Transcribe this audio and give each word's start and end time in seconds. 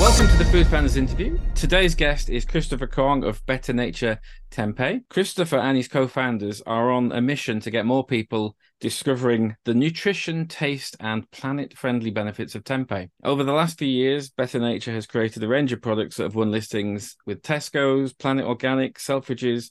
Welcome 0.00 0.26
to 0.26 0.36
the 0.36 0.44
Food 0.46 0.66
Founders 0.68 0.96
interview. 0.96 1.38
Today's 1.54 1.94
guest 1.94 2.30
is 2.30 2.44
Christopher 2.44 2.86
Kong 2.86 3.24
of 3.24 3.44
Better 3.46 3.72
Nature 3.72 4.18
Tempeh. 4.50 5.02
Christopher 5.08 5.58
and 5.58 5.76
his 5.76 5.86
co 5.86 6.08
founders 6.08 6.60
are 6.66 6.90
on 6.90 7.12
a 7.12 7.20
mission 7.20 7.60
to 7.60 7.70
get 7.70 7.86
more 7.86 8.04
people 8.04 8.56
discovering 8.80 9.54
the 9.64 9.74
nutrition, 9.74 10.48
taste, 10.48 10.96
and 10.98 11.30
planet 11.30 11.76
friendly 11.76 12.10
benefits 12.10 12.54
of 12.54 12.64
tempeh. 12.64 13.10
Over 13.22 13.44
the 13.44 13.52
last 13.52 13.78
few 13.78 13.86
years, 13.86 14.30
Better 14.30 14.58
Nature 14.58 14.92
has 14.92 15.06
created 15.06 15.44
a 15.44 15.48
range 15.48 15.72
of 15.72 15.82
products 15.82 16.16
that 16.16 16.24
have 16.24 16.34
won 16.34 16.50
listings 16.50 17.16
with 17.26 17.42
Tesco's, 17.42 18.12
Planet 18.12 18.46
Organic, 18.46 18.98
Selfridges, 18.98 19.70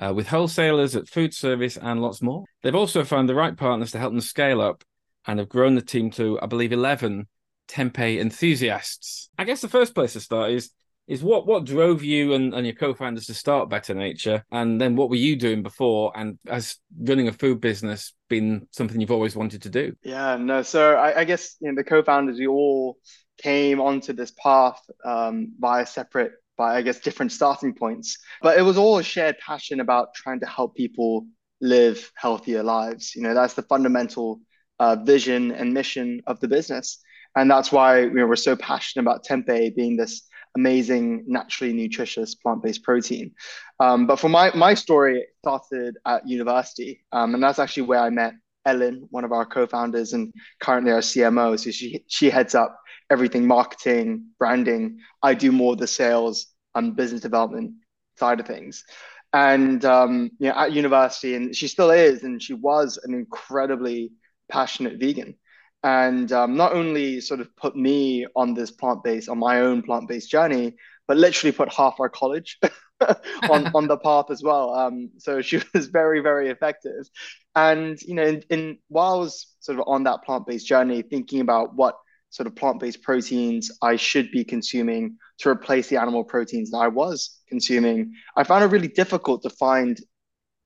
uh, 0.00 0.12
with 0.14 0.28
wholesalers 0.28 0.96
at 0.96 1.08
food 1.08 1.34
service, 1.34 1.76
and 1.76 2.00
lots 2.02 2.22
more. 2.22 2.44
They've 2.62 2.74
also 2.74 3.04
found 3.04 3.28
the 3.28 3.34
right 3.34 3.56
partners 3.56 3.92
to 3.92 3.98
help 3.98 4.12
them 4.12 4.22
scale 4.22 4.60
up 4.60 4.82
and 5.26 5.38
have 5.38 5.48
grown 5.48 5.74
the 5.74 5.82
team 5.82 6.10
to, 6.12 6.40
I 6.40 6.46
believe, 6.46 6.72
11 6.72 7.28
tempeh 7.68 8.18
enthusiasts. 8.18 9.30
I 9.38 9.44
guess 9.44 9.60
the 9.60 9.68
first 9.68 9.94
place 9.94 10.14
to 10.14 10.20
start 10.20 10.50
is 10.50 10.70
is 11.06 11.22
what 11.22 11.46
what 11.46 11.64
drove 11.64 12.04
you 12.04 12.34
and, 12.34 12.52
and 12.52 12.66
your 12.66 12.74
co-founders 12.74 13.26
to 13.26 13.34
start 13.34 13.70
Better 13.70 13.94
Nature, 13.94 14.44
and 14.50 14.80
then 14.80 14.94
what 14.94 15.08
were 15.08 15.16
you 15.16 15.36
doing 15.36 15.62
before? 15.62 16.12
And 16.14 16.38
has 16.46 16.76
running 17.00 17.28
a 17.28 17.32
food 17.32 17.60
business 17.60 18.12
been 18.28 18.68
something 18.72 19.00
you've 19.00 19.10
always 19.10 19.34
wanted 19.34 19.62
to 19.62 19.70
do? 19.70 19.94
Yeah, 20.02 20.36
no. 20.36 20.62
So 20.62 20.94
I, 20.94 21.20
I 21.20 21.24
guess 21.24 21.56
you 21.60 21.68
know 21.68 21.76
the 21.76 21.84
co-founders 21.84 22.38
we 22.38 22.46
all 22.46 22.98
came 23.38 23.80
onto 23.80 24.12
this 24.12 24.32
path 24.32 24.80
um, 25.04 25.52
via 25.58 25.86
separate, 25.86 26.32
by 26.56 26.76
I 26.76 26.82
guess 26.82 27.00
different 27.00 27.32
starting 27.32 27.74
points, 27.74 28.18
but 28.42 28.58
it 28.58 28.62
was 28.62 28.76
all 28.76 28.98
a 28.98 29.02
shared 29.02 29.38
passion 29.38 29.80
about 29.80 30.14
trying 30.14 30.40
to 30.40 30.46
help 30.46 30.76
people 30.76 31.26
live 31.60 32.12
healthier 32.14 32.62
lives. 32.62 33.14
You 33.16 33.22
know, 33.22 33.34
that's 33.34 33.54
the 33.54 33.62
fundamental 33.62 34.40
uh, 34.78 34.96
vision 34.96 35.52
and 35.52 35.72
mission 35.72 36.20
of 36.26 36.38
the 36.40 36.48
business. 36.48 37.00
And 37.38 37.48
that's 37.48 37.70
why 37.70 38.00
you 38.00 38.10
know, 38.10 38.26
we're 38.26 38.34
so 38.34 38.56
passionate 38.56 39.02
about 39.02 39.24
tempeh 39.24 39.74
being 39.76 39.96
this 39.96 40.22
amazing, 40.56 41.24
naturally 41.28 41.72
nutritious 41.72 42.34
plant-based 42.34 42.82
protein. 42.82 43.32
Um, 43.78 44.08
but 44.08 44.18
for 44.18 44.28
my 44.28 44.50
my 44.56 44.74
story, 44.74 45.20
it 45.20 45.28
started 45.38 45.96
at 46.04 46.28
university, 46.28 47.04
um, 47.12 47.34
and 47.34 47.42
that's 47.42 47.60
actually 47.60 47.84
where 47.84 48.00
I 48.00 48.10
met 48.10 48.32
Ellen, 48.66 49.06
one 49.10 49.24
of 49.24 49.30
our 49.30 49.46
co-founders, 49.46 50.14
and 50.14 50.32
currently 50.60 50.90
our 50.90 50.98
CMO. 51.00 51.56
So 51.60 51.70
she 51.70 52.04
she 52.08 52.28
heads 52.28 52.56
up 52.56 52.76
everything 53.08 53.46
marketing, 53.46 54.26
branding. 54.40 54.98
I 55.22 55.34
do 55.34 55.52
more 55.52 55.76
the 55.76 55.86
sales 55.86 56.48
and 56.74 56.96
business 56.96 57.20
development 57.20 57.74
side 58.18 58.40
of 58.40 58.46
things. 58.48 58.84
And 59.32 59.84
um, 59.84 60.30
you 60.40 60.48
know, 60.48 60.56
at 60.56 60.72
university, 60.72 61.36
and 61.36 61.54
she 61.54 61.68
still 61.68 61.92
is, 61.92 62.24
and 62.24 62.42
she 62.42 62.54
was 62.54 62.98
an 63.04 63.14
incredibly 63.14 64.10
passionate 64.50 64.98
vegan 64.98 65.36
and 65.82 66.32
um, 66.32 66.56
not 66.56 66.72
only 66.72 67.20
sort 67.20 67.40
of 67.40 67.54
put 67.56 67.76
me 67.76 68.26
on 68.34 68.54
this 68.54 68.70
plant-based 68.70 69.28
on 69.28 69.38
my 69.38 69.60
own 69.60 69.82
plant-based 69.82 70.30
journey 70.30 70.74
but 71.06 71.16
literally 71.16 71.52
put 71.52 71.72
half 71.72 71.98
our 72.00 72.08
college 72.08 72.58
on, 73.50 73.70
on 73.74 73.86
the 73.88 73.96
path 74.04 74.26
as 74.30 74.42
well. 74.42 74.74
Um, 74.74 75.10
so 75.18 75.40
she 75.40 75.60
was 75.74 75.86
very 75.86 76.20
very 76.20 76.50
effective. 76.50 77.08
And 77.54 78.00
you 78.02 78.14
know 78.14 78.24
in, 78.24 78.42
in 78.50 78.78
while 78.88 79.14
i 79.14 79.18
was 79.18 79.54
sort 79.60 79.78
of 79.78 79.84
on 79.86 80.04
that 80.04 80.22
plant-based 80.24 80.66
journey 80.66 81.02
thinking 81.02 81.40
about 81.40 81.74
what 81.74 81.96
sort 82.30 82.46
of 82.46 82.54
plant-based 82.54 83.02
proteins 83.02 83.70
i 83.80 83.96
should 83.96 84.30
be 84.30 84.44
consuming 84.44 85.16
to 85.38 85.48
replace 85.48 85.88
the 85.88 85.96
animal 85.96 86.22
proteins 86.22 86.70
that 86.70 86.76
i 86.76 86.86
was 86.86 87.40
consuming 87.48 88.12
i 88.36 88.44
found 88.44 88.62
it 88.62 88.66
really 88.66 88.86
difficult 88.88 89.42
to 89.42 89.48
find 89.48 89.98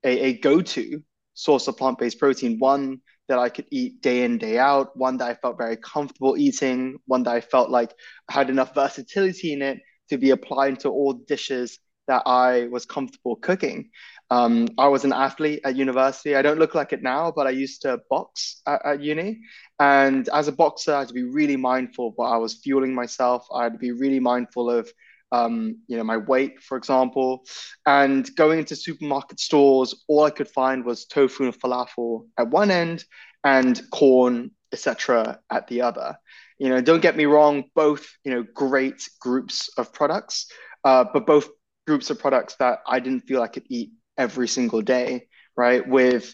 a, 0.03 0.19
a 0.19 0.33
go-to 0.39 1.01
source 1.33 1.67
of 1.67 1.77
plant-based 1.77 2.19
protein. 2.19 2.59
One 2.59 3.01
that 3.29 3.39
I 3.39 3.49
could 3.49 3.65
eat 3.71 4.01
day 4.01 4.23
in, 4.23 4.37
day 4.37 4.57
out, 4.57 4.95
one 4.97 5.17
that 5.17 5.29
I 5.29 5.35
felt 5.35 5.57
very 5.57 5.77
comfortable 5.77 6.37
eating, 6.37 6.99
one 7.05 7.23
that 7.23 7.33
I 7.33 7.41
felt 7.41 7.69
like 7.69 7.93
had 8.29 8.49
enough 8.49 8.73
versatility 8.75 9.53
in 9.53 9.61
it 9.61 9.79
to 10.09 10.17
be 10.17 10.31
applied 10.31 10.81
to 10.81 10.89
all 10.89 11.13
dishes 11.13 11.79
that 12.07 12.23
I 12.25 12.67
was 12.69 12.85
comfortable 12.85 13.37
cooking. 13.37 13.89
Um, 14.29 14.67
I 14.77 14.87
was 14.87 15.05
an 15.05 15.13
athlete 15.13 15.61
at 15.63 15.75
university. 15.75 16.35
I 16.35 16.41
don't 16.41 16.59
look 16.59 16.75
like 16.75 16.91
it 16.91 17.03
now, 17.03 17.31
but 17.31 17.47
I 17.47 17.51
used 17.51 17.81
to 17.83 18.01
box 18.09 18.61
at, 18.67 18.85
at, 18.85 19.01
uni. 19.01 19.39
And 19.79 20.27
as 20.29 20.47
a 20.47 20.51
boxer, 20.51 20.93
I 20.93 20.99
had 20.99 21.07
to 21.09 21.13
be 21.13 21.23
really 21.23 21.55
mindful 21.55 22.09
of 22.09 22.13
what 22.15 22.29
I 22.29 22.37
was 22.37 22.55
fueling 22.55 22.93
myself. 22.93 23.45
I 23.53 23.63
had 23.63 23.73
to 23.73 23.79
be 23.79 23.91
really 23.91 24.19
mindful 24.19 24.69
of 24.69 24.91
um, 25.33 25.79
you 25.87 25.97
know, 25.97 26.03
my 26.03 26.17
weight, 26.17 26.61
for 26.61 26.77
example. 26.77 27.43
And 27.87 28.29
going 28.35 28.59
into 28.59 28.75
supermarket 28.75 29.39
stores, 29.39 30.05
all 30.07 30.23
I 30.23 30.29
could 30.29 30.47
find 30.47 30.85
was 30.85 31.05
tofu 31.05 31.45
and 31.45 31.59
falafel 31.59 32.27
at 32.37 32.49
one 32.49 32.69
end 32.69 33.03
and 33.43 33.81
corn, 33.91 34.51
etc., 34.71 35.39
at 35.51 35.67
the 35.67 35.81
other. 35.81 36.15
You 36.59 36.69
know, 36.69 36.81
don't 36.81 37.01
get 37.01 37.17
me 37.17 37.25
wrong, 37.25 37.63
both, 37.73 38.07
you 38.23 38.31
know, 38.31 38.45
great 38.53 39.09
groups 39.19 39.69
of 39.75 39.91
products, 39.91 40.51
uh, 40.83 41.05
but 41.11 41.25
both 41.25 41.49
groups 41.87 42.11
of 42.11 42.19
products 42.19 42.55
that 42.57 42.79
I 42.87 42.99
didn't 42.99 43.21
feel 43.21 43.41
I 43.41 43.47
could 43.47 43.65
eat 43.69 43.89
every 44.17 44.47
single 44.47 44.83
day, 44.83 45.27
right? 45.57 45.85
With 45.85 46.33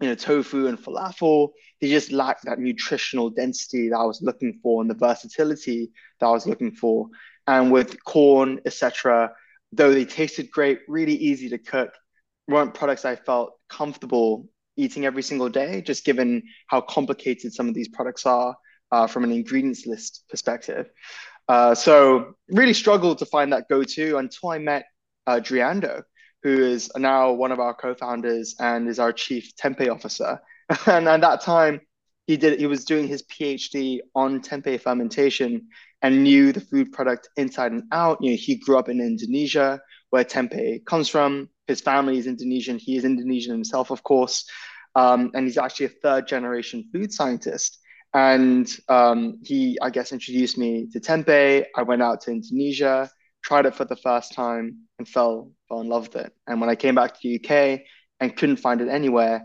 you 0.00 0.08
know, 0.08 0.14
tofu 0.14 0.66
and 0.66 0.78
falafel, 0.78 1.50
they 1.80 1.88
just 1.88 2.12
lacked 2.12 2.44
that 2.44 2.58
nutritional 2.58 3.30
density 3.30 3.88
that 3.88 3.96
I 3.96 4.04
was 4.04 4.22
looking 4.22 4.58
for 4.62 4.80
and 4.80 4.90
the 4.90 4.94
versatility 4.94 5.90
that 6.20 6.26
I 6.26 6.30
was 6.30 6.46
looking 6.46 6.72
for 6.72 7.08
and 7.48 7.72
with 7.72 8.04
corn, 8.04 8.60
etc. 8.66 9.32
Though 9.72 9.92
they 9.92 10.04
tasted 10.04 10.50
great, 10.50 10.80
really 10.86 11.14
easy 11.14 11.48
to 11.48 11.58
cook, 11.58 11.90
weren't 12.46 12.74
products 12.74 13.04
I 13.04 13.16
felt 13.16 13.54
comfortable 13.68 14.46
eating 14.76 15.06
every 15.06 15.22
single 15.22 15.48
day, 15.48 15.80
just 15.80 16.04
given 16.04 16.42
how 16.68 16.82
complicated 16.82 17.52
some 17.52 17.66
of 17.66 17.74
these 17.74 17.88
products 17.88 18.26
are 18.26 18.54
uh, 18.92 19.06
from 19.06 19.24
an 19.24 19.32
ingredients 19.32 19.86
list 19.86 20.24
perspective. 20.28 20.90
Uh, 21.48 21.74
so 21.74 22.34
really 22.50 22.74
struggled 22.74 23.18
to 23.18 23.26
find 23.26 23.52
that 23.52 23.68
go-to 23.68 24.18
until 24.18 24.50
I 24.50 24.58
met 24.58 24.84
uh, 25.26 25.40
Driando, 25.42 26.02
who 26.42 26.62
is 26.62 26.90
now 26.96 27.32
one 27.32 27.50
of 27.50 27.60
our 27.60 27.72
co-founders 27.74 28.56
and 28.60 28.86
is 28.88 28.98
our 28.98 29.12
chief 29.12 29.52
tempeh 29.56 29.90
officer. 29.90 30.38
and 30.86 31.08
at 31.08 31.22
that 31.22 31.40
time, 31.40 31.80
he 32.26 32.36
did 32.36 32.60
he 32.60 32.66
was 32.66 32.84
doing 32.84 33.08
his 33.08 33.22
PhD 33.22 34.00
on 34.14 34.42
tempeh 34.42 34.78
fermentation 34.82 35.68
and 36.02 36.22
knew 36.22 36.52
the 36.52 36.60
food 36.60 36.92
product 36.92 37.28
inside 37.36 37.72
and 37.72 37.84
out. 37.92 38.18
You 38.20 38.30
know, 38.30 38.36
he 38.36 38.56
grew 38.56 38.78
up 38.78 38.88
in 38.88 39.00
Indonesia, 39.00 39.80
where 40.10 40.24
tempeh 40.24 40.84
comes 40.84 41.08
from. 41.08 41.48
His 41.66 41.80
family 41.80 42.18
is 42.18 42.26
Indonesian. 42.26 42.78
He 42.78 42.96
is 42.96 43.04
Indonesian 43.04 43.52
himself, 43.52 43.90
of 43.90 44.02
course, 44.02 44.44
um, 44.94 45.30
and 45.34 45.46
he's 45.46 45.58
actually 45.58 45.86
a 45.86 46.00
third 46.02 46.26
generation 46.26 46.88
food 46.92 47.12
scientist. 47.12 47.78
And 48.14 48.66
um, 48.88 49.38
he, 49.44 49.78
I 49.82 49.90
guess, 49.90 50.12
introduced 50.12 50.56
me 50.56 50.88
to 50.92 51.00
tempeh. 51.00 51.66
I 51.76 51.82
went 51.82 52.02
out 52.02 52.22
to 52.22 52.30
Indonesia, 52.30 53.10
tried 53.42 53.66
it 53.66 53.74
for 53.74 53.84
the 53.84 53.96
first 53.96 54.32
time, 54.32 54.84
and 54.98 55.06
fell 55.06 55.52
fell 55.68 55.80
in 55.80 55.88
love 55.88 56.08
with 56.08 56.24
it. 56.24 56.32
And 56.46 56.60
when 56.60 56.70
I 56.70 56.74
came 56.74 56.94
back 56.94 57.14
to 57.14 57.20
the 57.22 57.36
UK 57.36 57.80
and 58.20 58.34
couldn't 58.34 58.56
find 58.56 58.80
it 58.80 58.88
anywhere, 58.88 59.42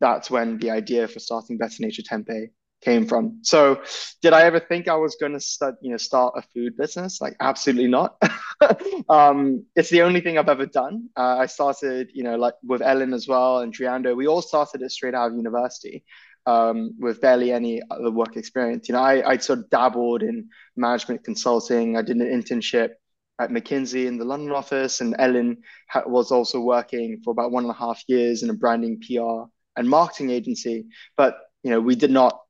that's 0.00 0.30
when 0.30 0.58
the 0.58 0.70
idea 0.70 1.08
for 1.08 1.20
starting 1.20 1.56
Better 1.56 1.76
Nature 1.80 2.02
Tempeh 2.02 2.48
came 2.82 3.06
from. 3.06 3.38
So, 3.42 3.80
did 4.20 4.32
I 4.32 4.42
ever 4.42 4.60
think 4.60 4.88
I 4.88 4.96
was 4.96 5.16
going 5.20 5.32
to 5.32 5.40
start, 5.40 5.76
you 5.80 5.90
know, 5.90 5.96
start 5.96 6.34
a 6.36 6.42
food 6.42 6.76
business? 6.76 7.20
Like, 7.20 7.36
absolutely 7.40 7.88
not. 7.88 8.20
um, 9.08 9.64
it's 9.76 9.90
the 9.90 10.02
only 10.02 10.20
thing 10.20 10.38
I've 10.38 10.48
ever 10.48 10.66
done. 10.66 11.08
Uh, 11.16 11.36
I 11.38 11.46
started, 11.46 12.10
you 12.12 12.24
know, 12.24 12.36
like 12.36 12.54
with 12.62 12.82
Ellen 12.82 13.14
as 13.14 13.26
well 13.28 13.60
and 13.60 13.74
Driando. 13.74 14.16
We 14.16 14.26
all 14.26 14.42
started 14.42 14.82
it 14.82 14.90
straight 14.90 15.14
out 15.14 15.30
of 15.30 15.36
university. 15.36 16.04
Um, 16.44 16.96
with 16.98 17.20
barely 17.20 17.52
any 17.52 17.82
other 17.88 18.10
work 18.10 18.36
experience. 18.36 18.88
You 18.88 18.94
know, 18.94 19.00
I, 19.00 19.24
I 19.24 19.36
sort 19.36 19.60
of 19.60 19.70
dabbled 19.70 20.24
in 20.24 20.48
management 20.74 21.22
consulting. 21.22 21.96
I 21.96 22.02
did 22.02 22.16
an 22.16 22.26
internship 22.26 22.94
at 23.38 23.50
McKinsey 23.50 24.06
in 24.06 24.18
the 24.18 24.24
London 24.24 24.52
office, 24.52 25.00
and 25.00 25.14
Ellen 25.18 25.58
ha- 25.88 26.02
was 26.06 26.32
also 26.32 26.60
working 26.60 27.20
for 27.24 27.30
about 27.30 27.52
one 27.52 27.64
and 27.64 27.70
a 27.70 27.76
half 27.76 28.02
years 28.08 28.42
in 28.42 28.50
a 28.50 28.54
branding 28.54 29.00
PR 29.00 29.44
and 29.76 29.88
marketing 29.88 30.30
agency. 30.30 30.86
But 31.16 31.36
you 31.62 31.70
know, 31.70 31.80
we 31.80 31.94
did 31.94 32.10
not 32.10 32.40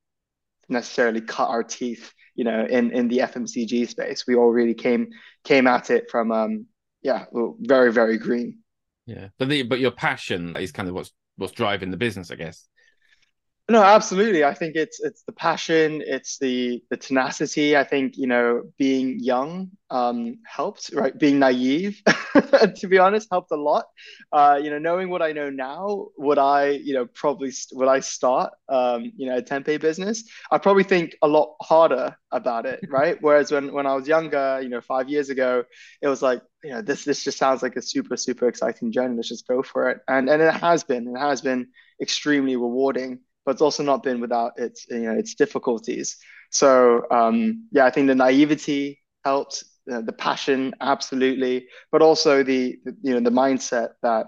necessarily 0.72 1.20
cut 1.20 1.48
our 1.48 1.62
teeth, 1.62 2.12
you 2.34 2.44
know, 2.44 2.64
in 2.64 2.90
in 2.92 3.08
the 3.08 3.18
FMCG 3.18 3.88
space. 3.88 4.26
We 4.26 4.34
all 4.34 4.50
really 4.50 4.74
came 4.74 5.10
came 5.44 5.66
at 5.66 5.90
it 5.90 6.10
from 6.10 6.32
um 6.32 6.66
yeah, 7.02 7.26
very 7.60 7.92
very 7.92 8.18
green. 8.18 8.58
Yeah, 9.06 9.28
but 9.38 9.48
the, 9.48 9.62
but 9.62 9.80
your 9.80 9.90
passion 9.90 10.56
is 10.56 10.72
kind 10.72 10.88
of 10.88 10.94
what's 10.94 11.12
what's 11.36 11.52
driving 11.52 11.90
the 11.90 11.96
business, 11.96 12.30
I 12.30 12.36
guess. 12.36 12.68
No, 13.70 13.82
absolutely. 13.82 14.44
I 14.44 14.54
think 14.54 14.74
it's 14.76 15.00
it's 15.00 15.22
the 15.22 15.32
passion, 15.32 16.02
it's 16.04 16.36
the 16.38 16.82
the 16.90 16.96
tenacity. 16.96 17.76
I 17.76 17.84
think 17.84 18.16
you 18.18 18.26
know 18.26 18.64
being 18.76 19.18
young 19.20 19.70
um, 19.88 20.38
helped, 20.44 20.90
right? 20.92 21.16
Being 21.16 21.38
naive, 21.38 22.02
to 22.34 22.86
be 22.88 22.98
honest, 22.98 23.28
helped 23.30 23.50
a 23.52 23.56
lot. 23.56 23.86
Uh, 24.32 24.58
you 24.62 24.68
know, 24.68 24.78
knowing 24.78 25.08
what 25.10 25.22
I 25.22 25.32
know 25.32 25.48
now, 25.48 26.08
would 26.18 26.38
I, 26.38 26.70
you 26.70 26.92
know, 26.92 27.06
probably 27.14 27.52
would 27.72 27.88
I 27.88 28.00
start, 28.00 28.52
um, 28.68 29.10
you 29.16 29.26
know, 29.30 29.36
a 29.38 29.42
tempeh 29.42 29.80
business? 29.80 30.24
I 30.50 30.58
probably 30.58 30.84
think 30.84 31.16
a 31.22 31.28
lot 31.28 31.54
harder 31.62 32.16
about 32.32 32.66
it, 32.66 32.80
right? 32.90 33.16
Whereas 33.20 33.52
when 33.52 33.72
when 33.72 33.86
I 33.86 33.94
was 33.94 34.06
younger, 34.08 34.60
you 34.60 34.68
know, 34.68 34.80
five 34.82 35.08
years 35.08 35.30
ago, 35.30 35.64
it 36.02 36.08
was 36.08 36.20
like, 36.20 36.42
you 36.64 36.70
know, 36.72 36.82
this 36.82 37.04
this 37.04 37.24
just 37.24 37.38
sounds 37.38 37.62
like 37.62 37.76
a 37.76 37.82
super 37.82 38.16
super 38.16 38.48
exciting 38.48 38.92
journey. 38.92 39.14
Let's 39.16 39.28
just 39.28 39.46
go 39.46 39.62
for 39.62 39.88
it, 39.88 40.00
and 40.08 40.28
and 40.28 40.42
it 40.42 40.52
has 40.52 40.84
been, 40.84 41.14
it 41.16 41.18
has 41.20 41.40
been 41.40 41.68
extremely 42.02 42.56
rewarding 42.56 43.20
but 43.44 43.52
it's 43.52 43.62
also 43.62 43.82
not 43.82 44.02
been 44.02 44.20
without 44.20 44.52
its 44.56 44.86
you 44.88 45.00
know 45.00 45.12
its 45.12 45.34
difficulties. 45.34 46.16
So 46.50 47.04
um, 47.10 47.68
yeah, 47.72 47.86
I 47.86 47.90
think 47.90 48.08
the 48.08 48.14
naivety 48.14 49.00
helped, 49.24 49.64
uh, 49.90 50.02
the 50.02 50.12
passion 50.12 50.74
absolutely, 50.80 51.66
but 51.90 52.02
also 52.02 52.42
the, 52.42 52.78
the 52.84 52.96
you 53.02 53.14
know 53.14 53.20
the 53.20 53.34
mindset 53.34 53.90
that 54.02 54.26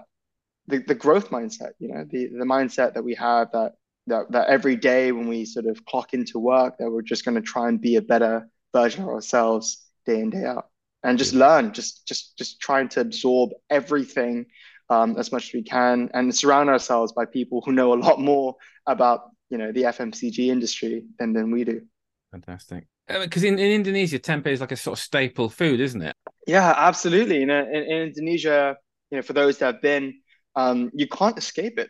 the, 0.67 0.79
the 0.79 0.95
growth 0.95 1.29
mindset, 1.29 1.71
you 1.79 1.89
know, 1.89 2.05
the 2.09 2.27
the 2.27 2.45
mindset 2.45 2.93
that 2.93 3.03
we 3.03 3.15
have 3.15 3.51
that 3.51 3.73
that 4.07 4.31
that 4.31 4.47
every 4.47 4.75
day 4.75 5.11
when 5.11 5.27
we 5.27 5.45
sort 5.45 5.65
of 5.65 5.85
clock 5.85 6.13
into 6.13 6.39
work, 6.39 6.77
that 6.79 6.89
we're 6.89 7.01
just 7.01 7.25
going 7.25 7.35
to 7.35 7.41
try 7.41 7.69
and 7.69 7.81
be 7.81 7.95
a 7.95 8.01
better 8.01 8.47
version 8.73 9.03
of 9.03 9.09
ourselves 9.09 9.85
day 10.05 10.19
in 10.19 10.29
day 10.29 10.45
out, 10.45 10.69
and 11.03 11.17
just 11.17 11.33
learn, 11.33 11.73
just 11.73 12.07
just 12.07 12.37
just 12.37 12.59
trying 12.59 12.89
to 12.89 13.01
absorb 13.01 13.51
everything 13.69 14.45
um, 14.89 15.17
as 15.17 15.31
much 15.31 15.47
as 15.47 15.53
we 15.53 15.63
can, 15.63 16.09
and 16.13 16.35
surround 16.35 16.69
ourselves 16.69 17.11
by 17.13 17.25
people 17.25 17.61
who 17.65 17.71
know 17.71 17.93
a 17.93 17.95
lot 17.95 18.19
more 18.19 18.55
about 18.87 19.31
you 19.49 19.57
know 19.57 19.71
the 19.71 19.83
FMCG 19.83 20.47
industry 20.47 21.05
than 21.19 21.33
than 21.33 21.51
we 21.51 21.63
do. 21.63 21.81
Fantastic. 22.31 22.87
Because 23.07 23.43
in, 23.43 23.59
in 23.59 23.71
Indonesia, 23.71 24.17
tempeh 24.17 24.47
is 24.47 24.61
like 24.61 24.71
a 24.71 24.75
sort 24.75 24.97
of 24.97 25.03
staple 25.03 25.47
food, 25.47 25.79
isn't 25.79 26.01
it? 26.01 26.15
Yeah, 26.47 26.73
absolutely. 26.75 27.39
You 27.39 27.45
know, 27.45 27.59
in, 27.59 27.83
in 27.83 28.01
Indonesia, 28.07 28.75
you 29.11 29.17
know, 29.17 29.21
for 29.21 29.33
those 29.33 29.59
that 29.59 29.75
have 29.75 29.81
been, 29.81 30.15
um, 30.55 30.91
you 30.93 31.07
can't 31.07 31.37
escape 31.37 31.77
it. 31.77 31.89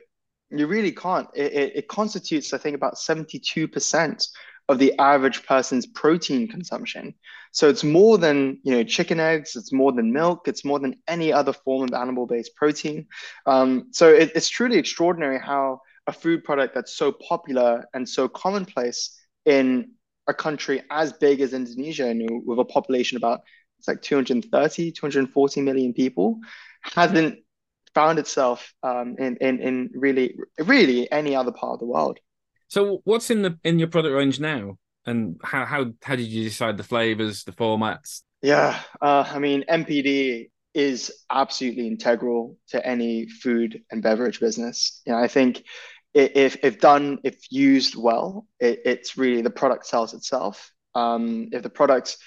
You 0.49 0.67
really 0.67 0.91
can't. 0.91 1.27
It, 1.33 1.53
it, 1.53 1.75
it 1.77 1.87
constitutes, 1.87 2.53
I 2.53 2.57
think, 2.57 2.75
about 2.75 2.95
72% 2.95 4.27
of 4.67 4.79
the 4.79 4.97
average 4.99 5.45
person's 5.45 5.85
protein 5.85 6.47
consumption. 6.47 7.13
So 7.51 7.69
it's 7.69 7.83
more 7.83 8.17
than 8.17 8.59
you 8.63 8.73
know 8.73 8.83
chicken 8.83 9.19
eggs. 9.19 9.55
It's 9.55 9.71
more 9.71 9.91
than 9.91 10.11
milk. 10.11 10.47
It's 10.47 10.65
more 10.65 10.79
than 10.79 10.95
any 11.07 11.31
other 11.31 11.53
form 11.53 11.83
of 11.83 11.93
animal-based 11.93 12.55
protein. 12.55 13.07
Um, 13.45 13.87
so 13.91 14.09
it, 14.09 14.31
it's 14.35 14.49
truly 14.49 14.77
extraordinary 14.77 15.39
how 15.39 15.81
a 16.07 16.13
food 16.13 16.43
product 16.43 16.75
that's 16.75 16.95
so 16.95 17.11
popular 17.11 17.85
and 17.93 18.07
so 18.07 18.27
commonplace 18.27 19.17
in 19.45 19.91
a 20.27 20.33
country 20.33 20.83
as 20.89 21.13
big 21.13 21.41
as 21.41 21.53
Indonesia, 21.53 22.13
know, 22.13 22.41
with 22.45 22.59
a 22.59 22.65
population 22.65 23.17
about 23.17 23.41
it's 23.79 23.87
like 23.87 24.01
230, 24.01 24.91
240 24.91 25.61
million 25.61 25.93
people, 25.93 26.39
hasn't 26.81 27.39
found 27.93 28.19
itself 28.19 28.73
um, 28.83 29.15
in, 29.19 29.37
in 29.37 29.59
in 29.59 29.89
really 29.93 30.35
really 30.59 31.11
any 31.11 31.35
other 31.35 31.51
part 31.51 31.73
of 31.73 31.79
the 31.79 31.85
world. 31.85 32.19
So 32.75 32.99
what's 33.05 33.31
in 33.31 33.41
the 33.41 33.57
in 33.63 33.79
your 33.79 33.87
product 33.87 34.13
range 34.13 34.41
now, 34.41 34.77
and 35.05 35.39
how 35.41 35.63
how 35.63 35.93
how 36.03 36.17
did 36.17 36.27
you 36.27 36.43
decide 36.43 36.75
the 36.75 36.83
flavors, 36.83 37.45
the 37.45 37.53
formats? 37.53 38.23
Yeah, 38.41 38.77
uh, 39.01 39.23
I 39.25 39.39
mean 39.39 39.63
NPD 39.69 40.49
is 40.73 41.09
absolutely 41.31 41.87
integral 41.87 42.57
to 42.71 42.85
any 42.85 43.29
food 43.29 43.81
and 43.91 44.03
beverage 44.03 44.41
business. 44.41 45.01
You 45.05 45.13
know, 45.13 45.19
I 45.19 45.29
think 45.29 45.63
if 46.13 46.57
if 46.65 46.81
done, 46.81 47.19
if 47.23 47.49
used 47.49 47.95
well, 47.95 48.45
it, 48.59 48.81
it's 48.83 49.17
really 49.17 49.41
the 49.41 49.49
product 49.49 49.85
sells 49.85 50.13
itself. 50.13 50.69
Um, 50.95 51.47
if 51.53 51.63
the 51.63 51.69
product 51.69 52.17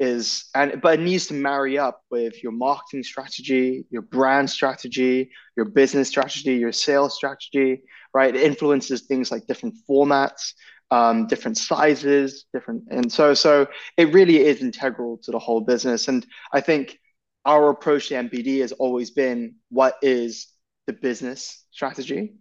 is 0.00 0.46
and 0.54 0.80
but 0.82 0.98
it 0.98 1.02
needs 1.02 1.26
to 1.28 1.34
marry 1.34 1.78
up 1.78 2.02
with 2.10 2.42
your 2.42 2.52
marketing 2.52 3.04
strategy, 3.04 3.84
your 3.90 4.02
brand 4.02 4.50
strategy, 4.50 5.30
your 5.56 5.66
business 5.66 6.08
strategy, 6.08 6.54
your 6.54 6.72
sales 6.72 7.14
strategy, 7.14 7.82
right? 8.14 8.34
It 8.34 8.42
influences 8.42 9.02
things 9.02 9.30
like 9.30 9.46
different 9.46 9.76
formats, 9.88 10.54
um, 10.90 11.26
different 11.28 11.58
sizes, 11.58 12.46
different 12.52 12.84
and 12.90 13.12
so 13.12 13.34
so 13.34 13.68
it 13.96 14.12
really 14.12 14.38
is 14.38 14.62
integral 14.62 15.18
to 15.24 15.30
the 15.30 15.38
whole 15.38 15.60
business. 15.60 16.08
And 16.08 16.26
I 16.52 16.60
think 16.60 16.98
our 17.44 17.70
approach 17.70 18.08
to 18.08 18.14
NPD 18.14 18.60
has 18.62 18.72
always 18.72 19.10
been 19.12 19.54
what 19.70 19.96
is 20.02 20.48
the 20.86 20.92
business 20.94 21.64
strategy 21.70 22.34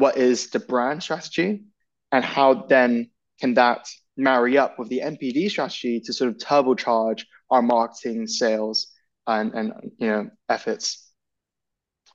what 0.00 0.16
is 0.16 0.48
the 0.50 0.58
brand 0.58 1.02
strategy 1.02 1.62
and 2.10 2.24
how 2.24 2.54
then 2.54 3.10
can 3.40 3.54
that 3.54 3.86
marry 4.20 4.58
up 4.58 4.78
with 4.78 4.88
the 4.88 5.00
NPD 5.00 5.50
strategy 5.50 6.00
to 6.00 6.12
sort 6.12 6.30
of 6.30 6.36
turbocharge 6.38 7.22
our 7.50 7.62
marketing, 7.62 8.26
sales, 8.26 8.88
and 9.26 9.54
and 9.54 9.72
you 9.98 10.06
know 10.06 10.30
efforts. 10.48 11.10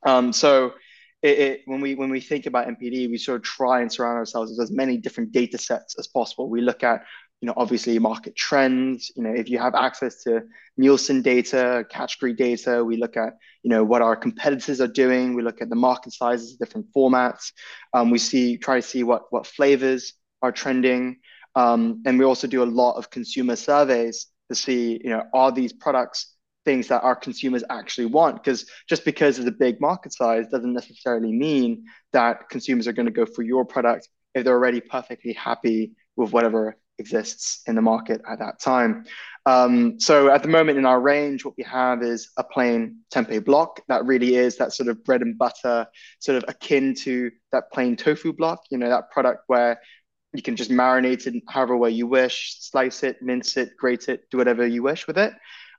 Um, 0.05 0.33
so 0.33 0.73
it, 1.21 1.39
it, 1.39 1.61
when 1.65 1.81
we 1.81 1.95
when 1.95 2.09
we 2.09 2.21
think 2.21 2.45
about 2.45 2.67
NPD, 2.67 3.09
we 3.09 3.17
sort 3.17 3.37
of 3.37 3.43
try 3.43 3.81
and 3.81 3.91
surround 3.91 4.17
ourselves 4.17 4.51
with 4.51 4.63
as 4.63 4.71
many 4.71 4.97
different 4.97 5.31
data 5.31 5.57
sets 5.57 5.95
as 5.97 6.07
possible. 6.07 6.49
We 6.49 6.61
look 6.61 6.83
at 6.83 7.01
you 7.41 7.47
know, 7.47 7.53
obviously 7.57 7.99
market 7.99 8.35
trends. 8.35 9.11
You 9.15 9.23
know, 9.23 9.31
if 9.31 9.49
you 9.49 9.59
have 9.59 9.75
access 9.75 10.23
to 10.23 10.43
Nielsen 10.77 11.21
data, 11.21 11.85
category 11.91 12.33
data, 12.33 12.83
we 12.83 12.97
look 12.97 13.17
at, 13.17 13.33
you 13.61 13.69
know, 13.69 13.83
what 13.83 14.01
our 14.01 14.15
competitors 14.15 14.81
are 14.81 14.87
doing. 14.87 15.35
We 15.35 15.43
look 15.43 15.61
at 15.61 15.69
the 15.69 15.75
market 15.75 16.13
sizes, 16.13 16.55
different 16.55 16.87
formats. 16.95 17.51
Um, 17.93 18.09
we 18.09 18.19
see, 18.19 18.57
try 18.57 18.77
to 18.77 18.81
see 18.81 19.03
what 19.03 19.23
what 19.29 19.45
flavors 19.45 20.13
are 20.41 20.51
trending. 20.51 21.17
Um, 21.55 22.03
and 22.05 22.19
we 22.19 22.25
also 22.25 22.47
do 22.47 22.63
a 22.63 22.65
lot 22.65 22.97
of 22.97 23.09
consumer 23.09 23.55
surveys 23.55 24.27
to 24.49 24.55
see, 24.55 24.99
you 25.03 25.09
know, 25.09 25.23
are 25.33 25.51
these 25.51 25.73
products 25.73 26.35
things 26.65 26.87
that 26.87 27.03
our 27.03 27.15
consumers 27.15 27.63
actually 27.69 28.07
want? 28.07 28.43
Because 28.43 28.69
just 28.89 29.05
because 29.05 29.39
of 29.39 29.45
the 29.45 29.51
big 29.51 29.79
market 29.79 30.13
size 30.13 30.47
doesn't 30.47 30.73
necessarily 30.73 31.31
mean 31.31 31.85
that 32.11 32.49
consumers 32.49 32.87
are 32.87 32.93
going 32.93 33.05
to 33.05 33.11
go 33.11 33.25
for 33.25 33.43
your 33.43 33.63
product 33.63 34.09
if 34.33 34.43
they're 34.43 34.55
already 34.55 34.81
perfectly 34.81 35.33
happy 35.33 35.91
with 36.15 36.33
whatever 36.33 36.75
exists 36.97 37.61
in 37.67 37.75
the 37.75 37.81
market 37.81 38.21
at 38.29 38.39
that 38.39 38.59
time. 38.59 39.05
Um, 39.45 39.99
so 39.99 40.31
at 40.31 40.41
the 40.41 40.49
moment 40.49 40.77
in 40.77 40.85
our 40.85 40.99
range, 40.99 41.45
what 41.45 41.55
we 41.57 41.63
have 41.63 42.01
is 42.01 42.31
a 42.37 42.43
plain 42.43 43.01
tempeh 43.13 43.45
block 43.45 43.81
that 43.87 44.05
really 44.05 44.35
is 44.35 44.57
that 44.57 44.73
sort 44.73 44.89
of 44.89 45.03
bread 45.03 45.21
and 45.21 45.37
butter, 45.37 45.85
sort 46.19 46.37
of 46.37 46.45
akin 46.47 46.95
to 46.95 47.31
that 47.51 47.71
plain 47.71 47.95
tofu 47.95 48.33
block, 48.33 48.61
you 48.71 48.77
know, 48.77 48.89
that 48.89 49.11
product 49.11 49.43
where 49.47 49.79
you 50.37 50.43
can 50.43 50.55
just 50.55 50.71
marinate 50.71 51.27
it 51.27 51.43
however 51.47 51.77
way 51.77 51.91
you 51.91 52.07
wish, 52.07 52.57
slice 52.59 53.03
it, 53.03 53.21
mince 53.21 53.57
it, 53.57 53.69
grate 53.77 54.09
it, 54.09 54.29
do 54.31 54.37
whatever 54.37 54.65
you 54.65 54.83
wish 54.83 55.07
with 55.07 55.17
it. 55.17 55.33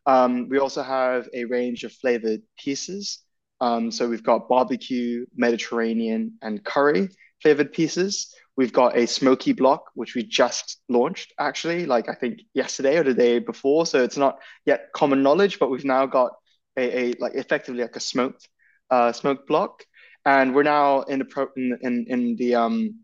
Um, 0.06 0.48
we 0.48 0.58
also 0.58 0.82
have 0.82 1.28
a 1.34 1.44
range 1.44 1.84
of 1.84 1.92
flavored 1.92 2.42
pieces. 2.58 3.22
Um, 3.60 3.90
so 3.90 4.08
we've 4.08 4.22
got 4.22 4.48
barbecue, 4.48 5.26
Mediterranean, 5.34 6.38
and 6.42 6.64
curry 6.64 7.08
flavored 7.42 7.72
pieces. 7.72 8.34
We've 8.56 8.72
got 8.72 8.96
a 8.96 9.06
smoky 9.06 9.52
block, 9.52 9.90
which 9.94 10.14
we 10.14 10.22
just 10.22 10.78
launched 10.88 11.32
actually, 11.38 11.86
like 11.86 12.08
I 12.08 12.14
think 12.14 12.40
yesterday 12.54 12.96
or 12.96 13.04
the 13.04 13.14
day 13.14 13.38
before. 13.38 13.84
So 13.84 14.02
it's 14.02 14.16
not 14.16 14.38
yet 14.64 14.88
common 14.94 15.22
knowledge, 15.22 15.58
but 15.58 15.70
we've 15.70 15.84
now 15.84 16.06
got 16.06 16.32
a, 16.76 16.98
a 16.98 17.14
like 17.18 17.34
effectively 17.34 17.82
like 17.82 17.96
a 17.96 18.00
smoked 18.00 18.48
uh, 18.90 19.12
smoked 19.12 19.46
block, 19.46 19.84
and 20.24 20.54
we're 20.54 20.62
now 20.62 21.02
in 21.02 21.18
the 21.18 21.24
pro 21.24 21.48
in 21.56 21.78
in, 21.82 22.06
in 22.08 22.36
the 22.36 22.54
um, 22.54 23.00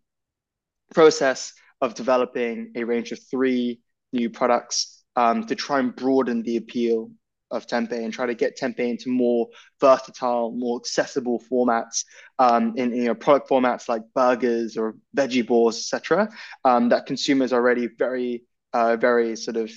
process 0.94 1.52
of 1.80 1.94
developing 1.94 2.72
a 2.76 2.84
range 2.84 3.12
of 3.12 3.18
three 3.30 3.80
new 4.12 4.30
products 4.30 5.04
um, 5.16 5.46
to 5.46 5.54
try 5.54 5.78
and 5.78 5.94
broaden 5.94 6.42
the 6.42 6.56
appeal 6.56 7.10
of 7.50 7.66
tempeh 7.66 8.02
and 8.02 8.12
try 8.12 8.26
to 8.26 8.34
get 8.34 8.58
tempeh 8.58 8.78
into 8.78 9.10
more 9.10 9.48
versatile, 9.80 10.52
more 10.52 10.78
accessible 10.78 11.42
formats 11.50 12.04
um, 12.38 12.72
in, 12.76 12.92
in 12.92 12.98
you 12.98 13.04
know, 13.04 13.14
product 13.14 13.48
formats 13.48 13.88
like 13.88 14.02
burgers 14.14 14.76
or 14.76 14.96
veggie 15.16 15.46
balls, 15.46 15.76
etc. 15.76 16.28
Um, 16.64 16.88
that 16.88 17.06
consumers 17.06 17.52
already 17.52 17.88
very, 17.98 18.44
uh, 18.72 18.96
very 18.96 19.36
sort 19.36 19.58
of, 19.58 19.70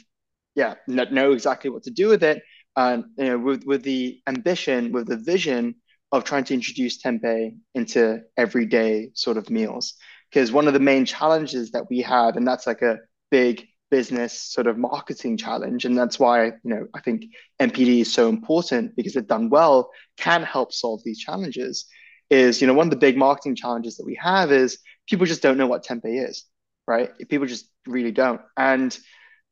yeah, 0.56 0.75
know 0.88 1.34
exactly 1.34 1.70
what 1.70 1.84
to 1.84 1.92
do 1.92 2.08
with 2.08 2.24
it. 2.24 2.42
And 2.78 3.06
you 3.18 3.25
know, 3.25 3.39
with 3.39 3.63
with 3.66 3.84
the 3.84 4.22
ambition, 4.28 4.92
with 4.92 5.08
the 5.08 5.18
vision 5.18 5.75
of 6.12 6.24
trying 6.24 6.44
to 6.46 6.54
introduce 6.54 7.01
tempeh 7.01 7.56
into 7.74 8.22
everyday 8.38 9.12
sort 9.13 9.38
of 9.38 9.50
meals. 9.50 9.96
Because 10.36 10.51
one 10.51 10.68
of 10.68 10.74
the 10.74 10.82
main 10.82 11.06
challenges 11.06 11.72
that 11.72 11.89
we 11.89 12.01
had, 12.01 12.36
and 12.36 12.46
that's 12.46 12.68
like 12.68 12.82
a 12.82 13.00
big 13.32 13.65
business 13.89 14.34
sort 14.42 14.68
of 14.68 14.77
marketing 14.77 15.38
challenge 15.38 15.86
and 15.86 15.98
that's 15.98 16.20
why 16.20 16.46
you 16.48 16.54
know 16.63 16.88
i 16.96 17.00
think 17.00 17.25
NPD 17.62 18.01
is 18.01 18.12
so 18.12 18.27
important 18.30 18.96
because 18.96 19.15
if 19.15 19.27
done 19.27 19.50
well 19.50 19.92
can 20.18 20.42
help 20.42 20.74
solve 20.74 21.01
these 21.06 21.20
challenges 21.20 21.86
is 22.30 22.60
you 22.60 22.68
know 22.68 22.74
one 22.74 22.88
of 22.88 22.92
the 22.92 22.98
big 22.98 23.15
marketing 23.15 23.56
challenges 23.56 23.96
that 23.98 24.06
we 24.06 24.15
have 24.15 24.51
is 24.51 24.80
people 25.08 25.25
just 25.25 25.44
don't 25.44 25.58
know 25.58 25.68
what 25.68 25.86
tempeh 25.86 26.27
is 26.27 26.46
right? 26.88 27.12
People 27.30 27.48
just 27.48 27.68
really 27.88 28.12
don't. 28.12 28.42
And 28.58 28.96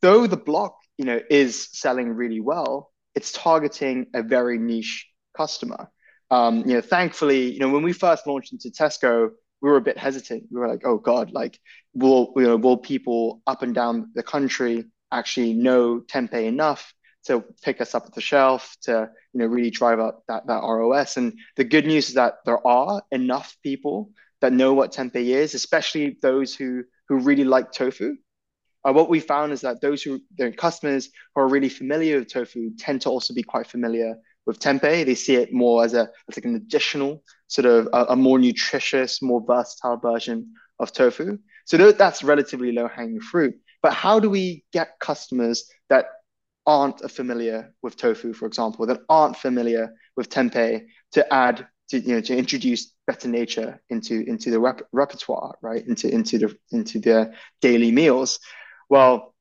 though 0.02 0.28
the 0.28 0.38
block 0.38 0.75
you 0.98 1.06
know 1.06 1.20
is 1.30 1.70
selling 1.72 2.10
really 2.10 2.40
well 2.40 2.92
it's 3.16 3.32
targeting 3.32 4.08
a 4.13 4.24
very 4.24 4.58
niche 4.58 5.08
customer. 5.38 5.90
Um, 6.32 6.60
you 6.68 6.74
know 6.74 6.82
thankfully 6.82 7.52
you 7.52 7.60
know 7.60 7.70
when 7.70 7.84
we 7.84 7.94
first 7.94 8.25
launched 8.25 8.52
into 8.52 8.70
tesco 8.70 9.30
we 9.63 9.70
were 9.70 9.77
a 9.77 9.82
bit 9.82 9.98
hesitant. 9.98 10.43
We 10.51 10.60
were 10.60 10.67
like, 10.67 10.86
oh 10.86 10.98
God, 10.98 11.32
like 11.32 11.58
will 11.93 12.34
you 12.36 12.43
know 12.43 12.58
will 12.58 12.77
people 12.77 13.41
up 13.48 13.63
and 13.63 13.74
down 13.74 14.12
the 14.13 14.22
country 14.22 14.86
actually 15.12 15.53
know 15.53 16.01
tempeh 16.01 16.46
enough 16.46 16.93
to 17.25 17.46
pick 17.62 17.79
us 17.79 17.96
up 17.96 18.05
at 18.05 18.13
the 18.13 18.20
shelf 18.22 18.75
to 18.82 19.10
you 19.32 19.39
know 19.39 19.46
really 19.46 19.72
drive 19.72 20.00
up 20.00 20.24
that 20.27 20.46
that 20.48 20.62
ROS? 20.62 21.15
And 21.15 21.39
the 21.55 21.63
good 21.63 21.88
news 21.88 22.10
is 22.10 22.15
that 22.15 22.39
there 22.46 22.65
are 22.67 23.01
enough 23.12 23.55
people 23.63 24.12
that 24.41 24.51
know 24.51 24.74
what 24.74 24.91
tempeh 24.91 25.15
is, 25.15 25.55
especially 25.55 26.17
those 26.22 26.53
who 26.53 26.84
who 27.08 27.20
really 27.20 27.46
like 27.46 27.72
tofu. 27.72 28.17
Uh, 28.86 28.91
what 28.91 29.10
we 29.10 29.22
found 29.22 29.53
is 29.53 29.62
that 29.62 29.79
those 29.79 30.03
who 30.03 30.20
their 30.38 30.51
customers 30.51 31.10
who 31.34 31.41
are 31.41 31.48
really 31.48 31.70
familiar 31.70 32.20
with 32.20 32.27
tofu 32.27 32.72
tend 32.77 33.00
to 33.03 33.10
also 33.10 33.34
be 33.34 33.43
quite 33.43 33.67
familiar 33.67 34.15
with 34.46 34.60
tempeh. 34.60 35.06
They 35.06 35.16
see 35.16 35.36
it 35.36 35.54
more 35.54 35.84
as 35.84 35.94
a 35.94 36.10
as 36.30 36.38
like 36.38 36.46
an 36.46 36.56
additional 36.56 37.24
sort 37.48 37.66
of 37.66 37.88
a, 37.94 38.06
a 38.10 38.16
more 38.16 38.40
nutritious, 38.40 39.22
more 39.22 39.44
versatile 39.46 39.98
version 39.98 40.54
of 40.80 40.92
tofu. 40.92 41.38
So 41.66 41.92
that's 41.92 42.24
relatively 42.24 42.72
low 42.72 42.88
hanging 42.88 43.22
fruit. 43.22 43.56
But 43.82 43.94
how 43.94 44.20
do 44.20 44.30
we 44.30 44.66
get 44.72 45.00
customers 45.00 45.70
that 45.90 46.08
aren't 46.66 47.12
familiar 47.12 47.74
with 47.82 47.98
tofu, 47.98 48.34
for 48.34 48.46
example, 48.46 48.86
that 48.88 49.02
aren't 49.10 49.38
familiar 49.38 49.94
with 50.16 50.30
tempeh 50.30 50.86
to 51.14 51.34
add 51.34 51.68
to 51.90 52.00
you 52.00 52.16
know 52.16 52.22
to 52.22 52.36
introduce 52.36 52.94
better 53.08 53.28
nature 53.28 53.82
into 53.90 54.24
into 54.28 54.50
the 54.52 54.60
rep- 54.60 54.88
repertoire, 54.92 55.56
right? 55.62 55.86
Into 55.86 56.10
into 56.10 56.38
the 56.38 56.58
into 56.72 57.00
their 57.00 57.36
daily 57.62 57.92
meals. 57.92 58.40
Well, 58.90 59.36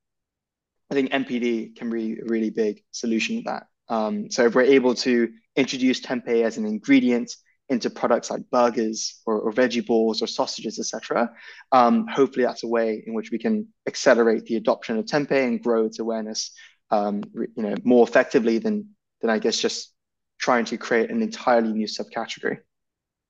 I 0.91 0.95
think 0.95 1.13
NPD 1.13 1.77
can 1.77 1.91
be 1.91 2.19
a 2.19 2.25
really 2.25 2.51
big 2.51 2.83
solution 2.91 3.37
to 3.39 3.43
that. 3.45 3.67
Um, 3.93 4.31
so 4.31 4.47
if 4.47 4.55
we're 4.55 4.63
able 4.63 4.95
to 4.95 5.29
introduce 5.55 6.01
tempeh 6.01 6.45
as 6.45 6.57
an 6.57 6.65
ingredient 6.65 7.31
into 7.69 7.91
products 7.91 8.31
like 8.31 8.41
burgers 8.51 9.21
or, 9.27 9.39
or 9.39 9.53
veggie 9.53 9.85
balls 9.85 10.23
or 10.23 10.27
sausages, 10.27 10.79
etc. 10.79 11.31
Um, 11.73 12.07
hopefully, 12.07 12.47
that's 12.47 12.65
a 12.65 12.69
way 12.69 13.03
in 13.07 13.13
which 13.13 13.31
we 13.31 13.39
can 13.39 13.69
accelerate 13.87 14.47
the 14.47 14.57
adoption 14.57 14.99
of 14.99 15.05
tempeh 15.05 15.47
and 15.47 15.63
grow 15.63 15.85
its 15.85 15.99
awareness, 15.99 16.53
um, 16.91 17.23
you 17.35 17.63
know, 17.63 17.75
more 17.85 18.09
effectively 18.09 18.57
than 18.59 18.89
than 19.21 19.29
I 19.29 19.39
guess 19.39 19.59
just 19.59 19.93
trying 20.39 20.65
to 20.67 20.79
create 20.79 21.11
an 21.11 21.21
entirely 21.21 21.73
new 21.73 21.87
subcategory. 21.87 22.59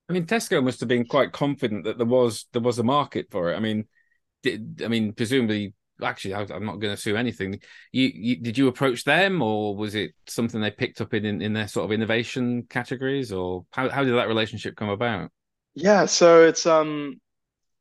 I 0.09 0.13
mean, 0.13 0.25
Tesco 0.25 0.63
must 0.63 0.79
have 0.79 0.89
been 0.89 1.05
quite 1.05 1.33
confident 1.33 1.83
that 1.83 1.97
there 1.97 2.07
was 2.07 2.45
there 2.53 2.61
was 2.61 2.79
a 2.79 2.83
market 2.83 3.27
for 3.31 3.51
it. 3.51 3.57
I 3.57 3.59
mean, 3.59 3.85
did, 4.43 4.81
I 4.83 4.87
mean, 4.87 5.11
presumably 5.11 5.73
actually, 6.03 6.33
I, 6.33 6.41
am 6.41 6.65
not 6.65 6.79
going 6.79 6.95
to 6.95 7.01
sue 7.01 7.15
anything. 7.15 7.59
You, 7.91 8.11
you, 8.13 8.35
did 8.37 8.57
you 8.57 8.67
approach 8.67 9.03
them, 9.03 9.41
or 9.41 9.75
was 9.75 9.95
it 9.95 10.11
something 10.27 10.61
they 10.61 10.71
picked 10.71 11.01
up 11.01 11.13
in, 11.13 11.25
in, 11.25 11.41
in 11.41 11.53
their 11.53 11.67
sort 11.67 11.85
of 11.85 11.91
innovation 11.91 12.63
categories, 12.69 13.31
or 13.31 13.65
how 13.71 13.89
how 13.89 14.03
did 14.03 14.13
that 14.15 14.27
relationship 14.27 14.75
come 14.75 14.89
about? 14.89 15.31
Yeah, 15.75 16.05
so 16.05 16.43
it's 16.43 16.65
um, 16.65 17.19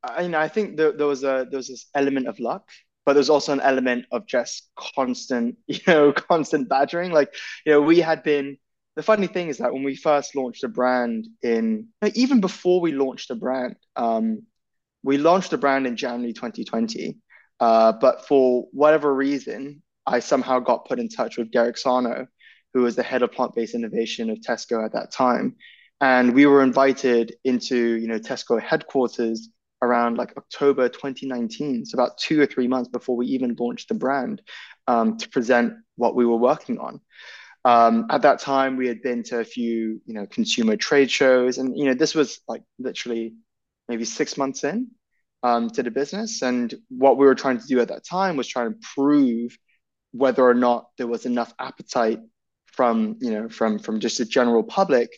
I 0.03 0.23
you 0.23 0.29
know 0.29 0.41
I 0.41 0.49
think 0.49 0.77
there, 0.77 0.93
there 0.93 1.07
was 1.07 1.25
a 1.25 1.47
there 1.51 1.59
was 1.59 1.69
this 1.69 1.87
element 1.95 2.29
of 2.29 2.39
luck, 2.41 2.69
but 3.05 3.15
there's 3.15 3.31
also 3.31 3.53
an 3.53 3.61
element 3.61 4.07
of 4.11 4.27
just 4.27 4.71
constant 4.77 5.57
you 5.67 5.81
know 5.87 6.13
constant 6.13 6.69
badgering. 6.69 7.13
Like 7.13 7.35
you 7.65 7.73
know 7.73 7.81
we 7.81 8.01
had 8.01 8.23
been. 8.23 8.59
The 8.95 9.03
funny 9.03 9.27
thing 9.27 9.49
is 9.49 9.57
that 9.57 9.73
when 9.73 9.85
we 9.85 9.97
first 9.97 10.37
launched 10.37 10.65
a 10.65 10.69
brand 10.69 11.27
in 11.43 11.89
even 12.15 12.43
before 12.43 12.79
we 12.83 12.93
launched 12.93 13.31
a 13.31 13.35
brand, 13.35 13.77
um, 13.97 14.43
we 15.03 15.19
launched 15.19 15.53
a 15.55 15.59
brand 15.59 15.87
in 15.87 15.97
January 15.97 16.35
2020 16.35 17.17
uh, 17.63 17.93
but 17.93 18.27
for 18.27 18.67
whatever 18.73 19.15
reason, 19.15 19.81
I 20.05 20.19
somehow 20.19 20.59
got 20.59 20.85
put 20.85 20.99
in 20.99 21.09
touch 21.09 21.39
with 21.39 21.53
Derek 21.53 21.79
Sarno, 21.79 22.27
who 22.75 22.83
was 22.83 22.97
the 22.97 23.05
head 23.05 23.23
of 23.23 23.31
plant-based 23.31 23.77
innovation 23.77 24.31
of 24.31 24.39
Tesco 24.39 24.85
at 24.85 24.95
that 24.95 25.13
time. 25.13 25.55
And 26.01 26.35
we 26.35 26.45
were 26.47 26.65
invited 26.65 27.37
into, 27.45 27.77
you 27.77 28.09
know, 28.09 28.19
Tesco 28.19 28.61
headquarters 28.61 29.49
around 29.81 30.19
like 30.19 30.37
October 30.37 30.89
2019, 30.89 31.87
so 31.87 31.95
about 31.95 32.19
two 32.19 32.41
or 32.41 32.47
three 32.47 32.67
months 32.67 32.89
before 32.89 33.15
we 33.15 33.27
even 33.27 33.55
launched 33.57 33.91
the 33.91 33.95
brand, 33.95 34.43
um, 34.89 35.17
to 35.19 35.29
present 35.29 35.75
what 35.95 36.17
we 36.17 36.27
were 36.27 36.37
working 36.37 36.81
on. 36.81 37.01
Um, 37.65 38.07
at 38.11 38.23
that 38.23 38.41
time, 38.41 38.77
we 38.77 38.89
had 38.89 39.03
been 39.03 39.23
to 39.25 39.39
a 39.39 39.45
few, 39.45 40.01
you 40.05 40.15
know, 40.15 40.27
consumer 40.27 40.75
trade 40.75 41.13
shows, 41.13 41.59
and 41.59 41.79
you 41.79 41.85
know, 41.85 41.95
this 41.95 42.13
was 42.13 42.41
like 42.49 42.65
literally 42.81 43.35
maybe 43.89 44.05
six 44.05 44.37
months 44.37 44.65
in 44.65 44.89
um, 45.43 45.71
to 45.71 45.83
the 45.83 45.91
business. 45.91 46.43
And 46.43 46.73
what 46.89 47.19
we 47.19 47.27
were 47.27 47.35
trying 47.35 47.59
to 47.59 47.67
do 47.67 47.81
at 47.81 47.89
that 47.89 48.05
time 48.05 48.37
was 48.37 48.49
try 48.49 48.65
to 48.65 48.75
prove 48.95 49.57
whether 50.13 50.43
or 50.43 50.55
not 50.55 50.87
there 50.99 51.07
was 51.07 51.27
enough 51.27 51.53
appetite 51.59 52.21
from 52.67 53.17
you 53.21 53.31
know 53.31 53.49
from 53.49 53.79
from 53.79 54.01
just 54.01 54.19
the 54.19 54.25
general 54.25 54.63
public 54.63 55.11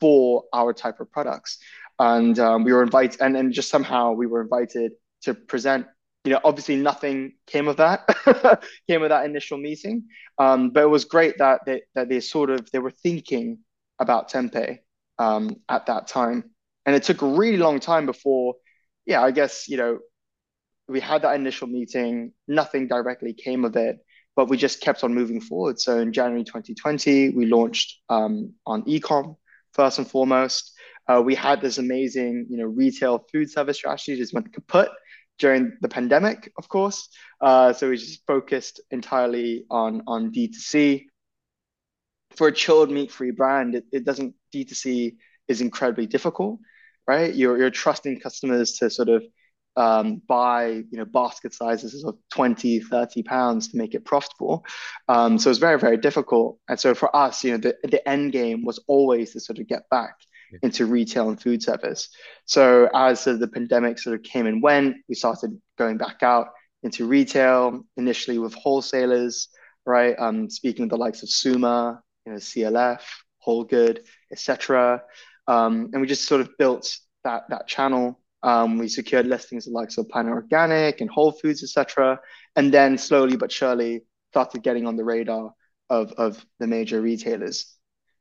for 0.00 0.44
our 0.52 0.72
type 0.72 1.00
of 1.00 1.10
products. 1.10 1.58
And 1.98 2.38
um, 2.38 2.64
we 2.64 2.72
were 2.72 2.82
invited, 2.82 3.20
and, 3.20 3.36
and 3.36 3.52
just 3.52 3.68
somehow 3.68 4.12
we 4.12 4.26
were 4.26 4.40
invited 4.40 4.92
to 5.22 5.34
present. 5.34 5.86
You 6.24 6.32
know, 6.32 6.40
obviously 6.44 6.76
nothing 6.76 7.32
came 7.46 7.66
of 7.66 7.78
that, 7.78 8.06
came 8.88 9.02
of 9.02 9.08
that 9.08 9.24
initial 9.24 9.56
meeting. 9.56 10.04
Um, 10.38 10.70
but 10.70 10.82
it 10.82 10.86
was 10.86 11.04
great 11.04 11.38
that 11.38 11.60
they 11.64 11.82
that 11.94 12.08
they 12.08 12.20
sort 12.20 12.50
of 12.50 12.70
they 12.72 12.78
were 12.78 12.90
thinking 12.90 13.58
about 13.98 14.30
tempeh 14.30 14.78
um, 15.18 15.56
at 15.68 15.86
that 15.86 16.08
time, 16.08 16.44
and 16.86 16.96
it 16.96 17.02
took 17.02 17.22
a 17.22 17.26
really 17.26 17.58
long 17.58 17.80
time 17.80 18.06
before 18.06 18.54
yeah, 19.10 19.22
I 19.22 19.32
guess, 19.32 19.68
you 19.68 19.76
know, 19.76 19.98
we 20.88 21.00
had 21.00 21.22
that 21.22 21.34
initial 21.34 21.66
meeting, 21.66 22.32
nothing 22.46 22.86
directly 22.86 23.32
came 23.34 23.64
of 23.64 23.74
it, 23.74 23.98
but 24.36 24.48
we 24.48 24.56
just 24.56 24.80
kept 24.80 25.02
on 25.02 25.12
moving 25.12 25.40
forward. 25.40 25.80
So 25.80 25.98
in 25.98 26.12
January 26.12 26.44
2020, 26.44 27.30
we 27.30 27.46
launched 27.46 27.98
um, 28.08 28.54
on 28.64 28.84
ecom 28.84 29.36
first 29.72 29.98
and 29.98 30.08
foremost. 30.08 30.72
Uh, 31.08 31.20
we 31.24 31.34
had 31.34 31.60
this 31.60 31.78
amazing, 31.78 32.46
you 32.48 32.56
know, 32.56 32.66
retail 32.66 33.26
food 33.32 33.50
service 33.50 33.78
strategy 33.78 34.16
just 34.16 34.32
went 34.32 34.52
kaput 34.52 34.90
during 35.40 35.76
the 35.80 35.88
pandemic, 35.88 36.52
of 36.56 36.68
course. 36.68 37.08
Uh, 37.40 37.72
so 37.72 37.90
we 37.90 37.96
just 37.96 38.24
focused 38.28 38.80
entirely 38.92 39.64
on 39.70 40.02
on 40.06 40.30
D2C. 40.30 41.06
For 42.36 42.46
a 42.46 42.52
chilled 42.52 42.92
meat-free 42.92 43.32
brand, 43.32 43.74
it, 43.74 43.84
it 43.90 44.04
doesn't 44.04 44.36
D2C 44.54 45.16
is 45.48 45.60
incredibly 45.60 46.06
difficult 46.06 46.60
right? 47.10 47.34
You're, 47.34 47.58
you're 47.58 47.70
trusting 47.70 48.20
customers 48.20 48.74
to 48.74 48.88
sort 48.88 49.08
of 49.08 49.24
um, 49.76 50.22
buy, 50.28 50.66
you 50.68 50.98
know, 50.98 51.04
basket 51.04 51.52
sizes 51.52 52.04
of 52.04 52.16
20, 52.32 52.78
30 52.78 53.22
pounds 53.24 53.66
to 53.68 53.78
make 53.78 53.94
it 53.96 54.04
profitable. 54.04 54.64
Um, 55.08 55.36
so 55.36 55.50
it's 55.50 55.58
very, 55.58 55.76
very 55.76 55.96
difficult. 55.96 56.60
And 56.68 56.78
so 56.78 56.94
for 56.94 57.14
us, 57.16 57.42
you 57.42 57.50
know, 57.50 57.58
the, 57.58 57.74
the 57.82 58.08
end 58.08 58.30
game 58.30 58.64
was 58.64 58.78
always 58.86 59.32
to 59.32 59.40
sort 59.40 59.58
of 59.58 59.66
get 59.66 59.82
back 59.90 60.14
yeah. 60.52 60.60
into 60.62 60.86
retail 60.86 61.30
and 61.30 61.42
food 61.42 61.64
service. 61.64 62.08
So 62.44 62.88
as 62.94 63.18
sort 63.18 63.34
of 63.34 63.40
the 63.40 63.48
pandemic 63.48 63.98
sort 63.98 64.14
of 64.14 64.22
came 64.22 64.46
and 64.46 64.62
went, 64.62 64.94
we 65.08 65.16
started 65.16 65.60
going 65.78 65.96
back 65.96 66.22
out 66.22 66.46
into 66.84 67.08
retail, 67.08 67.84
initially 67.96 68.38
with 68.38 68.54
wholesalers, 68.54 69.48
right? 69.84 70.14
Um, 70.16 70.48
speaking 70.48 70.84
of 70.84 70.90
the 70.90 70.96
likes 70.96 71.24
of 71.24 71.28
Suma, 71.28 72.00
you 72.24 72.32
know, 72.32 72.38
CLF, 72.38 73.00
Whole 73.40 73.64
Good, 73.64 74.04
etc. 74.30 75.02
Um, 75.50 75.90
and 75.92 76.00
we 76.00 76.06
just 76.06 76.28
sort 76.28 76.40
of 76.40 76.56
built 76.58 76.96
that 77.24 77.42
that 77.50 77.66
channel. 77.66 78.20
Um, 78.42 78.78
we 78.78 78.88
secured 78.88 79.26
listings 79.26 79.66
like 79.66 79.82
likes 79.82 79.98
of 79.98 80.08
Planet 80.08 80.32
Organic 80.32 81.00
and 81.00 81.10
Whole 81.10 81.32
Foods, 81.32 81.62
etc. 81.62 82.20
And 82.56 82.72
then 82.72 82.96
slowly 82.96 83.36
but 83.36 83.50
surely 83.52 84.02
started 84.30 84.62
getting 84.62 84.86
on 84.86 84.96
the 84.96 85.04
radar 85.04 85.52
of, 85.90 86.12
of 86.12 86.44
the 86.60 86.66
major 86.66 87.00
retailers. 87.00 87.74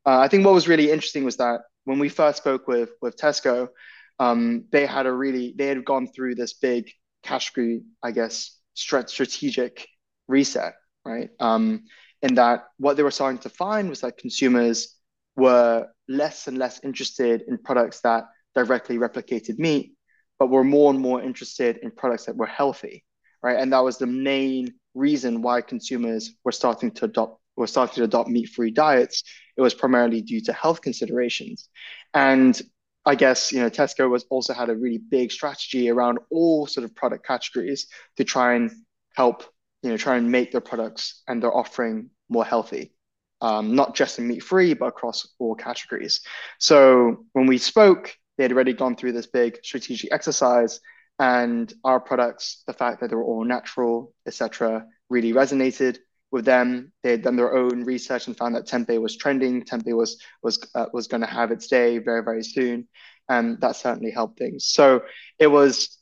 Uh, 0.06 0.18
I 0.20 0.28
think 0.28 0.44
what 0.44 0.56
was 0.56 0.68
really 0.68 0.92
interesting 0.92 1.24
was 1.24 1.38
that 1.38 1.62
when 1.86 2.00
we 2.00 2.10
first 2.10 2.40
spoke 2.40 2.68
with 2.68 2.90
with 3.02 3.16
Tesco, 3.16 3.70
um, 4.18 4.66
they 4.72 4.88
had 4.88 5.06
a 5.06 5.12
really 5.12 5.54
they 5.56 5.68
had 5.68 5.86
gone 5.86 6.08
through 6.08 6.34
this 6.36 6.54
big 6.54 6.92
cash 7.22 7.52
category, 7.52 7.84
I 8.02 8.12
guess, 8.12 8.58
strategic 8.74 9.88
reset, 10.28 10.74
right? 11.06 11.30
Um, 11.40 11.84
and 12.24 12.38
that 12.38 12.66
what 12.78 12.98
they 12.98 13.04
were 13.04 13.12
starting 13.12 13.40
to 13.42 13.50
find 13.50 13.90
was 13.90 14.02
that 14.02 14.18
consumers 14.18 14.99
were 15.40 15.88
less 16.08 16.48
and 16.48 16.58
less 16.58 16.80
interested 16.84 17.44
in 17.48 17.58
products 17.58 18.02
that 18.02 18.26
directly 18.56 18.98
replicated 18.98 19.58
meat, 19.60 19.94
but 20.38 20.50
were 20.50 20.64
more 20.64 20.92
and 20.92 21.00
more 21.00 21.22
interested 21.22 21.78
in 21.78 21.92
products 21.92 22.26
that 22.26 22.36
were 22.36 22.46
healthy, 22.46 23.04
right? 23.42 23.58
And 23.58 23.74
that 23.74 23.84
was 23.84 23.98
the 23.98 24.08
main 24.08 24.74
reason 24.94 25.42
why 25.42 25.62
consumers 25.62 26.34
were 26.44 26.52
starting 26.52 26.92
to 26.92 27.06
adopt 27.06 27.40
were 27.56 27.68
starting 27.68 27.96
to 27.96 28.04
adopt 28.06 28.30
meat-free 28.30 28.72
diets. 28.72 29.24
It 29.58 29.62
was 29.62 29.74
primarily 29.74 30.22
due 30.22 30.40
to 30.42 30.54
health 30.54 30.82
considerations. 30.82 31.68
And 32.14 32.60
I 33.06 33.16
guess 33.16 33.52
you 33.52 33.60
know 33.60 33.70
Tesco 33.70 34.10
was 34.10 34.26
also 34.30 34.54
had 34.54 34.70
a 34.70 34.76
really 34.76 34.98
big 35.00 35.32
strategy 35.32 35.90
around 35.90 36.20
all 36.30 36.68
sort 36.68 36.86
of 36.86 36.96
product 36.96 37.26
categories 37.26 37.88
to 38.18 38.24
try 38.24 38.56
and 38.56 38.72
help 39.16 39.44
you 39.84 39.90
know 39.90 39.98
try 39.98 40.18
and 40.18 40.32
make 40.32 40.52
their 40.52 40.62
products 40.62 41.22
and 41.28 41.42
their 41.42 41.56
offering 41.56 42.10
more 42.30 42.46
healthy 42.46 42.94
um, 43.42 43.76
not 43.76 43.96
just 43.96 44.20
in 44.20 44.28
meat 44.28 44.44
free, 44.44 44.74
but 44.74 44.88
across 44.88 45.28
all 45.40 45.56
categories. 45.56 46.22
So 46.60 47.26
when 47.34 47.48
we 47.48 47.58
spoke, 47.58 48.16
they 48.38 48.44
had 48.44 48.52
already 48.52 48.74
gone 48.74 48.96
through 48.96 49.14
this 49.14 49.28
big 49.28 49.60
strategic 49.64 50.12
exercise, 50.12 50.80
and 51.20 51.72
our 51.84 52.00
products, 52.00 52.64
the 52.68 52.74
fact 52.74 53.02
that 53.02 53.10
they 53.10 53.16
were 53.16 53.24
all 53.24 53.44
natural, 53.44 54.14
etc., 54.26 54.86
really 55.10 55.34
resonated 55.34 55.98
with 56.32 56.46
them. 56.46 56.92
They 57.04 57.12
had 57.12 57.24
done 57.24 57.36
their 57.36 57.56
own 57.56 57.84
research 57.84 58.28
and 58.28 58.38
found 58.38 58.56
that 58.56 58.68
tempeh 58.68 59.02
was 59.02 59.18
trending. 59.18 59.64
Tempeh 59.64 59.96
was 59.96 60.22
was 60.42 60.60
uh, 60.76 60.86
was 60.94 61.08
going 61.08 61.22
to 61.22 61.28
have 61.28 61.52
its 61.52 61.68
day 61.68 61.98
very 61.98 62.24
very 62.24 62.44
soon, 62.44 62.88
and 63.28 63.60
that 63.62 63.76
certainly 63.76 64.12
helped 64.12 64.38
things. 64.38 64.66
So 64.66 65.02
it 65.38 65.48
was, 65.48 65.98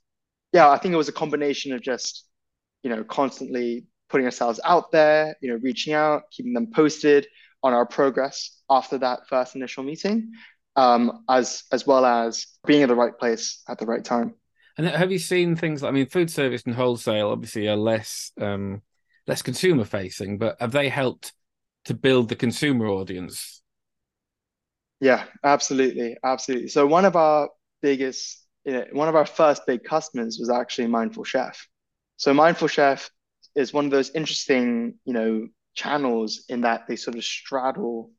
yeah, 0.53 0.69
I 0.69 0.77
think 0.77 0.93
it 0.93 0.97
was 0.97 1.09
a 1.09 1.13
combination 1.13 1.73
of 1.73 1.81
just 1.81 2.27
you 2.83 2.89
know 2.89 3.03
constantly 3.03 3.87
putting 4.09 4.25
ourselves 4.25 4.59
out 4.63 4.91
there, 4.91 5.35
you 5.41 5.49
know, 5.49 5.59
reaching 5.61 5.93
out, 5.93 6.23
keeping 6.31 6.53
them 6.53 6.71
posted 6.73 7.27
on 7.63 7.73
our 7.73 7.85
progress 7.85 8.61
after 8.69 8.97
that 8.99 9.27
first 9.27 9.55
initial 9.55 9.83
meeting, 9.83 10.31
um, 10.75 11.23
as 11.29 11.63
as 11.71 11.85
well 11.85 12.05
as 12.05 12.47
being 12.65 12.83
at 12.83 12.89
the 12.89 12.95
right 12.95 13.17
place 13.17 13.61
at 13.67 13.79
the 13.79 13.85
right 13.85 14.03
time. 14.03 14.33
And 14.77 14.87
have 14.87 15.11
you 15.11 15.19
seen 15.19 15.55
things? 15.55 15.81
Like, 15.81 15.89
I 15.89 15.93
mean, 15.93 16.07
food 16.07 16.29
service 16.29 16.63
and 16.65 16.75
wholesale 16.75 17.29
obviously 17.29 17.67
are 17.67 17.75
less 17.75 18.31
um, 18.39 18.81
less 19.25 19.41
consumer 19.41 19.85
facing, 19.85 20.37
but 20.37 20.57
have 20.59 20.71
they 20.71 20.89
helped 20.89 21.33
to 21.85 21.93
build 21.93 22.29
the 22.29 22.35
consumer 22.35 22.87
audience? 22.87 23.61
Yeah, 24.99 25.25
absolutely, 25.43 26.17
absolutely. 26.23 26.69
So 26.69 26.87
one 26.87 27.05
of 27.05 27.15
our 27.15 27.49
biggest 27.81 28.43
you 28.65 28.73
know, 28.73 28.85
one 28.91 29.07
of 29.07 29.15
our 29.15 29.25
first 29.25 29.65
big 29.65 29.83
customers 29.83 30.37
was 30.39 30.49
actually 30.49 30.87
Mindful 30.87 31.23
Chef. 31.23 31.67
So 32.17 32.33
Mindful 32.33 32.67
Chef 32.67 33.09
is 33.57 33.73
one 33.73 33.85
of 33.85 33.91
those 33.91 34.11
interesting, 34.11 34.99
you 35.03 35.13
know, 35.13 35.47
channels 35.73 36.45
in 36.47 36.61
that 36.61 36.87
they 36.87 36.95
sort 36.95 37.17
of 37.17 37.23
straddle 37.23 38.11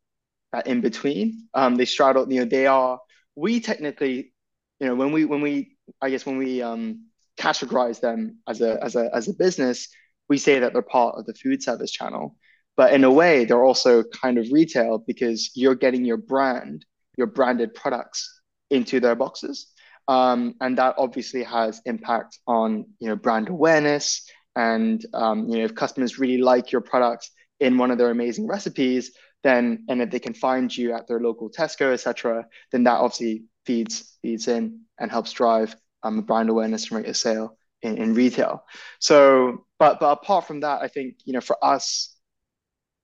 that 0.52 0.66
in 0.66 0.80
between. 0.80 1.48
Um, 1.54 1.76
they 1.76 1.84
straddle, 1.84 2.30
you 2.30 2.40
know, 2.40 2.46
they 2.46 2.66
are 2.66 2.98
we 3.36 3.60
technically, 3.60 4.32
you 4.80 4.88
know, 4.88 4.94
when 4.96 5.12
we 5.12 5.24
when 5.24 5.40
we 5.40 5.76
I 6.02 6.10
guess 6.10 6.26
when 6.26 6.38
we 6.38 6.60
um 6.60 7.06
categorize 7.38 8.00
them 8.00 8.38
as 8.48 8.60
a 8.60 8.82
as 8.82 8.96
a 8.96 9.10
as 9.14 9.28
a 9.28 9.34
business, 9.34 9.88
we 10.28 10.38
say 10.38 10.58
that 10.58 10.72
they're 10.72 10.82
part 10.82 11.16
of 11.16 11.24
the 11.24 11.34
food 11.34 11.62
service 11.62 11.92
channel. 11.92 12.36
But 12.76 12.92
in 12.92 13.04
a 13.04 13.10
way, 13.10 13.44
they're 13.44 13.64
also 13.64 14.02
kind 14.04 14.38
of 14.38 14.46
retail 14.52 14.98
because 15.06 15.50
you're 15.54 15.74
getting 15.74 16.04
your 16.04 16.16
brand, 16.16 16.84
your 17.16 17.26
branded 17.26 17.74
products 17.74 18.40
into 18.70 19.00
their 19.00 19.14
boxes. 19.14 19.68
Um, 20.06 20.54
and 20.60 20.78
that 20.78 20.94
obviously 20.96 21.42
has 21.44 21.80
impact 21.84 22.38
on 22.46 22.86
you 22.98 23.08
know 23.08 23.16
brand 23.16 23.48
awareness 23.48 24.24
and 24.58 25.06
um, 25.14 25.48
you 25.48 25.58
know 25.58 25.64
if 25.64 25.74
customers 25.74 26.18
really 26.18 26.42
like 26.42 26.70
your 26.72 26.82
product 26.82 27.30
in 27.60 27.78
one 27.78 27.90
of 27.90 27.98
their 27.98 28.10
amazing 28.10 28.46
recipes 28.46 29.12
then 29.44 29.84
and 29.88 30.02
if 30.02 30.10
they 30.10 30.18
can 30.18 30.34
find 30.34 30.76
you 30.76 30.92
at 30.92 31.06
their 31.06 31.20
local 31.20 31.48
tesco 31.48 31.92
etc 31.92 32.44
then 32.72 32.82
that 32.84 32.98
obviously 32.98 33.44
feeds 33.64 34.18
feeds 34.20 34.48
in 34.48 34.80
and 34.98 35.10
helps 35.10 35.32
drive 35.32 35.74
um, 36.02 36.22
brand 36.22 36.50
awareness 36.50 36.90
and 36.90 36.98
rate 36.98 37.08
of 37.08 37.16
sale 37.16 37.56
in, 37.82 37.96
in 37.96 38.14
retail. 38.14 38.64
So 38.98 39.64
but 39.78 40.00
but 40.00 40.10
apart 40.10 40.46
from 40.46 40.60
that 40.60 40.82
i 40.82 40.88
think 40.88 41.14
you 41.24 41.32
know 41.32 41.40
for 41.40 41.56
us 41.64 42.16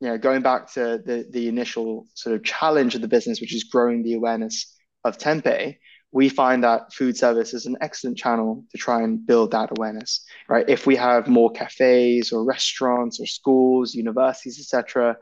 you 0.00 0.08
know 0.08 0.18
going 0.18 0.42
back 0.42 0.73
to 0.75 1.00
the 1.04 1.26
the 1.30 1.49
initial 1.49 2.06
sort 2.14 2.34
of 2.34 2.42
challenge 2.44 2.94
of 2.94 3.00
the 3.00 3.08
business 3.08 3.40
which 3.40 3.54
is 3.54 3.64
growing 3.64 4.02
the 4.02 4.14
awareness 4.14 4.76
of 5.04 5.18
tempeh 5.18 5.76
we 6.14 6.28
find 6.28 6.62
that 6.62 6.92
food 6.92 7.16
service 7.16 7.52
is 7.54 7.66
an 7.66 7.76
excellent 7.80 8.16
channel 8.16 8.64
to 8.71 8.78
try 8.78 9.02
and 9.02 9.26
build 9.26 9.50
that 9.50 9.76
awareness, 9.76 10.25
right? 10.49 10.64
If 10.68 10.87
we 10.87 10.94
have 10.94 11.26
more 11.26 11.50
cafes 11.50 12.33
or 12.33 12.44
restaurants 12.44 13.18
or 13.18 13.26
schools, 13.26 13.97
universities, 13.97 14.61
etc., 14.61 15.16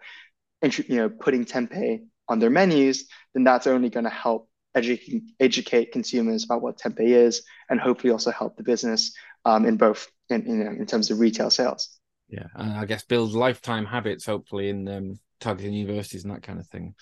you 0.63 0.97
know, 0.97 1.09
putting 1.09 1.47
tempeh 1.47 2.03
on 2.29 2.39
their 2.41 2.51
menus, 2.51 3.07
then 3.33 3.43
that's 3.43 3.67
only 3.67 3.89
going 3.89 4.05
to 4.05 4.11
help 4.11 4.51
educate 4.75 5.23
educate 5.41 5.93
consumers 5.93 6.45
about 6.45 6.61
what 6.61 6.79
tempeh 6.79 7.01
is, 7.01 7.43
and 7.71 7.81
hopefully 7.81 8.13
also 8.13 8.31
help 8.31 8.59
the 8.59 8.63
business 8.63 9.15
um, 9.47 9.65
in 9.65 9.79
both 9.79 10.07
in 10.29 10.45
you 10.47 10.65
know 10.65 10.73
in 10.73 10.85
terms 10.85 11.11
of 11.11 11.21
retail 11.21 11.49
sales. 11.49 11.89
Yeah, 12.29 12.49
and 12.55 12.73
I 12.75 12.85
guess 12.85 13.03
build 13.03 13.33
lifetime 13.33 13.87
habits, 13.87 14.27
hopefully 14.27 14.69
in 14.69 14.87
um, 14.89 15.19
targeting 15.41 15.73
universities 15.73 16.25
and 16.25 16.35
that 16.35 16.43
kind 16.43 16.61
of 16.61 16.67
thing. 16.67 16.95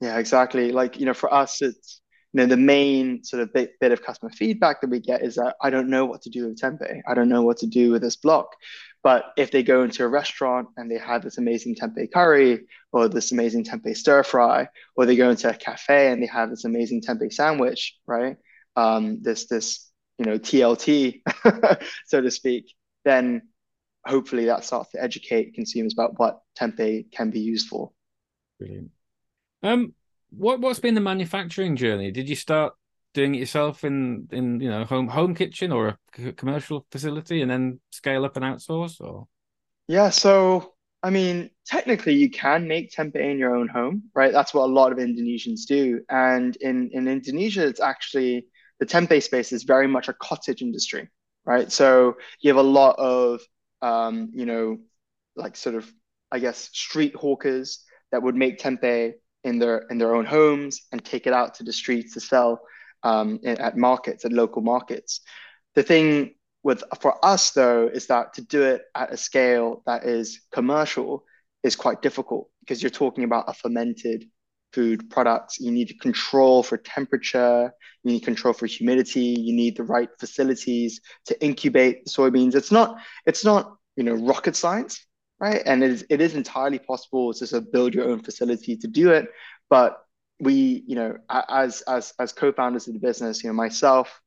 Yeah, 0.00 0.18
exactly. 0.18 0.72
Like 0.72 0.98
you 0.98 1.04
know, 1.04 1.14
for 1.14 1.32
us, 1.32 1.60
it's 1.60 2.00
you 2.34 2.40
know, 2.40 2.46
the 2.46 2.56
main 2.56 3.22
sort 3.22 3.44
of 3.44 3.52
bit, 3.52 3.78
bit 3.78 3.92
of 3.92 4.02
customer 4.02 4.30
feedback 4.30 4.80
that 4.80 4.90
we 4.90 4.98
get 4.98 5.22
is 5.22 5.36
that 5.36 5.54
I 5.62 5.70
don't 5.70 5.88
know 5.88 6.04
what 6.04 6.22
to 6.22 6.30
do 6.30 6.48
with 6.48 6.60
tempeh. 6.60 7.00
I 7.06 7.14
don't 7.14 7.28
know 7.28 7.42
what 7.42 7.58
to 7.58 7.68
do 7.68 7.92
with 7.92 8.02
this 8.02 8.16
block. 8.16 8.48
But 9.04 9.26
if 9.36 9.52
they 9.52 9.62
go 9.62 9.84
into 9.84 10.02
a 10.02 10.08
restaurant 10.08 10.66
and 10.76 10.90
they 10.90 10.98
have 10.98 11.22
this 11.22 11.38
amazing 11.38 11.76
tempeh 11.76 12.12
curry 12.12 12.66
or 12.90 13.06
this 13.08 13.30
amazing 13.30 13.64
tempeh 13.64 13.96
stir 13.96 14.24
fry, 14.24 14.66
or 14.96 15.06
they 15.06 15.14
go 15.14 15.30
into 15.30 15.48
a 15.48 15.54
cafe 15.54 16.10
and 16.10 16.20
they 16.20 16.26
have 16.26 16.50
this 16.50 16.64
amazing 16.64 17.02
tempeh 17.02 17.32
sandwich, 17.32 17.96
right? 18.04 18.36
Um, 18.74 19.22
this 19.22 19.46
this 19.46 19.88
you 20.18 20.24
know 20.24 20.36
TLT, 20.36 21.20
so 22.06 22.20
to 22.20 22.32
speak, 22.32 22.74
then 23.04 23.42
hopefully 24.04 24.46
that 24.46 24.64
starts 24.64 24.90
to 24.90 25.02
educate 25.02 25.54
consumers 25.54 25.92
about 25.92 26.18
what 26.18 26.40
tempeh 26.58 27.12
can 27.12 27.30
be 27.30 27.40
used 27.40 27.68
for. 27.68 27.92
Brilliant. 28.58 28.90
Um, 29.62 29.94
what 30.36 30.60
what's 30.60 30.80
been 30.80 30.94
the 30.94 31.00
manufacturing 31.00 31.76
journey? 31.76 32.10
Did 32.10 32.28
you 32.28 32.36
start 32.36 32.74
doing 33.12 33.34
it 33.34 33.38
yourself 33.38 33.84
in 33.84 34.28
in 34.32 34.60
you 34.60 34.68
know 34.68 34.84
home 34.84 35.08
home 35.08 35.34
kitchen 35.34 35.72
or 35.72 35.98
a 36.18 36.32
commercial 36.32 36.86
facility, 36.90 37.42
and 37.42 37.50
then 37.50 37.80
scale 37.90 38.24
up 38.24 38.36
and 38.36 38.44
outsource? 38.44 39.00
Or 39.00 39.26
yeah, 39.88 40.10
so 40.10 40.74
I 41.02 41.10
mean, 41.10 41.50
technically, 41.66 42.14
you 42.14 42.30
can 42.30 42.66
make 42.66 42.92
tempeh 42.92 43.16
in 43.16 43.38
your 43.38 43.54
own 43.54 43.68
home, 43.68 44.04
right? 44.14 44.32
That's 44.32 44.54
what 44.54 44.64
a 44.64 44.72
lot 44.72 44.92
of 44.92 44.98
Indonesians 44.98 45.66
do, 45.66 46.00
and 46.08 46.56
in 46.56 46.90
in 46.92 47.08
Indonesia, 47.08 47.66
it's 47.66 47.80
actually 47.80 48.46
the 48.80 48.86
tempeh 48.86 49.22
space 49.22 49.52
is 49.52 49.62
very 49.62 49.86
much 49.86 50.08
a 50.08 50.14
cottage 50.14 50.62
industry, 50.62 51.08
right? 51.44 51.70
So 51.70 52.16
you 52.40 52.50
have 52.50 52.64
a 52.64 52.68
lot 52.68 52.98
of 52.98 53.40
um, 53.82 54.30
you 54.34 54.46
know, 54.46 54.78
like 55.36 55.56
sort 55.56 55.74
of 55.74 55.90
I 56.32 56.38
guess 56.38 56.70
street 56.72 57.14
hawkers 57.14 57.84
that 58.10 58.22
would 58.22 58.34
make 58.34 58.58
tempeh 58.58 59.12
in 59.44 59.58
their 59.58 59.78
in 59.90 59.98
their 59.98 60.14
own 60.14 60.24
homes 60.24 60.82
and 60.90 61.04
take 61.04 61.26
it 61.26 61.32
out 61.32 61.54
to 61.54 61.64
the 61.64 61.72
streets 61.72 62.14
to 62.14 62.20
sell 62.20 62.60
um, 63.02 63.38
at 63.44 63.76
markets 63.76 64.24
at 64.24 64.32
local 64.32 64.62
markets. 64.62 65.20
The 65.74 65.82
thing 65.82 66.34
with 66.62 66.82
for 67.00 67.22
us 67.24 67.50
though 67.50 67.88
is 67.88 68.06
that 68.06 68.34
to 68.34 68.42
do 68.42 68.62
it 68.62 68.82
at 68.94 69.12
a 69.12 69.16
scale 69.16 69.82
that 69.86 70.04
is 70.04 70.40
commercial 70.50 71.24
is 71.62 71.76
quite 71.76 72.02
difficult 72.02 72.48
because 72.60 72.82
you're 72.82 72.90
talking 72.90 73.24
about 73.24 73.44
a 73.48 73.54
fermented 73.54 74.24
food 74.72 75.08
products. 75.08 75.60
You 75.60 75.70
need 75.70 75.88
to 75.88 75.98
control 75.98 76.62
for 76.62 76.76
temperature, 76.78 77.72
you 78.02 78.12
need 78.12 78.20
control 78.20 78.52
for 78.54 78.66
humidity, 78.66 79.36
you 79.38 79.54
need 79.54 79.76
the 79.76 79.84
right 79.84 80.08
facilities 80.18 81.00
to 81.26 81.44
incubate 81.44 82.06
soybeans. 82.06 82.54
It's 82.54 82.72
not 82.72 82.96
it's 83.26 83.44
not 83.44 83.76
you 83.96 84.02
know 84.02 84.14
rocket 84.14 84.56
science 84.56 85.06
right? 85.40 85.62
And 85.64 85.82
it 85.82 85.90
is, 85.90 86.06
it 86.10 86.20
is 86.20 86.34
entirely 86.34 86.78
possible 86.78 87.32
to 87.34 87.46
sort 87.46 87.62
of 87.62 87.72
build 87.72 87.94
your 87.94 88.08
own 88.08 88.22
facility 88.22 88.76
to 88.76 88.86
do 88.86 89.10
it. 89.10 89.28
But 89.68 89.98
we, 90.40 90.84
you 90.86 90.96
know, 90.96 91.16
as 91.30 91.82
as 91.82 92.12
as 92.18 92.32
co-founders 92.32 92.88
of 92.88 92.94
the 92.94 93.00
business, 93.00 93.42
you 93.42 93.50
know, 93.50 93.54
myself, 93.54 94.20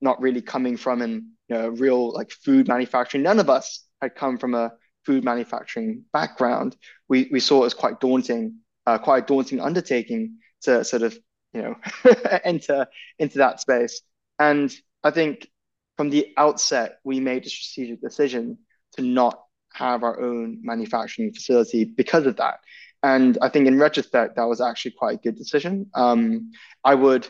not 0.00 0.20
really 0.20 0.42
coming 0.42 0.76
from 0.76 1.02
an 1.02 1.32
you 1.48 1.56
know 1.56 1.68
real 1.68 2.12
like 2.12 2.30
food 2.30 2.68
manufacturing. 2.68 3.22
None 3.22 3.38
of 3.40 3.50
us 3.50 3.84
had 4.00 4.14
come 4.14 4.38
from 4.38 4.54
a 4.54 4.72
food 5.04 5.24
manufacturing 5.24 6.04
background. 6.12 6.76
We 7.08 7.28
we 7.30 7.40
saw 7.40 7.62
it 7.62 7.66
as 7.66 7.74
quite 7.74 8.00
daunting, 8.00 8.56
uh, 8.86 8.98
quite 8.98 9.24
a 9.24 9.26
daunting 9.26 9.60
undertaking 9.60 10.38
to 10.62 10.84
sort 10.84 11.02
of 11.02 11.18
you 11.52 11.62
know 11.62 11.76
enter 12.44 12.86
into 13.18 13.38
that 13.38 13.60
space. 13.60 14.02
And 14.38 14.74
I 15.04 15.10
think 15.10 15.48
from 15.96 16.10
the 16.10 16.32
outset, 16.36 16.98
we 17.04 17.20
made 17.20 17.44
a 17.44 17.50
strategic 17.50 18.00
decision 18.00 18.58
to 18.96 19.02
not 19.02 19.42
have 19.72 20.02
our 20.02 20.20
own 20.20 20.58
manufacturing 20.62 21.32
facility 21.32 21.84
because 21.84 22.26
of 22.26 22.36
that. 22.36 22.60
And 23.02 23.38
I 23.40 23.48
think 23.48 23.66
in 23.66 23.78
retrospect, 23.78 24.36
that 24.36 24.44
was 24.44 24.60
actually 24.60 24.92
quite 24.92 25.18
a 25.18 25.22
good 25.22 25.36
decision. 25.36 25.90
Um, 25.94 26.52
I 26.84 26.94
would, 26.94 27.26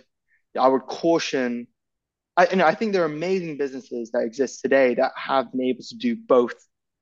I 0.58 0.66
would 0.66 0.82
caution. 0.82 1.68
I, 2.36 2.48
you 2.50 2.56
know, 2.56 2.66
I 2.66 2.74
think 2.74 2.92
there 2.92 3.02
are 3.02 3.06
amazing 3.06 3.56
businesses 3.56 4.10
that 4.12 4.24
exist 4.24 4.60
today 4.62 4.94
that 4.94 5.12
have 5.16 5.52
been 5.52 5.62
able 5.62 5.84
to 5.84 5.96
do 5.96 6.16
both 6.16 6.54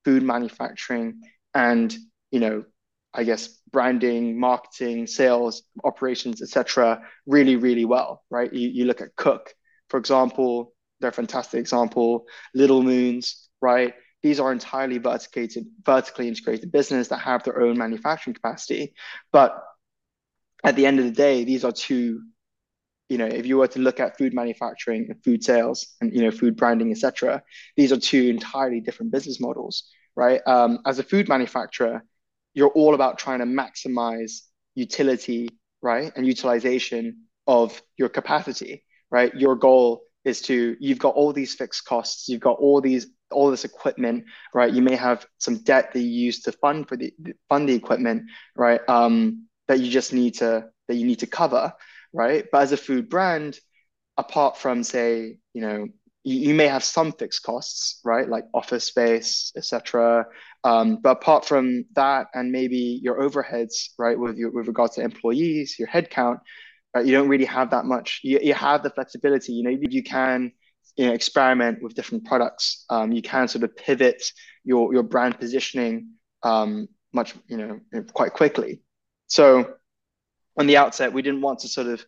food 0.05 0.23
manufacturing 0.23 1.23
and, 1.55 1.97
you 2.31 2.41
know, 2.41 2.65
I 3.15 3.25
guess 3.25 3.49
branding, 3.73 4.39
marketing, 4.39 5.07
sales, 5.07 5.63
operations, 5.83 6.43
etc., 6.43 7.03
really, 7.27 7.57
really 7.57 7.87
well, 7.87 8.23
right? 8.31 8.53
You, 8.53 8.69
you 8.69 8.85
look 8.85 9.01
at 9.01 9.17
Cook, 9.17 9.55
for 9.89 9.99
example, 9.99 10.75
they're 11.01 11.11
a 11.11 11.13
fantastic 11.13 11.61
example. 11.61 12.27
Little 12.55 12.83
Moons, 12.83 13.49
right? 13.63 13.95
These 14.23 14.41
are 14.41 14.53
entirely 14.53 14.99
vertically, 14.99 15.49
vertically 15.85 16.29
integrated 16.29 16.73
business 16.73 17.09
that 17.09 17.19
have 17.19 17.45
their 17.45 17.61
own 17.61 17.79
manufacturing 17.79 18.35
capacity. 18.35 18.95
But 19.33 19.63
at 20.65 20.77
the 20.77 20.87
end 20.87 20.99
of 20.99 21.05
the 21.05 21.13
day, 21.13 21.45
these 21.45 21.65
are 21.65 21.73
two, 21.73 22.23
you 23.09 23.19
know, 23.19 23.27
if 23.27 23.47
you 23.47 23.59
were 23.59 23.69
to 23.69 23.79
look 23.79 24.01
at 24.01 24.19
food 24.19 24.35
manufacturing 24.35 25.07
and 25.09 25.23
food 25.23 25.45
sales 25.45 25.95
and, 26.01 26.13
you 26.13 26.23
know, 26.23 26.31
food 26.31 26.57
branding, 26.57 26.91
etc., 26.91 27.43
these 27.77 27.93
are 27.93 27.99
two 27.99 28.25
entirely 28.25 28.81
different 28.81 29.13
business 29.13 29.41
models, 29.41 29.85
right? 30.17 30.41
Um, 30.47 30.81
as 30.85 30.99
a 30.99 31.05
food 31.05 31.29
manufacturer, 31.29 32.03
you're 32.55 32.69
all 32.69 32.95
about 32.95 33.19
trying 33.19 33.39
to 33.39 33.47
maximize 33.47 34.41
utility, 34.75 35.49
right? 35.81 36.13
And 36.17 36.27
utilization 36.27 37.25
of 37.47 37.81
your 37.97 38.09
capacity, 38.09 38.85
right? 39.11 39.33
Your 39.35 39.55
goal 39.55 40.03
is 40.25 40.43
to, 40.43 40.77
you've 40.81 40.99
got 40.99 41.15
all 41.15 41.33
these 41.33 41.55
fixed 41.55 41.85
costs, 41.85 42.29
you've 42.29 42.41
got 42.41 42.59
all 42.59 42.81
these 42.81 43.07
all 43.31 43.51
this 43.51 43.65
equipment, 43.65 44.25
right? 44.55 44.73
You 44.73 44.83
may 44.83 44.97
have 44.97 45.27
some 45.39 45.59
debt 45.59 45.93
that 45.93 46.01
you 46.01 46.09
use 46.09 46.43
to 46.43 46.53
fund 46.53 46.89
for 46.89 46.97
the 46.97 47.13
fund 47.49 47.69
the 47.69 47.75
equipment, 47.75 48.25
right? 48.57 48.81
Um, 48.89 49.47
that 49.69 49.81
you 49.81 49.91
just 49.91 50.13
need 50.13 50.35
to 50.35 50.67
that 50.89 50.95
you 50.95 51.07
need 51.07 51.21
to 51.21 51.27
cover, 51.27 51.73
right? 52.13 52.47
But 52.51 52.63
as 52.63 52.73
a 52.73 52.77
food 52.77 53.09
brand, 53.09 53.59
apart 54.17 54.57
from 54.57 54.83
say, 54.83 55.39
you 55.53 55.63
know, 55.63 55.87
you, 56.25 56.49
you 56.49 56.55
may 56.55 56.67
have 56.67 56.85
some 56.85 57.13
fixed 57.13 57.43
costs, 57.43 58.01
right? 58.05 58.29
Like 58.29 58.45
office 58.55 58.85
space, 58.85 59.53
etc. 59.57 60.27
Um, 60.65 60.97
but 61.03 61.11
apart 61.11 61.45
from 61.45 61.85
that, 61.95 62.29
and 62.35 62.51
maybe 62.51 63.01
your 63.03 63.21
overheads, 63.21 63.91
right, 63.99 64.19
with 64.19 64.37
your 64.37 64.51
with 64.51 64.67
regards 64.67 64.97
to 64.97 65.03
employees, 65.03 65.77
your 65.79 65.89
headcount, 65.89 66.41
right, 66.95 67.07
you 67.07 67.13
don't 67.13 67.29
really 67.29 67.45
have 67.45 67.71
that 67.71 67.85
much. 67.85 68.21
You, 68.25 68.41
you 68.43 68.55
have 68.55 68.83
the 68.83 68.91
flexibility. 68.91 69.53
You 69.53 69.65
know, 69.65 69.79
you 69.89 70.03
can 70.03 70.53
you 70.99 71.07
know, 71.07 71.13
experiment 71.13 71.81
with 71.81 71.95
different 71.95 72.27
products. 72.27 72.85
Um, 72.91 73.13
you 73.13 73.23
can 73.23 73.47
sort 73.49 73.63
of 73.65 73.77
pivot 73.77 74.23
your 74.65 74.93
your 74.93 75.05
brand 75.05 75.39
positioning 75.39 76.11
um, 76.43 76.89
much, 77.13 77.35
you 77.47 77.57
know, 77.57 77.81
quite 78.13 78.35
quickly. 78.35 78.83
So 79.29 79.75
on 80.59 80.67
the 80.67 80.77
outset, 80.77 81.13
we 81.13 81.23
didn't 81.23 81.41
want 81.41 81.61
to 81.61 81.69
sort 81.69 81.87
of 81.87 82.05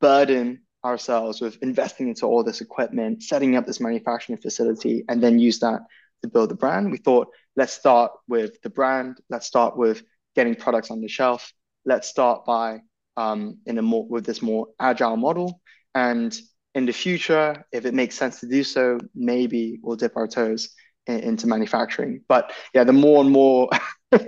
burden 0.00 0.62
ourselves 0.84 1.40
with 1.40 1.58
investing 1.62 2.08
into 2.08 2.26
all 2.26 2.44
this 2.44 2.60
equipment, 2.60 3.24
setting 3.24 3.56
up 3.56 3.66
this 3.66 3.80
manufacturing 3.80 4.38
facility, 4.38 5.04
and 5.08 5.20
then 5.20 5.40
use 5.40 5.58
that 5.58 5.80
to 6.22 6.28
build 6.28 6.50
the 6.50 6.54
brand. 6.54 6.92
We 6.92 6.98
thought, 6.98 7.28
let's 7.56 7.72
start 7.72 8.12
with 8.28 8.62
the 8.62 8.70
brand. 8.70 9.18
Let's 9.28 9.46
start 9.46 9.76
with 9.76 10.02
getting 10.36 10.54
products 10.54 10.92
on 10.92 11.00
the 11.00 11.08
shelf. 11.08 11.52
Let's 11.84 12.08
start 12.08 12.44
by 12.44 12.80
um, 13.16 13.58
in 13.66 13.78
a 13.78 13.82
more 13.82 14.06
with 14.06 14.24
this 14.24 14.42
more 14.42 14.68
agile 14.78 15.16
model. 15.16 15.60
And 15.94 16.38
in 16.78 16.86
the 16.86 16.92
future, 16.92 17.66
if 17.72 17.84
it 17.84 17.94
makes 17.94 18.16
sense 18.16 18.40
to 18.40 18.46
do 18.46 18.64
so, 18.64 18.98
maybe 19.14 19.80
we'll 19.82 19.96
dip 19.96 20.16
our 20.16 20.28
toes 20.28 20.70
in, 21.06 21.18
into 21.20 21.46
manufacturing. 21.46 22.22
But 22.28 22.52
yeah, 22.72 22.84
the 22.84 22.92
more 22.92 23.20
and 23.22 23.30
more, 23.30 23.68
you 24.12 24.20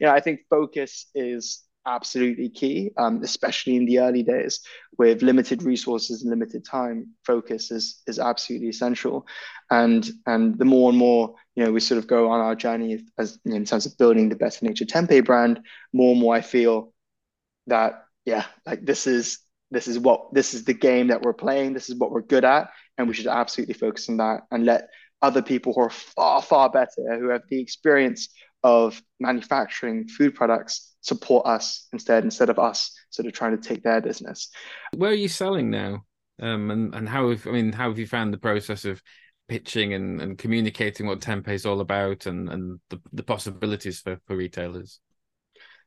know, 0.00 0.10
I 0.12 0.20
think 0.20 0.40
focus 0.48 1.06
is 1.14 1.62
absolutely 1.86 2.48
key, 2.48 2.90
um, 2.96 3.22
especially 3.22 3.76
in 3.76 3.86
the 3.86 4.00
early 4.00 4.22
days 4.22 4.60
with 4.98 5.22
limited 5.22 5.62
resources 5.62 6.22
and 6.22 6.30
limited 6.30 6.64
time. 6.64 7.08
Focus 7.24 7.70
is 7.70 8.02
is 8.06 8.18
absolutely 8.18 8.68
essential, 8.68 9.26
and 9.70 10.08
and 10.26 10.58
the 10.58 10.64
more 10.64 10.88
and 10.90 10.98
more 10.98 11.34
you 11.54 11.64
know 11.64 11.72
we 11.72 11.80
sort 11.80 11.98
of 11.98 12.06
go 12.06 12.30
on 12.30 12.40
our 12.40 12.54
journey 12.54 13.04
as 13.18 13.38
you 13.44 13.50
know, 13.50 13.56
in 13.56 13.64
terms 13.64 13.86
of 13.86 13.98
building 13.98 14.28
the 14.28 14.36
Better 14.36 14.64
Nature 14.64 14.84
Tempeh 14.84 15.24
brand, 15.24 15.60
more 15.92 16.12
and 16.12 16.20
more 16.20 16.34
I 16.34 16.40
feel 16.40 16.92
that 17.66 18.04
yeah, 18.24 18.44
like 18.66 18.84
this 18.84 19.06
is 19.06 19.38
this 19.70 19.88
is 19.88 19.98
what 19.98 20.32
this 20.32 20.54
is 20.54 20.64
the 20.64 20.74
game 20.74 21.08
that 21.08 21.22
we're 21.22 21.32
playing. 21.32 21.72
This 21.72 21.88
is 21.88 21.96
what 21.96 22.10
we're 22.10 22.22
good 22.22 22.44
at, 22.44 22.70
and 22.98 23.08
we 23.08 23.14
should 23.14 23.26
absolutely 23.26 23.74
focus 23.74 24.08
on 24.08 24.18
that 24.18 24.42
and 24.50 24.64
let 24.64 24.88
other 25.22 25.42
people 25.42 25.72
who 25.72 25.82
are 25.82 25.90
far 25.90 26.42
far 26.42 26.70
better, 26.70 27.18
who 27.18 27.28
have 27.28 27.42
the 27.48 27.60
experience 27.60 28.28
of 28.62 29.00
manufacturing 29.20 30.08
food 30.08 30.34
products 30.34 30.96
support 31.00 31.46
us 31.46 31.86
instead 31.92 32.24
instead 32.24 32.50
of 32.50 32.58
us 32.58 32.92
sort 33.10 33.26
of 33.26 33.32
trying 33.32 33.56
to 33.56 33.68
take 33.68 33.82
their 33.82 34.00
business. 34.00 34.50
Where 34.94 35.10
are 35.10 35.14
you 35.14 35.28
selling 35.28 35.70
now? 35.70 36.04
Um, 36.40 36.70
and 36.70 36.94
and 36.94 37.08
how 37.08 37.30
have 37.30 37.46
I 37.46 37.50
mean 37.50 37.72
how 37.72 37.88
have 37.88 37.98
you 37.98 38.06
found 38.06 38.32
the 38.32 38.38
process 38.38 38.84
of 38.84 39.02
pitching 39.48 39.94
and, 39.94 40.20
and 40.20 40.36
communicating 40.36 41.06
what 41.06 41.20
Tempeh 41.20 41.48
is 41.48 41.66
all 41.66 41.80
about 41.80 42.26
and 42.26 42.48
and 42.48 42.80
the, 42.90 43.00
the 43.12 43.22
possibilities 43.22 44.00
for, 44.00 44.18
for 44.26 44.36
retailers? 44.36 45.00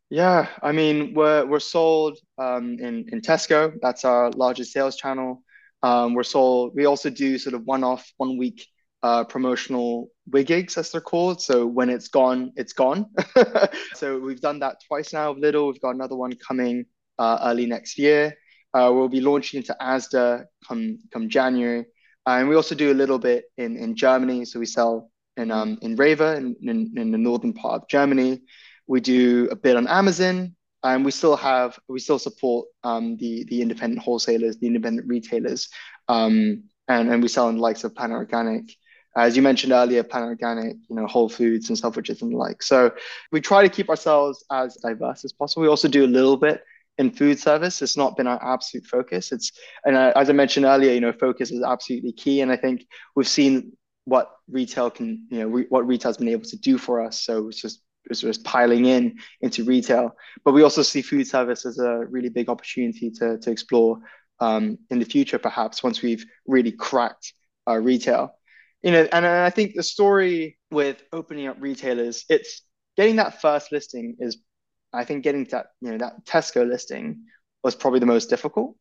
Yeah, 0.10 0.48
I 0.64 0.72
mean 0.72 1.14
we're 1.14 1.46
we're 1.46 1.60
sold 1.60 2.18
um, 2.40 2.78
in 2.80 3.06
in 3.12 3.22
Tesco. 3.22 3.74
That's 3.82 4.06
our 4.06 4.32
largest 4.32 4.72
sales 4.72 4.96
channel. 4.96 5.44
Um, 5.84 6.14
we're 6.16 6.24
sold. 6.24 6.74
We 6.76 6.86
also 6.86 7.10
do 7.10 7.38
sort 7.38 7.54
of 7.54 7.64
one-off, 7.64 8.12
one-week 8.18 8.66
uh, 9.02 9.24
promotional 9.24 10.10
gigs, 10.34 10.78
as 10.78 10.92
they're 10.92 11.00
called. 11.00 11.42
So 11.42 11.66
when 11.66 11.90
it's 11.90 12.10
gone, 12.10 12.52
it's 12.56 12.74
gone. 12.74 13.06
so 13.94 14.20
we've 14.20 14.42
done 14.42 14.60
that 14.60 14.78
twice 14.88 15.14
now 15.14 15.34
Lidl. 15.34 15.72
We've 15.72 15.82
got 15.82 15.96
another 15.96 16.16
one 16.16 16.34
coming 16.36 16.86
uh, 17.20 17.40
early 17.44 17.68
next 17.68 17.98
year. 18.00 18.36
Uh, 18.74 18.92
we'll 18.94 19.10
be 19.10 19.22
launching 19.22 19.60
into 19.60 19.76
Asda 19.80 20.46
come 20.68 21.00
come 21.14 21.30
January, 21.30 21.86
uh, 22.26 22.32
and 22.40 22.50
we 22.50 22.56
also 22.56 22.74
do 22.74 22.92
a 22.92 22.98
little 23.02 23.20
bit 23.20 23.46
in 23.58 23.78
in 23.78 23.96
Germany. 23.96 24.44
So 24.46 24.60
we 24.60 24.66
sell 24.66 25.12
in 25.38 25.52
um 25.52 25.78
in 25.84 25.96
Rewe 25.96 26.36
in, 26.36 26.56
in, 26.64 26.94
in 26.98 27.12
the 27.12 27.18
northern 27.20 27.54
part 27.54 27.84
of 27.84 27.88
Germany. 27.88 28.42
We 28.90 29.00
do 29.00 29.48
a 29.52 29.56
bit 29.56 29.78
on 29.78 29.88
Amazon, 29.88 30.56
and 30.84 31.06
we 31.06 31.12
still 31.12 31.38
have 31.38 31.80
we 31.88 32.00
still 32.00 32.20
support 32.20 32.68
um, 32.84 33.16
the 33.18 33.46
the 33.46 33.62
independent 33.62 34.02
wholesalers, 34.02 34.58
the 34.58 34.68
independent 34.68 35.08
retailers, 35.08 35.70
um, 36.08 36.64
and 36.88 37.10
and 37.12 37.22
we 37.22 37.30
sell 37.30 37.48
in 37.50 37.56
the 37.56 37.62
likes 37.62 37.86
of 37.86 37.96
Planet 37.96 38.18
Organic 38.18 38.76
as 39.16 39.36
you 39.36 39.42
mentioned 39.42 39.74
earlier, 39.74 40.04
Planet 40.04 40.30
Organic, 40.30 40.78
you 40.88 40.96
know, 40.96 41.08
Whole 41.08 41.30
Foods 41.30 41.70
and 41.70 41.78
Selfridges 41.78 42.22
and 42.22 42.32
the 42.32 42.38
like. 42.38 42.62
So 42.62 42.92
we 43.32 43.42
try 43.42 43.64
to 43.64 43.70
keep 43.70 43.90
ourselves 43.90 44.44
as 44.52 44.76
diverse 44.76 45.26
as 45.26 45.34
possible. 45.34 45.64
We 45.64 45.68
also 45.70 45.88
do 45.88 46.06
a 46.06 46.08
little 46.08 46.38
bit 46.38 46.64
in 46.98 47.12
food 47.12 47.40
service. 47.40 47.82
It's 47.82 47.98
not 47.98 48.18
been 48.18 48.28
our 48.28 48.40
absolute 48.42 48.86
focus. 48.86 49.32
It's 49.32 49.52
and 49.86 49.96
uh, 49.96 50.14
as 50.16 50.30
I 50.30 50.34
mentioned 50.34 50.66
earlier, 50.66 50.94
you 50.94 51.02
know, 51.02 51.14
focus 51.14 51.52
is 51.52 51.64
absolutely 51.64 52.12
key. 52.12 52.42
And 52.42 52.52
I 52.52 52.58
think 52.58 52.86
we've 53.16 53.28
seen 53.28 53.74
what 54.06 54.32
retail 54.50 54.90
can, 54.90 55.28
you 55.32 55.40
know, 55.40 55.48
re- 55.48 55.68
what 55.70 55.88
retail's 55.88 56.18
been 56.18 56.30
able 56.30 56.46
to 56.46 56.58
do 56.58 56.78
for 56.78 57.02
us. 57.02 57.22
So 57.24 57.48
it's 57.48 57.62
just 57.62 57.82
it's 58.10 58.22
just 58.22 58.44
piling 58.44 58.86
in 58.86 59.20
into 59.42 59.64
retail. 59.64 60.16
But 60.44 60.54
we 60.54 60.64
also 60.64 60.82
see 60.82 61.02
food 61.02 61.28
service 61.28 61.66
as 61.66 61.80
a 61.80 62.06
really 62.10 62.30
big 62.30 62.50
opportunity 62.50 63.12
to 63.12 63.38
to 63.38 63.52
explore 63.52 64.00
um, 64.40 64.78
in 64.90 65.00
the 65.00 65.06
future, 65.06 65.38
perhaps 65.38 65.84
once 65.84 66.02
we've 66.02 66.26
really 66.48 66.72
cracked 66.72 67.34
our 67.68 67.82
retail 67.82 68.34
you 68.82 68.92
know, 68.92 69.08
and 69.12 69.26
I 69.26 69.50
think 69.50 69.76
the 69.76 69.84
story 69.84 70.58
with 70.72 71.02
opening 71.12 71.48
up 71.48 71.58
retailers, 71.60 72.26
it's 72.30 72.62
getting 72.96 73.18
that 73.18 73.42
first 73.42 73.72
listing 73.72 74.16
is, 74.20 74.38
I 74.94 75.04
think 75.04 75.24
getting 75.24 75.46
that, 75.46 75.68
you 75.82 75.92
know, 75.92 75.98
that 75.98 76.26
Tesco 76.26 76.68
listing 76.68 77.26
was 77.64 77.76
probably 77.76 78.00
the 78.00 78.06
most 78.06 78.30
difficult, 78.30 78.76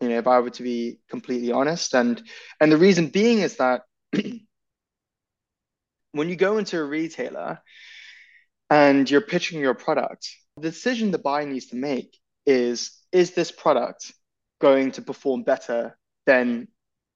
you 0.00 0.08
know, 0.08 0.18
if 0.18 0.26
I 0.26 0.38
were 0.38 0.50
to 0.50 0.62
be 0.62 1.00
completely 1.10 1.52
honest. 1.52 1.94
And 1.94 2.22
and 2.60 2.70
the 2.70 2.76
reason 2.76 3.08
being 3.08 3.40
is 3.40 3.56
that 3.56 3.82
when 6.12 6.28
you 6.28 6.36
go 6.36 6.58
into 6.58 6.78
a 6.78 6.84
retailer 6.84 7.60
and 8.72 9.10
you're 9.10 9.20
pitching 9.20 9.60
your 9.60 9.74
product, 9.74 10.30
the 10.56 10.62
decision 10.62 11.10
the 11.10 11.18
buyer 11.18 11.44
needs 11.44 11.66
to 11.66 11.76
make 11.76 12.16
is, 12.46 12.90
is 13.12 13.32
this 13.32 13.52
product 13.52 14.14
going 14.62 14.92
to 14.92 15.02
perform 15.02 15.42
better 15.42 15.98
than 16.24 16.68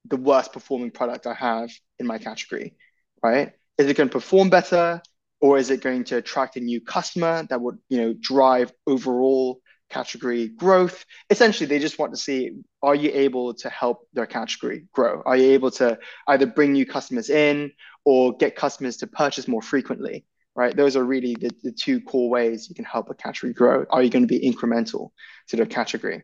the 0.05 0.17
worst 0.17 0.53
performing 0.53 0.91
product 0.91 1.25
I 1.25 1.33
have 1.33 1.71
in 1.97 2.05
my 2.05 2.19
category, 2.19 2.75
right? 3.23 3.53
Is 3.79 3.87
it 3.87 3.97
going 3.97 4.07
to 4.07 4.13
perform 4.13 4.51
better 4.51 5.01
or 5.41 5.57
is 5.57 5.71
it 5.71 5.81
going 5.81 6.03
to 6.05 6.17
attract 6.17 6.57
a 6.57 6.59
new 6.59 6.79
customer 6.79 7.47
that 7.49 7.59
would, 7.59 7.79
you 7.89 7.97
know, 7.97 8.13
drive 8.21 8.71
overall 8.85 9.59
category 9.89 10.49
growth? 10.49 11.05
Essentially, 11.31 11.65
they 11.65 11.79
just 11.79 11.97
want 11.97 12.13
to 12.13 12.19
see 12.19 12.51
are 12.83 12.93
you 12.93 13.09
able 13.11 13.55
to 13.55 13.69
help 13.71 14.07
their 14.13 14.27
category 14.27 14.85
grow? 14.93 15.23
Are 15.25 15.35
you 15.35 15.53
able 15.53 15.71
to 15.71 15.97
either 16.27 16.45
bring 16.45 16.73
new 16.73 16.85
customers 16.85 17.31
in 17.31 17.71
or 18.05 18.37
get 18.37 18.55
customers 18.55 18.97
to 18.97 19.07
purchase 19.07 19.47
more 19.47 19.63
frequently? 19.63 20.23
Right? 20.57 20.75
Those 20.75 20.97
are 20.97 21.05
really 21.05 21.37
the, 21.39 21.51
the 21.63 21.71
two 21.71 22.01
core 22.01 22.29
ways 22.29 22.67
you 22.67 22.75
can 22.75 22.83
help 22.83 23.09
a 23.09 23.13
category 23.13 23.53
grow. 23.53 23.85
Are 23.89 24.03
you 24.03 24.09
going 24.09 24.27
to 24.27 24.27
be 24.27 24.41
incremental 24.41 25.11
to 25.49 25.55
their 25.55 25.67
category? 25.67 26.23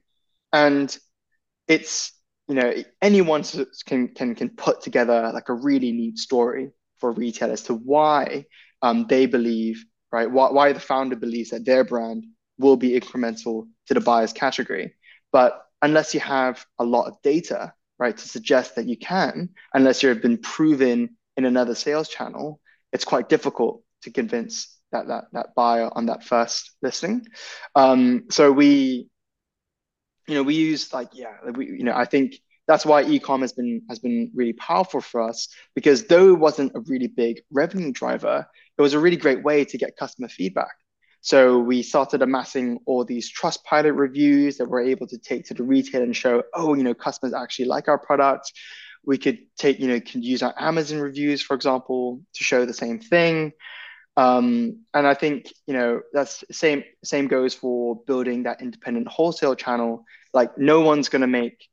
And 0.51 0.97
it's 1.67 2.11
you 2.47 2.55
know 2.55 2.73
anyone 3.01 3.43
can 3.85 4.09
can 4.09 4.35
can 4.35 4.49
put 4.49 4.81
together 4.81 5.31
like 5.33 5.49
a 5.49 5.53
really 5.53 5.91
neat 5.91 6.17
story 6.17 6.71
for 6.97 7.11
retail 7.11 7.51
as 7.51 7.63
to 7.63 7.73
why 7.73 8.45
um, 8.81 9.05
they 9.07 9.25
believe 9.25 9.83
right 10.11 10.29
why, 10.29 10.51
why 10.51 10.73
the 10.73 10.79
founder 10.79 11.15
believes 11.15 11.51
that 11.51 11.65
their 11.65 11.83
brand 11.83 12.25
will 12.57 12.75
be 12.75 12.99
incremental 12.99 13.67
to 13.87 13.93
the 13.93 14.01
buyer's 14.01 14.33
category 14.33 14.93
but 15.31 15.65
unless 15.81 16.13
you 16.13 16.19
have 16.19 16.65
a 16.79 16.83
lot 16.83 17.07
of 17.07 17.21
data 17.21 17.73
right 17.97 18.17
to 18.17 18.27
suggest 18.27 18.75
that 18.75 18.87
you 18.87 18.97
can 18.97 19.49
unless 19.73 20.03
you've 20.03 20.21
been 20.21 20.37
proven 20.37 21.15
in 21.37 21.45
another 21.45 21.75
sales 21.75 22.09
channel 22.09 22.59
it's 22.91 23.05
quite 23.05 23.29
difficult 23.29 23.82
to 24.03 24.11
convince 24.11 24.77
that 24.91 25.07
that, 25.07 25.25
that 25.33 25.55
buyer 25.55 25.89
on 25.93 26.05
that 26.05 26.23
first 26.23 26.71
listing 26.81 27.25
um, 27.75 28.23
so 28.29 28.51
we 28.51 29.09
you 30.27 30.35
know, 30.35 30.43
we 30.43 30.55
use 30.55 30.93
like, 30.93 31.09
yeah, 31.13 31.33
we, 31.53 31.65
you 31.67 31.83
know, 31.83 31.93
I 31.93 32.05
think 32.05 32.35
that's 32.67 32.85
why 32.85 33.03
ecom 33.03 33.41
has 33.41 33.51
been 33.51 33.81
has 33.89 33.99
been 33.99 34.31
really 34.33 34.53
powerful 34.53 35.01
for 35.01 35.21
us 35.21 35.49
because 35.75 36.05
though 36.05 36.29
it 36.29 36.39
wasn't 36.39 36.71
a 36.75 36.79
really 36.81 37.07
big 37.07 37.41
revenue 37.51 37.91
driver, 37.91 38.47
it 38.77 38.81
was 38.81 38.93
a 38.93 38.99
really 38.99 39.17
great 39.17 39.43
way 39.43 39.65
to 39.65 39.77
get 39.77 39.97
customer 39.97 40.29
feedback. 40.29 40.71
So 41.21 41.59
we 41.59 41.83
started 41.83 42.21
amassing 42.21 42.79
all 42.85 43.05
these 43.05 43.31
Trustpilot 43.31 43.97
reviews 43.97 44.57
that 44.57 44.69
we're 44.69 44.83
able 44.83 45.07
to 45.07 45.17
take 45.17 45.45
to 45.45 45.53
the 45.53 45.63
retail 45.63 46.03
and 46.03 46.15
show, 46.15 46.43
oh, 46.53 46.73
you 46.73 46.83
know, 46.83 46.93
customers 46.93 47.33
actually 47.33 47.65
like 47.65 47.87
our 47.87 47.97
product. 47.97 48.51
We 49.05 49.17
could 49.17 49.39
take, 49.57 49.79
you 49.79 49.87
know, 49.87 49.99
can 50.01 50.21
use 50.21 50.43
our 50.43 50.53
Amazon 50.57 50.99
reviews, 50.99 51.41
for 51.41 51.55
example, 51.55 52.21
to 52.33 52.43
show 52.43 52.65
the 52.65 52.73
same 52.73 52.99
thing. 52.99 53.53
Um, 54.15 54.85
and 54.93 55.07
I 55.07 55.13
think 55.13 55.51
you 55.65 55.73
know 55.73 56.01
that's 56.13 56.43
same 56.51 56.83
same 57.03 57.27
goes 57.27 57.53
for 57.53 57.95
building 58.05 58.43
that 58.43 58.61
independent 58.61 59.07
wholesale 59.07 59.55
channel. 59.55 60.05
Like 60.33 60.57
no 60.57 60.81
one's 60.81 61.09
to 61.21 61.27
make. 61.27 61.67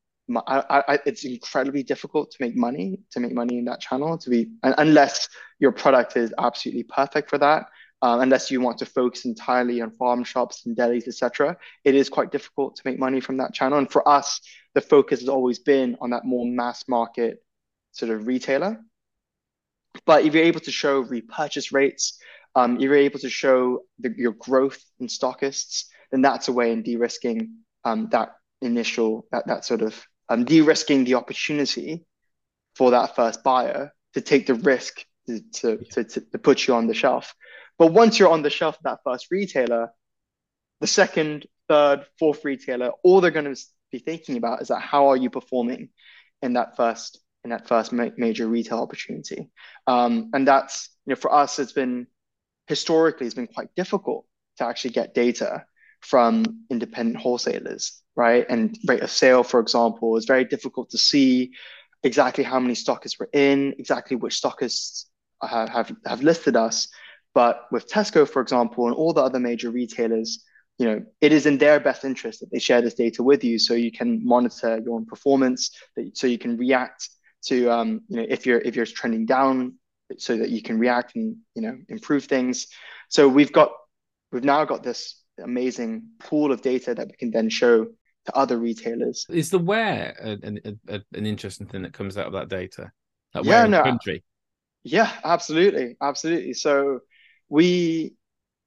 I, 0.47 0.85
I, 0.87 0.99
it's 1.07 1.25
incredibly 1.25 1.83
difficult 1.83 2.31
to 2.31 2.37
make 2.41 2.55
money 2.55 3.01
to 3.11 3.21
make 3.21 3.33
money 3.33 3.59
in 3.59 3.65
that 3.65 3.81
channel 3.81 4.17
to 4.17 4.31
be 4.31 4.49
unless 4.63 5.29
your 5.59 5.73
product 5.73 6.17
is 6.17 6.33
absolutely 6.39 6.85
perfect 6.85 7.29
for 7.29 7.39
that. 7.39 7.67
Um, 8.03 8.21
unless 8.21 8.51
you 8.51 8.63
want 8.63 8.79
to 8.79 8.87
focus 8.87 9.27
entirely 9.27 9.83
on 9.83 9.91
farm 9.91 10.25
shops 10.25 10.65
and 10.65 10.75
delis, 10.75 11.07
etc., 11.07 11.59
it 11.85 11.95
is 11.95 12.09
quite 12.09 12.33
difficult 12.33 12.77
to 12.77 12.83
make 12.87 12.99
money 12.99 13.21
from 13.21 13.37
that 13.39 13.53
channel. 13.53 13.77
And 13.77 13.91
for 13.91 14.09
us, 14.09 14.41
the 14.73 14.81
focus 14.81 15.21
has 15.21 15.29
always 15.29 15.59
been 15.59 15.99
on 16.01 16.11
that 16.11 16.25
more 16.25 16.47
mass 16.47 16.89
market 16.89 17.43
sort 17.93 18.11
of 18.11 18.27
retailer. 18.27 18.81
But 20.07 20.25
if 20.25 20.35
you're 20.35 20.45
able 20.45 20.61
to 20.61 20.73
show 20.73 21.01
repurchase 21.01 21.73
rates, 21.73 22.19
um, 22.55 22.81
you're 22.81 22.95
able 22.95 23.19
to 23.21 23.31
show 23.31 23.81
the, 23.99 24.13
your 24.17 24.33
growth 24.33 24.83
in 24.99 25.07
stockists, 25.07 25.85
then 26.11 26.23
that's 26.23 26.49
a 26.49 26.53
way 26.53 26.73
in 26.73 26.83
de-risking 26.83 27.59
um, 27.85 28.09
that 28.11 28.31
initial, 28.61 29.27
that, 29.33 29.47
that 29.47 29.65
sort 29.65 29.83
of 29.83 30.01
um, 30.29 30.45
de-risking 30.45 31.05
the 31.05 31.15
opportunity 31.15 32.05
for 32.75 32.93
that 32.93 33.17
first 33.17 33.43
buyer 33.43 33.93
to 34.15 34.21
take 34.21 34.47
the 34.47 34.55
risk 34.55 35.05
to, 35.27 35.41
to, 35.53 35.77
to, 35.93 36.05
to, 36.05 36.39
put 36.39 36.67
you 36.67 36.75
on 36.75 36.87
the 36.87 36.95
shelf. 36.95 37.35
But 37.79 37.93
once 37.93 38.19
you're 38.19 38.31
on 38.31 38.43
the 38.43 38.51
shelf 38.51 38.77
of 38.77 38.83
that 38.85 39.01
first 39.05 39.29
retailer, 39.31 39.91
the 40.81 40.87
second, 40.87 41.47
third, 41.69 42.05
fourth 42.19 42.45
retailer, 42.45 42.91
all 43.03 43.21
they're 43.21 43.31
going 43.31 43.55
to 43.55 43.61
be 43.93 43.99
thinking 43.99 44.37
about 44.37 44.63
is 44.63 44.69
that 44.69 44.81
how 44.81 45.09
are 45.09 45.17
you 45.17 45.31
performing 45.31 45.91
in 46.43 46.55
that 46.55 46.77
first 46.77 47.21
in 47.45 47.51
that 47.51 47.69
first 47.69 47.93
ma- 47.93 48.11
major 48.17 48.47
retail 48.47 48.79
opportunity, 48.79 49.51
um, 49.87 50.31
and 50.33 50.47
that's 50.47 50.91
you 51.07 51.13
know 51.13 51.17
for 51.17 51.33
us 51.33 51.59
it's 51.59 51.73
been 51.73 52.07
historically 52.67 53.27
it's 53.27 53.35
been 53.35 53.47
quite 53.47 53.75
difficult 53.75 54.27
to 54.59 54.65
actually 54.67 54.91
get 54.91 55.15
data 55.15 55.65
from 56.01 56.65
independent 56.71 57.17
wholesalers, 57.17 58.03
right? 58.17 58.47
And 58.49 58.77
rate 58.87 59.03
of 59.03 59.11
sale, 59.11 59.43
for 59.43 59.61
example, 59.61 60.17
is 60.17 60.25
very 60.25 60.45
difficult 60.45 60.91
to 60.91 60.99
see 60.99 61.53
exactly 62.03 62.45
how 62.45 62.59
many 62.59 62.75
stockists 62.75 63.19
were 63.19 63.29
in, 63.33 63.75
exactly 63.79 64.17
which 64.17 64.41
stockists 64.41 65.07
have, 65.43 65.69
have, 65.69 65.93
have 66.07 66.23
listed 66.23 66.57
us. 66.57 66.89
But 67.35 67.67
with 67.71 67.89
Tesco, 67.89 68.29
for 68.29 68.43
example, 68.43 68.87
and 68.87 68.95
all 68.95 69.13
the 69.13 69.23
other 69.23 69.39
major 69.39 69.71
retailers, 69.71 70.45
you 70.79 70.87
know, 70.87 71.05
it 71.21 71.33
is 71.33 71.47
in 71.47 71.59
their 71.59 71.79
best 71.79 72.05
interest 72.05 72.41
that 72.41 72.51
they 72.51 72.59
share 72.59 72.81
this 72.81 72.95
data 72.95 73.23
with 73.23 73.45
you 73.45 73.59
so 73.59 73.75
you 73.75 73.93
can 73.93 74.25
monitor 74.25 74.81
your 74.85 74.95
own 74.95 75.05
performance, 75.05 75.71
so 76.15 76.27
you 76.27 76.39
can 76.39 76.57
react 76.57 77.09
to, 77.47 77.71
um, 77.71 78.03
you 78.09 78.19
know, 78.19 78.27
if 78.29 78.47
you're 78.47 78.61
if 78.61 78.77
you're 78.77 78.87
trending 78.87 79.27
down, 79.27 79.75
so 80.19 80.37
that 80.37 80.51
you 80.51 80.63
can 80.63 80.79
react 80.79 81.15
and 81.17 81.37
you 81.55 81.63
know 81.63 81.77
improve 81.89 82.25
things. 82.25 82.69
So 83.09 83.29
we've 83.29 83.53
got 83.53 83.71
we've 84.33 84.45
now 84.45 84.65
got 84.65 84.83
this 84.83 85.21
amazing 85.43 86.11
pool 86.19 86.53
of 86.53 86.63
data 86.63 86.95
that 86.95 87.07
we 87.07 87.15
can 87.15 87.31
then 87.31 87.49
show 87.49 87.87
to 88.27 88.37
other 88.37 88.59
retailers. 88.59 89.27
Is 89.31 89.51
the 89.51 89.59
where 89.59 90.15
an, 90.21 90.61
an, 90.65 90.81
an 90.89 91.27
interesting 91.27 91.67
thing 91.67 91.83
that 91.83 91.93
comes 91.93 92.19
out 92.19 92.27
of 92.27 92.33
that 92.35 92.49
data? 92.49 92.91
Like 93.35 93.45
yeah, 93.45 93.67
no, 93.67 93.83
country. 93.83 94.23
Yeah, 94.83 95.11
absolutely, 95.25 95.97
absolutely. 96.01 96.55
So 96.55 97.01
we 97.49 98.15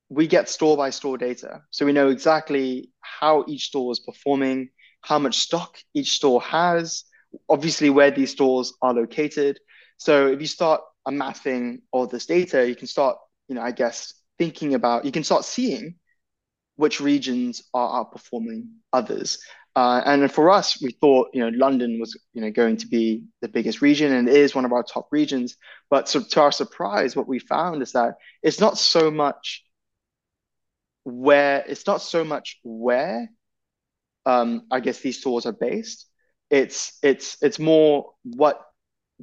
we 0.09 0.27
get 0.27 0.49
store 0.49 0.77
by 0.77 0.89
store 0.89 1.17
data, 1.17 1.61
so 1.71 1.85
we 1.85 1.93
know 1.93 2.09
exactly 2.09 2.91
how 3.01 3.45
each 3.47 3.65
store 3.65 3.91
is 3.91 3.99
performing, 3.99 4.69
how 5.01 5.19
much 5.19 5.39
stock 5.39 5.77
each 5.93 6.11
store 6.11 6.41
has, 6.41 7.03
obviously 7.49 7.89
where 7.89 8.11
these 8.11 8.31
stores 8.31 8.73
are 8.81 8.93
located. 8.93 9.59
So 9.97 10.27
if 10.27 10.41
you 10.41 10.47
start 10.47 10.81
amassing 11.05 11.81
all 11.91 12.07
this 12.07 12.25
data, 12.25 12.67
you 12.67 12.75
can 12.75 12.87
start, 12.87 13.17
you 13.47 13.55
know, 13.55 13.61
I 13.61 13.71
guess 13.71 14.13
thinking 14.37 14.73
about, 14.73 15.05
you 15.05 15.11
can 15.11 15.23
start 15.23 15.45
seeing 15.45 15.95
which 16.75 16.99
regions 16.99 17.63
are 17.73 18.03
outperforming 18.03 18.67
others. 18.91 19.39
Uh, 19.75 20.01
and 20.05 20.31
for 20.31 20.51
us, 20.51 20.79
we 20.81 20.91
thought 20.91 21.29
you 21.33 21.39
know 21.39 21.49
London 21.49 21.99
was 21.99 22.15
you 22.33 22.41
know 22.41 22.51
going 22.51 22.77
to 22.77 22.87
be 22.87 23.23
the 23.41 23.47
biggest 23.47 23.81
region 23.81 24.11
and 24.11 24.29
it 24.29 24.35
is 24.35 24.53
one 24.53 24.65
of 24.65 24.71
our 24.71 24.83
top 24.83 25.07
regions. 25.11 25.57
But 25.89 26.07
so, 26.07 26.21
to 26.21 26.41
our 26.41 26.51
surprise, 26.51 27.15
what 27.15 27.27
we 27.27 27.39
found 27.39 27.81
is 27.81 27.93
that 27.93 28.15
it's 28.43 28.59
not 28.59 28.77
so 28.77 29.09
much 29.09 29.63
where 31.03 31.63
it's 31.67 31.87
not 31.87 32.01
so 32.01 32.23
much 32.23 32.59
where 32.63 33.29
um, 34.25 34.67
I 34.69 34.79
guess 34.79 34.99
these 34.99 35.19
stores 35.19 35.47
are 35.47 35.53
based. 35.53 36.05
It's 36.53 36.99
it's 37.01 37.37
it's 37.41 37.57
more 37.57 38.11
what 38.23 38.61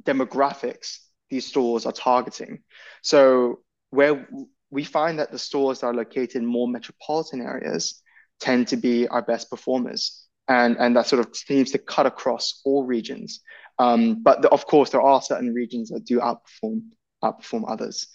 demographics 0.01 0.97
these 1.29 1.47
stores 1.47 1.85
are 1.85 1.93
targeting. 1.93 2.59
So 3.01 3.61
where 3.89 4.27
we 4.69 4.83
find 4.83 5.19
that 5.19 5.31
the 5.31 5.39
stores 5.39 5.79
that 5.79 5.87
are 5.87 5.93
located 5.93 6.35
in 6.35 6.45
more 6.45 6.67
metropolitan 6.67 7.41
areas 7.41 8.01
tend 8.41 8.67
to 8.67 8.75
be 8.75 9.07
our 9.07 9.21
best 9.21 9.49
performers. 9.49 10.27
And, 10.49 10.75
and 10.77 10.97
that 10.97 11.07
sort 11.07 11.25
of 11.25 11.33
seems 11.33 11.71
to 11.71 11.77
cut 11.77 12.05
across 12.05 12.59
all 12.65 12.83
regions. 12.83 13.39
Um, 13.79 14.21
but 14.21 14.41
the, 14.41 14.49
of 14.49 14.65
course, 14.65 14.89
there 14.89 15.01
are 15.01 15.21
certain 15.21 15.53
regions 15.53 15.89
that 15.89 16.03
do 16.03 16.19
outperform 16.19 16.81
outperform 17.23 17.63
others. 17.67 18.07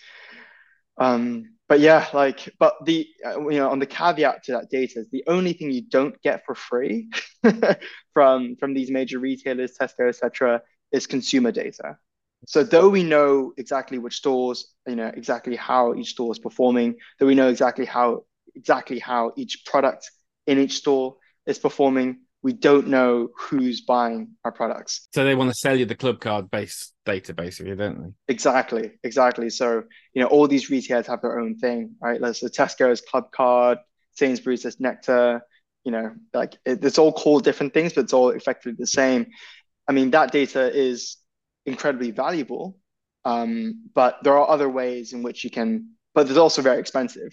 Um, 0.98 1.55
but 1.68 1.80
yeah, 1.80 2.06
like, 2.12 2.48
but 2.58 2.74
the 2.84 3.08
uh, 3.24 3.40
you 3.48 3.58
know 3.58 3.70
on 3.70 3.78
the 3.78 3.86
caveat 3.86 4.44
to 4.44 4.52
that 4.52 4.70
data 4.70 5.00
is 5.00 5.10
the 5.10 5.24
only 5.26 5.52
thing 5.52 5.70
you 5.70 5.82
don't 5.82 6.20
get 6.22 6.44
for 6.44 6.54
free 6.54 7.10
from 8.14 8.56
from 8.56 8.74
these 8.74 8.90
major 8.90 9.18
retailers, 9.18 9.76
Tesco, 9.80 10.08
etc., 10.08 10.62
is 10.92 11.06
consumer 11.06 11.50
data. 11.52 11.98
So 12.46 12.62
though 12.62 12.88
we 12.88 13.02
know 13.02 13.52
exactly 13.56 13.98
which 13.98 14.16
stores, 14.16 14.72
you 14.86 14.94
know, 14.94 15.08
exactly 15.08 15.56
how 15.56 15.94
each 15.94 16.10
store 16.10 16.32
is 16.32 16.38
performing, 16.38 16.96
though 17.18 17.26
we 17.26 17.34
know 17.34 17.48
exactly 17.48 17.84
how 17.84 18.24
exactly 18.54 18.98
how 18.98 19.32
each 19.36 19.64
product 19.66 20.10
in 20.46 20.58
each 20.58 20.74
store 20.74 21.16
is 21.46 21.58
performing, 21.58 22.20
we 22.46 22.52
don't 22.52 22.86
know 22.86 23.28
who's 23.36 23.80
buying 23.80 24.28
our 24.44 24.52
products. 24.52 25.08
So 25.12 25.24
they 25.24 25.34
want 25.34 25.50
to 25.50 25.54
sell 25.56 25.76
you 25.76 25.84
the 25.84 25.96
Clubcard 25.96 26.48
based 26.48 26.94
data, 27.04 27.34
basically, 27.34 27.74
don't 27.74 28.00
they? 28.00 28.32
Exactly, 28.32 28.92
exactly. 29.02 29.50
So 29.50 29.82
you 30.14 30.22
know, 30.22 30.28
all 30.28 30.46
these 30.46 30.70
retailers 30.70 31.08
have 31.08 31.22
their 31.22 31.40
own 31.40 31.58
thing, 31.58 31.96
right? 32.00 32.20
Like 32.20 32.36
so 32.36 32.46
Tesco's 32.46 33.02
Clubcard, 33.02 33.78
Sainsbury's 34.12 34.64
is 34.64 34.78
Nectar. 34.78 35.42
You 35.82 35.90
know, 35.90 36.12
like 36.32 36.56
it, 36.64 36.84
it's 36.84 36.98
all 36.98 37.12
called 37.12 37.42
different 37.42 37.74
things, 37.74 37.94
but 37.94 38.04
it's 38.04 38.12
all 38.12 38.30
effectively 38.30 38.76
the 38.78 38.86
same. 38.86 39.26
I 39.88 39.90
mean, 39.90 40.12
that 40.12 40.30
data 40.30 40.72
is 40.72 41.16
incredibly 41.64 42.12
valuable. 42.12 42.78
Um, 43.24 43.88
but 43.92 44.18
there 44.22 44.38
are 44.38 44.48
other 44.48 44.68
ways 44.68 45.12
in 45.12 45.24
which 45.24 45.42
you 45.42 45.50
can, 45.50 45.96
but 46.14 46.28
it's 46.28 46.38
also 46.38 46.62
very 46.62 46.78
expensive, 46.78 47.32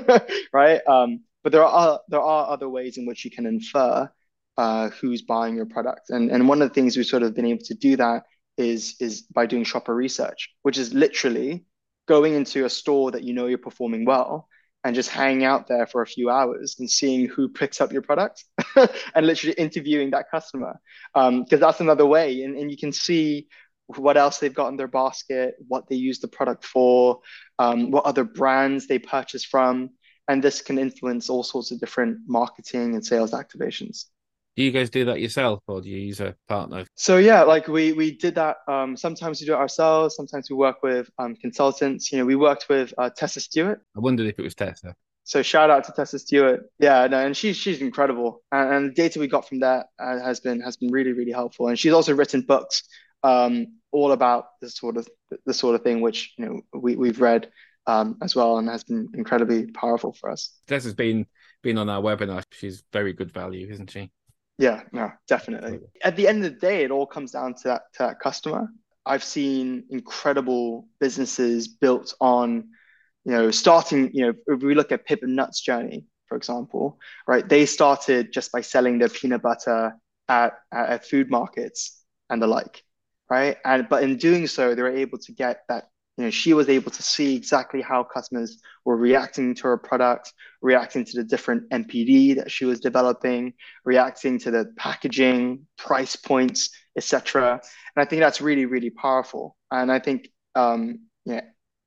right? 0.54 0.80
Um, 0.86 1.20
but 1.42 1.52
there 1.52 1.66
are 1.66 2.00
there 2.08 2.22
are 2.22 2.48
other 2.48 2.70
ways 2.70 2.96
in 2.96 3.04
which 3.04 3.26
you 3.26 3.30
can 3.30 3.44
infer 3.44 4.10
uh, 4.56 4.90
who's 4.90 5.22
buying 5.22 5.56
your 5.56 5.66
product, 5.66 6.10
and 6.10 6.30
and 6.30 6.48
one 6.48 6.62
of 6.62 6.68
the 6.68 6.74
things 6.74 6.96
we've 6.96 7.06
sort 7.06 7.22
of 7.22 7.34
been 7.34 7.46
able 7.46 7.64
to 7.64 7.74
do 7.74 7.96
that 7.96 8.24
is 8.56 8.96
is 9.00 9.22
by 9.22 9.46
doing 9.46 9.64
shopper 9.64 9.94
research, 9.94 10.50
which 10.62 10.78
is 10.78 10.94
literally 10.94 11.64
going 12.06 12.34
into 12.34 12.64
a 12.64 12.70
store 12.70 13.10
that 13.10 13.24
you 13.24 13.32
know 13.32 13.46
you're 13.46 13.58
performing 13.58 14.04
well 14.04 14.48
and 14.84 14.94
just 14.94 15.08
hanging 15.08 15.44
out 15.44 15.66
there 15.66 15.86
for 15.86 16.02
a 16.02 16.06
few 16.06 16.28
hours 16.28 16.76
and 16.78 16.90
seeing 16.90 17.26
who 17.26 17.48
picks 17.48 17.80
up 17.80 17.90
your 17.90 18.02
product 18.02 18.44
and 19.14 19.26
literally 19.26 19.54
interviewing 19.54 20.10
that 20.10 20.30
customer 20.30 20.78
because 21.14 21.52
um, 21.52 21.60
that's 21.60 21.80
another 21.80 22.04
way 22.04 22.42
and, 22.42 22.54
and 22.58 22.70
you 22.70 22.76
can 22.76 22.92
see 22.92 23.48
what 23.86 24.16
else 24.16 24.38
they've 24.38 24.54
got 24.54 24.68
in 24.68 24.76
their 24.76 24.88
basket, 24.88 25.56
what 25.68 25.88
they 25.88 25.96
use 25.96 26.18
the 26.18 26.28
product 26.28 26.64
for, 26.64 27.20
um, 27.58 27.90
what 27.90 28.04
other 28.04 28.24
brands 28.24 28.86
they 28.86 28.98
purchase 28.98 29.44
from. 29.44 29.90
And 30.26 30.42
this 30.42 30.62
can 30.62 30.78
influence 30.78 31.28
all 31.28 31.42
sorts 31.42 31.70
of 31.70 31.80
different 31.80 32.20
marketing 32.26 32.94
and 32.94 33.04
sales 33.04 33.32
activations. 33.32 34.06
Do 34.56 34.62
you 34.62 34.70
guys 34.70 34.88
do 34.88 35.04
that 35.06 35.20
yourself 35.20 35.62
or 35.66 35.80
do 35.80 35.88
you 35.88 35.98
use 35.98 36.20
a 36.20 36.36
partner? 36.48 36.84
So 36.94 37.16
yeah, 37.16 37.42
like 37.42 37.66
we 37.66 37.92
we 37.92 38.16
did 38.16 38.36
that. 38.36 38.58
Um, 38.68 38.96
sometimes 38.96 39.40
we 39.40 39.46
do 39.46 39.54
it 39.54 39.56
ourselves. 39.56 40.14
Sometimes 40.14 40.48
we 40.48 40.56
work 40.56 40.82
with 40.82 41.10
um, 41.18 41.34
consultants. 41.36 42.12
You 42.12 42.18
know, 42.18 42.24
we 42.24 42.36
worked 42.36 42.68
with 42.68 42.94
uh, 42.96 43.10
Tessa 43.10 43.40
Stewart. 43.40 43.82
I 43.96 44.00
wondered 44.00 44.26
if 44.26 44.38
it 44.38 44.42
was 44.42 44.54
Tessa. 44.54 44.94
So 45.24 45.42
shout 45.42 45.70
out 45.70 45.84
to 45.84 45.92
Tessa 45.92 46.18
Stewart. 46.18 46.60
Yeah, 46.78 47.06
no, 47.08 47.24
and 47.24 47.36
she's 47.36 47.56
she's 47.56 47.80
incredible. 47.80 48.42
And, 48.52 48.74
and 48.74 48.90
the 48.90 48.94
data 48.94 49.18
we 49.18 49.26
got 49.26 49.48
from 49.48 49.60
that 49.60 49.86
uh, 49.98 50.20
has 50.20 50.38
been 50.38 50.60
has 50.60 50.76
been 50.76 50.92
really 50.92 51.12
really 51.12 51.32
helpful. 51.32 51.68
And 51.68 51.78
she's 51.78 51.92
also 51.92 52.14
written 52.14 52.42
books 52.42 52.84
um, 53.24 53.78
all 53.90 54.12
about 54.12 54.46
the 54.60 54.70
sort 54.70 54.96
of 54.96 55.08
the 55.46 55.54
sort 55.54 55.74
of 55.74 55.82
thing 55.82 56.00
which 56.00 56.32
you 56.38 56.44
know 56.44 56.60
we 56.74 56.94
we've 56.94 57.20
read 57.20 57.50
um, 57.86 58.18
as 58.22 58.36
well 58.36 58.58
and 58.58 58.68
has 58.68 58.84
been 58.84 59.08
incredibly 59.14 59.66
powerful 59.72 60.12
for 60.12 60.30
us. 60.30 60.52
Tessa's 60.68 60.94
been 60.94 61.26
been 61.62 61.78
on 61.78 61.88
our 61.88 62.02
webinar. 62.02 62.44
She's 62.52 62.84
very 62.92 63.12
good 63.12 63.32
value, 63.32 63.68
isn't 63.70 63.90
she? 63.90 64.10
Yeah, 64.58 64.82
no, 64.92 65.10
definitely. 65.26 65.80
At 66.02 66.16
the 66.16 66.28
end 66.28 66.44
of 66.44 66.54
the 66.54 66.58
day, 66.58 66.84
it 66.84 66.90
all 66.90 67.06
comes 67.06 67.32
down 67.32 67.54
to 67.54 67.62
that 67.64 67.82
to 67.94 67.98
that 68.04 68.20
customer. 68.20 68.68
I've 69.04 69.24
seen 69.24 69.84
incredible 69.90 70.88
businesses 71.00 71.68
built 71.68 72.14
on, 72.20 72.68
you 73.24 73.32
know, 73.32 73.50
starting, 73.50 74.10
you 74.14 74.26
know, 74.26 74.34
if 74.46 74.62
we 74.62 74.74
look 74.74 74.92
at 74.92 75.04
Pip 75.06 75.22
and 75.22 75.36
Nut's 75.36 75.60
journey, 75.60 76.06
for 76.26 76.36
example, 76.36 76.98
right? 77.26 77.46
They 77.46 77.66
started 77.66 78.32
just 78.32 78.52
by 78.52 78.62
selling 78.62 78.98
their 78.98 79.10
peanut 79.10 79.42
butter 79.42 79.96
at, 80.28 80.54
at 80.72 81.04
food 81.04 81.30
markets 81.30 82.02
and 82.30 82.40
the 82.40 82.46
like 82.46 82.82
right? 83.30 83.56
And 83.64 83.88
but 83.88 84.02
in 84.02 84.16
doing 84.16 84.46
so, 84.46 84.74
they 84.74 84.82
were 84.82 84.96
able 84.96 85.18
to 85.18 85.32
get 85.32 85.62
that. 85.68 85.84
You 86.16 86.24
know, 86.24 86.30
she 86.30 86.54
was 86.54 86.68
able 86.68 86.92
to 86.92 87.02
see 87.02 87.34
exactly 87.34 87.82
how 87.82 88.04
customers 88.04 88.60
were 88.84 88.96
reacting 88.96 89.54
to 89.56 89.62
her 89.64 89.76
product, 89.76 90.32
reacting 90.62 91.04
to 91.04 91.16
the 91.16 91.24
different 91.24 91.68
NPD 91.70 92.36
that 92.36 92.50
she 92.50 92.64
was 92.64 92.78
developing, 92.78 93.54
reacting 93.84 94.38
to 94.40 94.50
the 94.50 94.72
packaging, 94.76 95.66
price 95.76 96.14
points, 96.14 96.70
etc. 96.96 97.60
And 97.96 98.04
I 98.04 98.04
think 98.08 98.20
that's 98.20 98.40
really, 98.40 98.66
really 98.66 98.90
powerful. 98.90 99.56
And 99.72 99.90
I 99.90 99.98
think, 99.98 100.28
um, 100.54 101.00
yeah, 101.24 101.42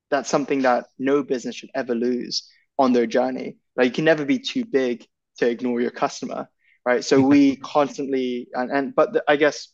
that's 0.10 0.30
something 0.30 0.64
that 0.64 0.88
no 1.00 1.24
business 1.24 1.56
should 1.56 1.70
ever 1.74 1.96
lose 1.96 2.50
on 2.78 2.92
their 2.94 3.08
journey. 3.08 3.58
Like 3.76 3.86
you 3.86 3.92
can 3.92 4.06
never 4.06 4.26
be 4.26 4.40
too 4.40 4.66
big 4.66 5.06
to 5.38 5.50
ignore 5.50 5.80
your 5.80 5.92
customer, 5.92 6.50
right? 6.86 7.04
So 7.04 7.22
we 7.22 7.56
constantly 7.64 8.50
and 8.54 8.72
and 8.72 8.96
but 8.96 9.14
the, 9.14 9.24
I 9.28 9.36
guess 9.38 9.70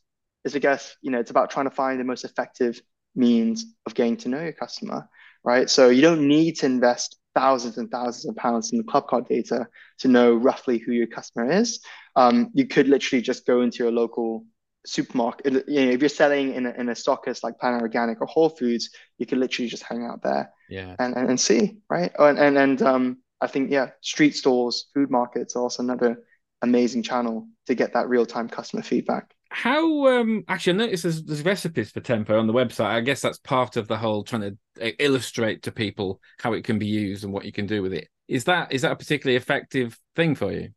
is 0.46 0.56
I 0.56 0.60
guess, 0.60 0.96
you 1.02 1.12
know, 1.12 1.20
it's 1.20 1.32
about 1.32 1.50
trying 1.50 1.70
to 1.70 1.76
find 1.76 2.00
the 2.00 2.04
most 2.04 2.26
effective 2.26 2.82
means 3.16 3.66
of 3.86 3.94
getting 3.94 4.18
to 4.18 4.30
know 4.30 4.42
your 4.42 4.54
customer, 4.54 5.10
right? 5.44 5.70
So 5.70 5.90
you 5.90 6.02
don't 6.02 6.28
need 6.28 6.58
to 6.60 6.66
invest 6.66 7.18
thousands 7.36 7.78
and 7.78 7.90
thousands 7.90 8.26
of 8.26 8.36
pounds 8.36 8.72
in 8.72 8.78
the 8.78 8.84
Clubcard 8.84 9.28
data 9.28 9.68
to 10.00 10.08
know 10.08 10.36
roughly 10.36 10.78
who 10.78 10.92
your 10.92 11.08
customer 11.08 11.52
is. 11.52 11.80
Um, 12.16 12.50
you 12.54 12.68
could 12.68 12.88
literally 12.88 13.22
just 13.22 13.46
go 13.46 13.62
into 13.62 13.84
your 13.84 13.92
local 13.92 14.46
supermarket. 14.86 15.68
You 15.68 15.86
know, 15.86 15.92
if 15.92 16.02
you're 16.02 16.10
selling 16.10 16.54
in 16.54 16.66
a, 16.66 16.72
in 16.72 16.90
a 16.90 16.94
stockist 16.94 17.44
like 17.44 17.60
Planet 17.60 17.82
Organic 17.82 18.22
or 18.22 18.28
Whole 18.28 18.50
Foods, 18.50 18.90
you 19.18 19.26
could 19.26 19.40
literally 19.40 19.70
just 19.70 19.84
hang 19.84 20.06
out 20.06 20.22
there 20.22 20.52
yeah. 20.70 20.96
and, 21.00 21.16
and, 21.16 21.30
and 21.30 21.40
see, 21.40 21.78
right? 21.90 22.12
And, 22.20 22.38
and, 22.38 22.58
and 22.58 22.82
um, 22.82 23.18
I 23.42 23.48
think, 23.48 23.72
yeah, 23.72 23.92
street 24.02 24.36
stores, 24.36 24.88
food 24.94 25.10
markets 25.10 25.56
are 25.56 25.64
also 25.64 25.84
another 25.84 26.18
amazing 26.62 27.04
channel 27.04 27.48
to 27.68 27.76
get 27.76 27.94
that 27.94 28.10
real 28.10 28.26
time 28.26 28.48
customer 28.48 28.84
feedback. 28.84 29.34
How 29.54 30.08
um 30.08 30.44
actually 30.48 30.74
I 30.74 30.86
noticed 30.86 31.04
there's, 31.04 31.24
there's 31.24 31.46
recipes 31.46 31.92
for 31.92 32.02
tempeh 32.02 32.38
on 32.38 32.48
the 32.48 32.54
website. 32.54 32.88
I 32.88 33.02
guess 33.02 33.22
that's 33.22 33.38
part 33.38 33.78
of 33.78 33.88
the 33.88 33.96
whole 33.98 34.24
trying 34.24 34.42
to 34.42 34.58
uh, 34.88 34.92
illustrate 34.98 35.62
to 35.64 35.72
people 35.72 36.20
how 36.40 36.54
it 36.54 36.64
can 36.64 36.80
be 36.80 36.88
used 36.88 37.24
and 37.24 37.32
what 37.32 37.46
you 37.46 37.52
can 37.52 37.68
do 37.68 37.84
with 37.84 37.94
it. 37.94 38.08
Is 38.28 38.46
that 38.46 38.74
is 38.74 38.82
that 38.82 38.92
a 38.92 38.96
particularly 38.96 39.38
effective 39.38 39.98
thing 40.16 40.34
for 40.34 40.52
you? 40.52 40.70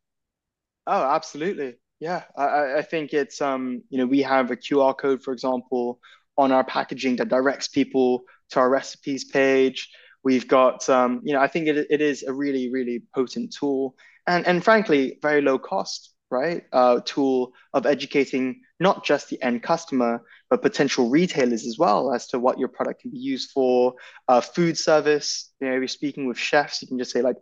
Oh, 0.87 1.03
absolutely. 1.03 1.77
Yeah. 2.01 2.25
I, 2.37 2.77
I 2.77 2.83
think 2.83 3.15
it's 3.15 3.41
um, 3.41 3.83
you 3.89 3.97
know, 3.97 4.07
we 4.07 4.21
have 4.21 4.51
a 4.51 4.57
QR 4.57 4.97
code, 4.97 5.23
for 5.23 5.33
example, 5.33 5.99
on 6.37 6.53
our 6.53 6.65
packaging 6.65 7.17
that 7.17 7.29
directs 7.29 7.69
people 7.69 8.25
to 8.51 8.61
our 8.61 8.69
recipes 8.69 9.25
page. 9.25 9.89
We've 10.23 10.47
got 10.47 10.87
um, 10.91 11.23
you 11.25 11.33
know, 11.33 11.41
I 11.41 11.49
think 11.49 11.69
it, 11.69 11.87
it 11.89 12.03
is 12.03 12.25
a 12.25 12.33
really, 12.33 12.71
really 12.71 13.03
potent 13.15 13.55
tool 13.59 13.95
and 14.27 14.47
and 14.47 14.62
frankly, 14.62 15.19
very 15.23 15.41
low 15.41 15.59
cost 15.59 16.12
right? 16.31 16.65
Uh, 16.73 17.01
tool 17.05 17.53
of 17.73 17.87
educating 17.87 18.61
not 18.79 19.05
just 19.05 19.29
the 19.29 19.41
end 19.43 19.62
customer, 19.62 20.23
but 20.51 20.62
potential 20.62 21.09
retailers 21.09 21.67
as 21.67 21.79
well 21.79 22.12
as 22.12 22.27
to 22.29 22.39
what 22.39 22.59
your 22.59 22.69
product 22.69 23.03
can 23.03 23.11
be 23.11 23.19
used 23.19 23.51
for. 23.51 23.95
Uh, 24.29 24.41
food 24.41 24.77
service, 24.77 25.53
you 25.61 25.69
know, 25.69 25.75
you're 25.75 25.89
speaking 25.89 26.27
with 26.27 26.39
chefs, 26.39 26.83
you 26.83 26.89
can 26.89 26.99
just 26.99 27.12
say 27.12 27.23
like, 27.23 27.37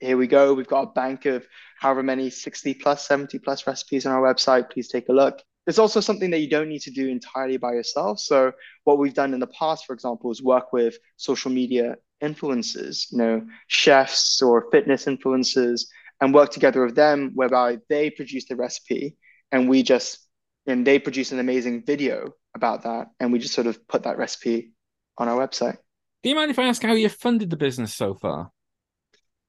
here 0.00 0.16
we 0.16 0.26
go. 0.26 0.52
We've 0.52 0.66
got 0.66 0.88
a 0.88 0.92
bank 0.92 1.24
of 1.24 1.46
however 1.78 2.02
many 2.02 2.28
60 2.28 2.74
plus, 2.74 3.06
70 3.06 3.38
plus 3.38 3.66
recipes 3.66 4.06
on 4.06 4.12
our 4.12 4.22
website. 4.22 4.70
Please 4.70 4.88
take 4.88 5.08
a 5.08 5.12
look. 5.12 5.40
There's 5.64 5.78
also 5.78 6.00
something 6.00 6.30
that 6.30 6.40
you 6.40 6.48
don't 6.48 6.68
need 6.68 6.82
to 6.82 6.90
do 6.90 7.08
entirely 7.08 7.56
by 7.56 7.72
yourself. 7.72 8.20
So 8.20 8.52
what 8.84 8.98
we've 8.98 9.14
done 9.14 9.32
in 9.32 9.40
the 9.40 9.46
past, 9.46 9.86
for 9.86 9.94
example, 9.94 10.30
is 10.30 10.42
work 10.42 10.72
with 10.72 10.98
social 11.16 11.50
media 11.50 11.96
influencers, 12.22 13.10
you 13.10 13.18
know, 13.18 13.46
chefs 13.68 14.42
or 14.42 14.70
fitness 14.70 15.06
influencers 15.06 15.86
and 16.20 16.34
work 16.34 16.50
together 16.50 16.84
with 16.84 16.94
them 16.94 17.32
whereby 17.34 17.78
they 17.88 18.10
produce 18.10 18.46
the 18.46 18.56
recipe 18.56 19.16
and 19.52 19.68
we 19.68 19.82
just 19.82 20.23
and 20.66 20.86
they 20.86 20.98
produce 20.98 21.32
an 21.32 21.38
amazing 21.38 21.84
video 21.84 22.32
about 22.54 22.82
that 22.82 23.08
and 23.20 23.32
we 23.32 23.38
just 23.38 23.54
sort 23.54 23.66
of 23.66 23.86
put 23.88 24.04
that 24.04 24.18
recipe 24.18 24.72
on 25.18 25.28
our 25.28 25.46
website. 25.46 25.76
Do 26.22 26.30
you 26.30 26.36
mind 26.36 26.50
if 26.50 26.58
i 26.58 26.64
ask 26.64 26.82
how 26.82 26.94
you 26.94 27.08
funded 27.08 27.50
the 27.50 27.56
business 27.56 27.94
so 27.94 28.14
far? 28.14 28.50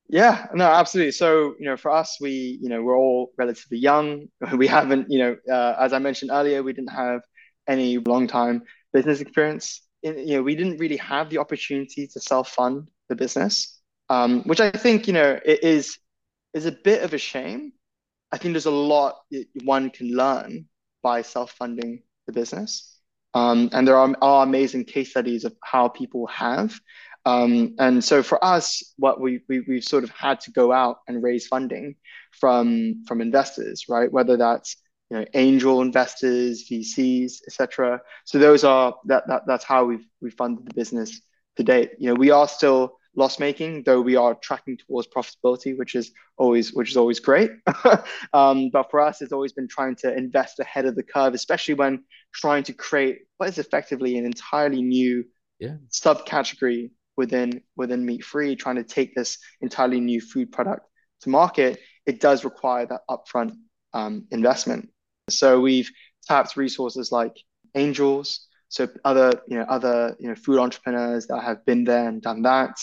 Yeah 0.08 0.48
no 0.54 0.66
absolutely. 0.66 1.12
So 1.12 1.56
you 1.60 1.66
know 1.66 1.78
for 1.78 1.92
us 1.92 2.18
we 2.20 2.60
you 2.62 2.70
know 2.70 2.82
we're 2.82 2.98
all 2.98 3.32
relatively 3.38 3.78
young. 3.78 4.28
We 4.56 4.68
haven't 4.68 5.10
you 5.10 5.20
know 5.20 5.38
uh, 5.52 5.76
as 5.80 5.94
i 5.94 6.00
mentioned 6.00 6.32
earlier 6.32 6.62
we 6.64 6.74
didn't 6.74 6.92
have 6.92 7.22
any 7.68 7.98
long 7.98 8.28
time 8.28 8.64
business 8.94 9.22
experience. 9.22 9.82
In, 10.04 10.20
you 10.28 10.36
know 10.36 10.44
we 10.44 10.56
didn't 10.56 10.78
really 10.78 10.98
have 10.98 11.30
the 11.30 11.40
opportunity 11.40 12.08
to 12.08 12.20
self 12.20 12.50
fund 12.50 12.88
the 13.10 13.16
business 13.16 13.80
um, 14.10 14.44
which 14.44 14.60
i 14.60 14.70
think 14.72 15.08
you 15.08 15.14
know 15.14 15.40
it 15.44 15.64
is 15.64 15.98
is 16.56 16.66
a 16.66 16.72
bit 16.72 17.04
of 17.04 17.14
a 17.14 17.18
shame. 17.18 17.74
I 18.32 18.38
think 18.38 18.54
there's 18.54 18.66
a 18.66 18.72
lot 18.72 19.16
one 19.64 19.92
can 19.92 20.16
learn 20.16 20.66
by 21.06 21.22
self-funding 21.22 22.02
the 22.26 22.34
business. 22.34 22.98
Um, 23.36 23.70
and 23.74 23.88
there 23.88 23.96
are, 23.96 24.12
are, 24.24 24.44
amazing 24.44 24.86
case 24.86 25.12
studies 25.12 25.46
of 25.46 25.54
how 25.64 25.88
people 25.88 26.26
have. 26.26 26.74
Um, 27.26 27.76
and 27.78 28.04
so 28.04 28.24
for 28.24 28.44
us, 28.44 28.82
what 28.98 29.22
we, 29.22 29.42
we 29.48 29.60
we've 29.68 29.84
sort 29.84 30.04
of 30.04 30.10
had 30.10 30.40
to 30.42 30.52
go 30.52 30.72
out 30.72 30.98
and 31.08 31.22
raise 31.22 31.46
funding 31.46 31.96
from 32.32 33.04
from 33.08 33.22
investors, 33.22 33.86
right? 33.88 34.12
Whether 34.12 34.36
that's 34.36 34.78
you 35.12 35.18
know 35.18 35.26
angel 35.36 35.84
investors, 35.84 36.68
VCs, 36.68 37.34
etc. 37.48 38.02
So 38.24 38.40
those 38.40 38.64
are 38.64 38.96
that, 39.06 39.28
that 39.28 39.44
that's 39.46 39.64
how 39.64 39.86
we've 39.86 40.08
we 40.22 40.32
funded 40.32 40.66
the 40.66 40.74
business 40.74 41.22
to 41.58 41.64
date. 41.64 41.92
You 42.00 42.10
know, 42.10 42.16
we 42.16 42.32
are 42.32 42.48
still 42.48 42.98
loss 43.16 43.40
making, 43.40 43.84
though 43.84 44.02
we 44.02 44.16
are 44.16 44.36
tracking 44.36 44.78
towards 44.78 45.08
profitability, 45.08 45.78
which 45.78 45.96
is 45.96 46.12
always 46.38 46.74
which 46.74 46.90
is 46.90 46.98
always 46.98 47.20
great. 47.20 47.52
um, 48.34 48.70
but 48.72 48.90
for 48.92 49.02
us, 49.02 49.22
it's 49.22 49.32
always 49.32 49.54
been 49.54 49.68
trying 49.68 49.96
to 49.98 50.16
invest 50.16 50.60
ahead 50.60 50.86
of 50.86 50.96
the 50.96 51.04
curve, 51.04 51.34
especially 51.34 51.74
when 51.74 52.04
trying 52.34 52.64
to 52.64 52.74
create 52.74 53.20
what 53.38 53.50
is 53.50 53.58
effectively 53.58 54.18
an 54.18 54.26
entirely 54.26 54.82
new 54.82 55.24
yeah. 55.60 55.76
subcategory 55.90 56.92
within 57.18 57.62
within 57.76 58.06
meat 58.06 58.24
free. 58.24 58.56
Trying 58.56 58.76
to 58.76 58.84
take 58.84 59.16
this 59.16 59.38
entirely 59.62 60.00
new 60.00 60.22
food 60.22 60.52
product 60.52 60.88
to 61.22 61.30
market, 61.30 61.80
it 62.06 62.20
does 62.20 62.44
require 62.44 62.86
that 62.86 63.02
upfront 63.10 63.54
um, 63.94 64.28
investment. 64.32 64.90
So 65.30 65.60
we've 65.60 65.90
tapped 66.28 66.58
resources 66.58 67.12
like 67.12 67.36
angels 67.76 68.48
so 68.76 68.90
other, 69.06 69.42
you 69.48 69.58
know, 69.58 69.66
other, 69.70 70.18
you 70.20 70.28
know, 70.28 70.36
food 70.36 70.60
entrepreneurs 70.60 71.28
that 71.28 71.42
have 71.42 71.66
been 71.66 71.86
there 71.86 72.10
and 72.10 72.22
done 72.22 72.42
that. 72.42 72.76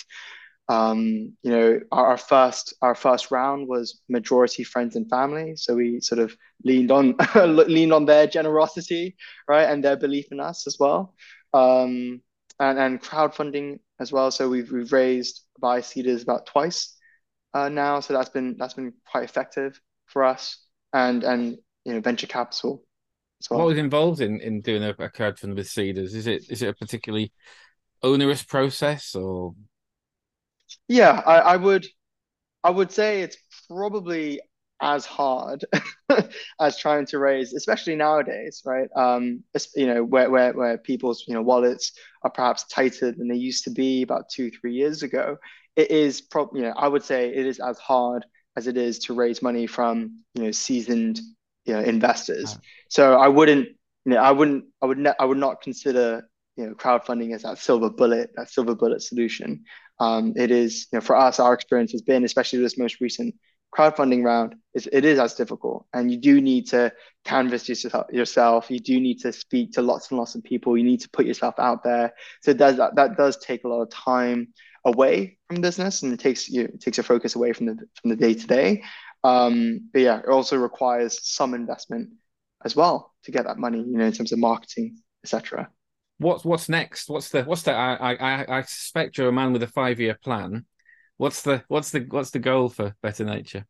Um, 0.71 1.37
you 1.43 1.51
know, 1.51 1.81
our, 1.91 2.07
our, 2.07 2.17
first 2.17 2.73
our 2.81 2.95
first 2.95 3.31
round 3.31 3.69
was 3.69 4.01
majority 4.09 4.65
friends 4.65 4.97
and 4.97 5.11
family. 5.11 5.55
So 5.57 5.75
we 5.75 6.01
sort 6.01 6.19
of 6.19 6.35
leaned 6.65 6.91
on 6.91 7.15
leaned 7.35 7.93
on 7.93 8.07
their 8.07 8.27
generosity, 8.27 9.17
right, 9.47 9.69
and 9.69 9.85
their 9.85 9.97
belief 9.97 10.29
in 10.33 10.41
us 10.41 10.67
as 10.67 10.79
well. 10.81 11.15
Um, 11.53 12.23
and 12.59 12.79
and 12.79 13.03
crowdfunding 13.03 13.81
as 14.01 14.13
well. 14.13 14.31
So 14.31 14.49
we've 14.49 14.73
we've 14.73 14.95
raised 14.95 15.45
by 15.61 15.83
Seedrs 15.83 16.23
about 16.23 16.47
twice 16.47 16.97
uh, 17.53 17.69
now. 17.69 18.01
So 18.01 18.15
that's 18.15 18.31
been 18.31 18.57
that's 18.59 18.75
been 18.75 18.95
quite 19.11 19.25
effective 19.25 19.79
for 20.07 20.25
us. 20.25 20.57
And 20.95 21.23
and 21.23 21.59
you 21.85 21.93
know, 21.93 22.01
venture 22.01 22.29
capital 22.29 22.83
well. 23.51 23.61
What 23.61 23.69
was 23.69 23.79
involved 23.79 24.21
in 24.21 24.41
in 24.41 24.61
doing 24.61 24.83
a, 24.83 24.91
a 24.91 25.11
crowdfund 25.11 25.57
with 25.57 25.69
Seedrs? 25.69 26.15
Is 26.15 26.27
it 26.27 26.51
is 26.51 26.63
it 26.63 26.69
a 26.69 26.75
particularly 26.75 27.33
onerous 28.03 28.43
process 28.43 29.15
or? 29.15 29.55
Yeah, 30.89 31.23
I, 31.25 31.39
I 31.39 31.57
would 31.57 31.87
I 32.65 32.71
would 32.71 32.93
say 32.93 33.23
it's 33.23 33.37
probably 33.69 34.41
as 34.81 35.07
hard 35.07 35.65
as 36.61 36.77
trying 36.77 37.07
to 37.07 37.19
raise, 37.19 37.55
especially 37.55 37.95
nowadays, 37.95 38.63
right? 38.65 38.89
Um, 38.97 39.45
you 39.77 39.87
know, 39.87 40.05
where, 40.05 40.29
where 40.29 40.53
where 40.53 40.79
people's 40.79 41.25
you 41.27 41.35
know 41.35 41.43
wallets 41.43 41.93
are 42.23 42.31
perhaps 42.31 42.65
tighter 42.65 43.13
than 43.13 43.29
they 43.29 43.37
used 43.37 43.65
to 43.65 43.71
be 43.71 44.03
about 44.03 44.29
two 44.29 44.51
three 44.51 44.75
years 44.75 45.03
ago. 45.03 45.39
It 45.77 45.91
is 45.91 46.21
probably 46.21 46.61
you 46.61 46.67
know 46.67 46.75
I 46.77 46.89
would 46.89 47.05
say 47.05 47.29
it 47.29 47.47
is 47.47 47.61
as 47.61 47.79
hard 47.79 48.27
as 48.57 48.67
it 48.67 48.77
is 48.77 48.99
to 49.01 49.15
raise 49.15 49.41
money 49.41 49.67
from 49.67 50.21
you 50.35 50.45
know 50.45 50.51
seasoned 50.51 51.21
you 51.65 51.75
know 51.75 51.81
investors. 51.81 52.59
So 52.89 53.15
I 53.17 53.29
wouldn't 53.29 53.69
you 54.05 54.13
know 54.13 54.19
I 54.19 54.31
wouldn't 54.31 54.65
I 54.83 54.87
would 54.87 54.99
ne- 54.99 55.15
I 55.19 55.25
would 55.25 55.39
not 55.39 55.63
consider 55.63 56.29
you 56.57 56.67
know 56.67 56.75
crowdfunding 56.75 57.35
as 57.35 57.43
that 57.43 57.59
silver 57.59 57.91
bullet 57.91 58.31
that 58.37 58.51
silver 58.51 58.75
bullet 58.75 59.03
solution. 59.03 59.65
Um, 60.01 60.33
it 60.37 60.51
is 60.51 60.89
you 60.93 60.99
know 60.99 61.01
for 61.01 61.17
us 61.17 61.41
our 61.41 61.55
experience 61.55 61.93
has 61.93 62.03
been 62.03 62.25
especially 62.25 62.61
this 62.61 62.79
most 62.79 63.01
recent 63.01 63.35
crowdfunding 63.75 64.23
round 64.23 64.55
is 64.75 64.89
it 64.93 65.05
is 65.05 65.19
as 65.19 65.35
difficult. 65.35 65.87
And 65.93 66.11
you 66.11 66.19
do 66.19 66.41
need 66.41 66.69
to 66.69 66.93
canvas 67.25 67.69
yourself. 67.69 68.71
You 68.71 68.81
do 68.81 69.01
need 69.01 69.21
to 69.21 69.33
speak 69.33 69.73
to 69.73 69.83
lots 69.83 70.11
and 70.11 70.19
lots 70.19 70.35
of 70.35 70.45
people. 70.45 70.77
You 70.77 70.85
need 70.85 71.01
to 71.01 71.11
put 71.11 71.27
yourself 71.27 71.55
out 71.59 71.83
there. 71.83 72.13
So 72.43 72.51
it 72.51 72.59
does 72.59 72.77
that, 72.77 72.97
that 72.97 73.17
does 73.17 73.39
take 73.39 73.65
a 73.65 73.69
lot 73.69 73.83
of 73.83 73.91
time 73.91 74.49
away 74.85 75.39
from 75.49 75.61
business 75.61 76.03
and 76.03 76.13
it 76.13 76.19
takes 76.19 76.49
you 76.49 76.65
it 76.65 76.81
takes 76.81 76.97
your 76.97 77.05
focus 77.05 77.37
away 77.37 77.53
from 77.53 77.67
the 77.67 77.77
from 78.01 78.11
the 78.11 78.17
day 78.17 78.35
to 78.35 78.47
day 78.47 78.83
um, 79.25 79.91
but 79.93 80.03
yeah, 80.03 80.19
it 80.19 80.29
also 80.29 80.57
requires 80.57 81.19
some 81.23 81.55
investment 81.55 82.11
as 82.65 82.75
well 82.75 83.13
to 83.25 83.31
get 83.33 83.45
that 83.45 83.59
money, 83.59 83.79
you 83.79 83.97
know, 83.97 84.05
in 84.05 84.13
terms 84.13 84.33
of 84.33 84.39
marketing, 84.39 84.99
etc. 85.25 85.69
What's 86.19 86.45
what's 86.45 86.69
next? 86.69 87.09
What's 87.09 87.31
the 87.31 87.43
what's 87.45 87.63
the 87.63 87.73
I 87.73 88.15
I 88.15 88.59
I 88.59 88.63
suspect 88.63 89.19
you're 89.19 89.29
a 89.29 89.33
man 89.33 89.53
with 89.53 89.63
a 89.63 89.69
five 89.69 90.01
year 90.01 90.17
plan. 90.23 90.67
What's 91.17 91.43
the 91.43 91.65
what's 91.69 91.91
the 91.91 92.01
what's 92.09 92.31
the 92.31 92.39
goal 92.39 92.69
for 92.69 92.95
Better 93.03 93.25
Nature? 93.25 93.67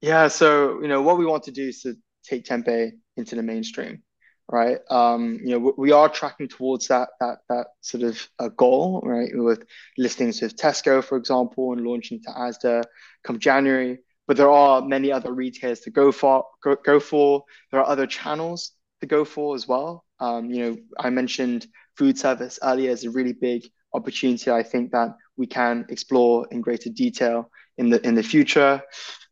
Yeah, 0.00 0.28
so 0.28 0.80
you 0.80 0.88
know 0.88 1.02
what 1.02 1.18
we 1.18 1.26
want 1.26 1.44
to 1.44 1.52
do 1.52 1.68
is 1.68 1.82
to 1.82 1.96
take 2.24 2.44
tempeh 2.44 2.92
into 3.16 3.34
the 3.34 3.42
mainstream, 3.42 4.02
right? 4.48 4.78
Um, 4.90 5.40
you 5.42 5.58
know 5.58 5.74
we 5.76 5.92
are 5.92 6.08
tracking 6.08 6.48
towards 6.48 6.88
that 6.88 7.10
that 7.20 7.38
that 7.48 7.66
sort 7.80 8.04
of 8.04 8.28
a 8.38 8.50
goal, 8.50 9.00
right? 9.04 9.30
With 9.32 9.64
listings 9.96 10.40
with 10.40 10.56
Tesco, 10.56 11.02
for 11.02 11.16
example, 11.16 11.72
and 11.72 11.84
launching 11.84 12.22
to 12.22 12.30
Asda 12.30 12.84
come 13.24 13.38
January 13.38 13.98
but 14.28 14.36
there 14.36 14.50
are 14.50 14.82
many 14.82 15.10
other 15.10 15.32
retailers 15.32 15.80
to 15.80 15.90
go 15.90 16.12
for. 16.12 16.44
Go, 16.62 16.76
go 16.76 17.00
for. 17.00 17.42
There 17.72 17.80
are 17.80 17.88
other 17.88 18.06
channels 18.06 18.72
to 19.00 19.06
go 19.06 19.24
for 19.24 19.56
as 19.56 19.66
well. 19.66 20.04
Um, 20.20 20.50
you 20.50 20.62
know, 20.62 20.76
I 20.98 21.08
mentioned 21.08 21.66
food 21.96 22.18
service 22.18 22.58
earlier 22.62 22.92
as 22.92 23.04
a 23.04 23.10
really 23.10 23.32
big 23.32 23.66
opportunity. 23.94 24.50
I 24.50 24.62
think 24.62 24.92
that 24.92 25.16
we 25.38 25.46
can 25.46 25.86
explore 25.88 26.46
in 26.50 26.60
greater 26.60 26.90
detail 26.90 27.50
in 27.78 27.88
the 27.88 28.06
in 28.06 28.14
the 28.14 28.22
future. 28.22 28.82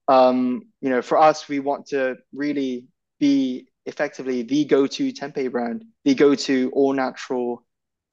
Um, 0.09 0.63
you 0.81 0.89
know, 0.89 1.03
for 1.03 1.19
us, 1.19 1.47
we 1.47 1.61
want 1.61 1.87
to 1.89 2.17
really 2.33 2.87
be 3.21 3.69
effectively 3.85 4.43
the 4.43 4.65
go-to 4.65 5.13
tempeh 5.13 5.51
brand, 5.51 5.85
the 6.05 6.15
go-to 6.15 6.71
all-natural, 6.75 7.65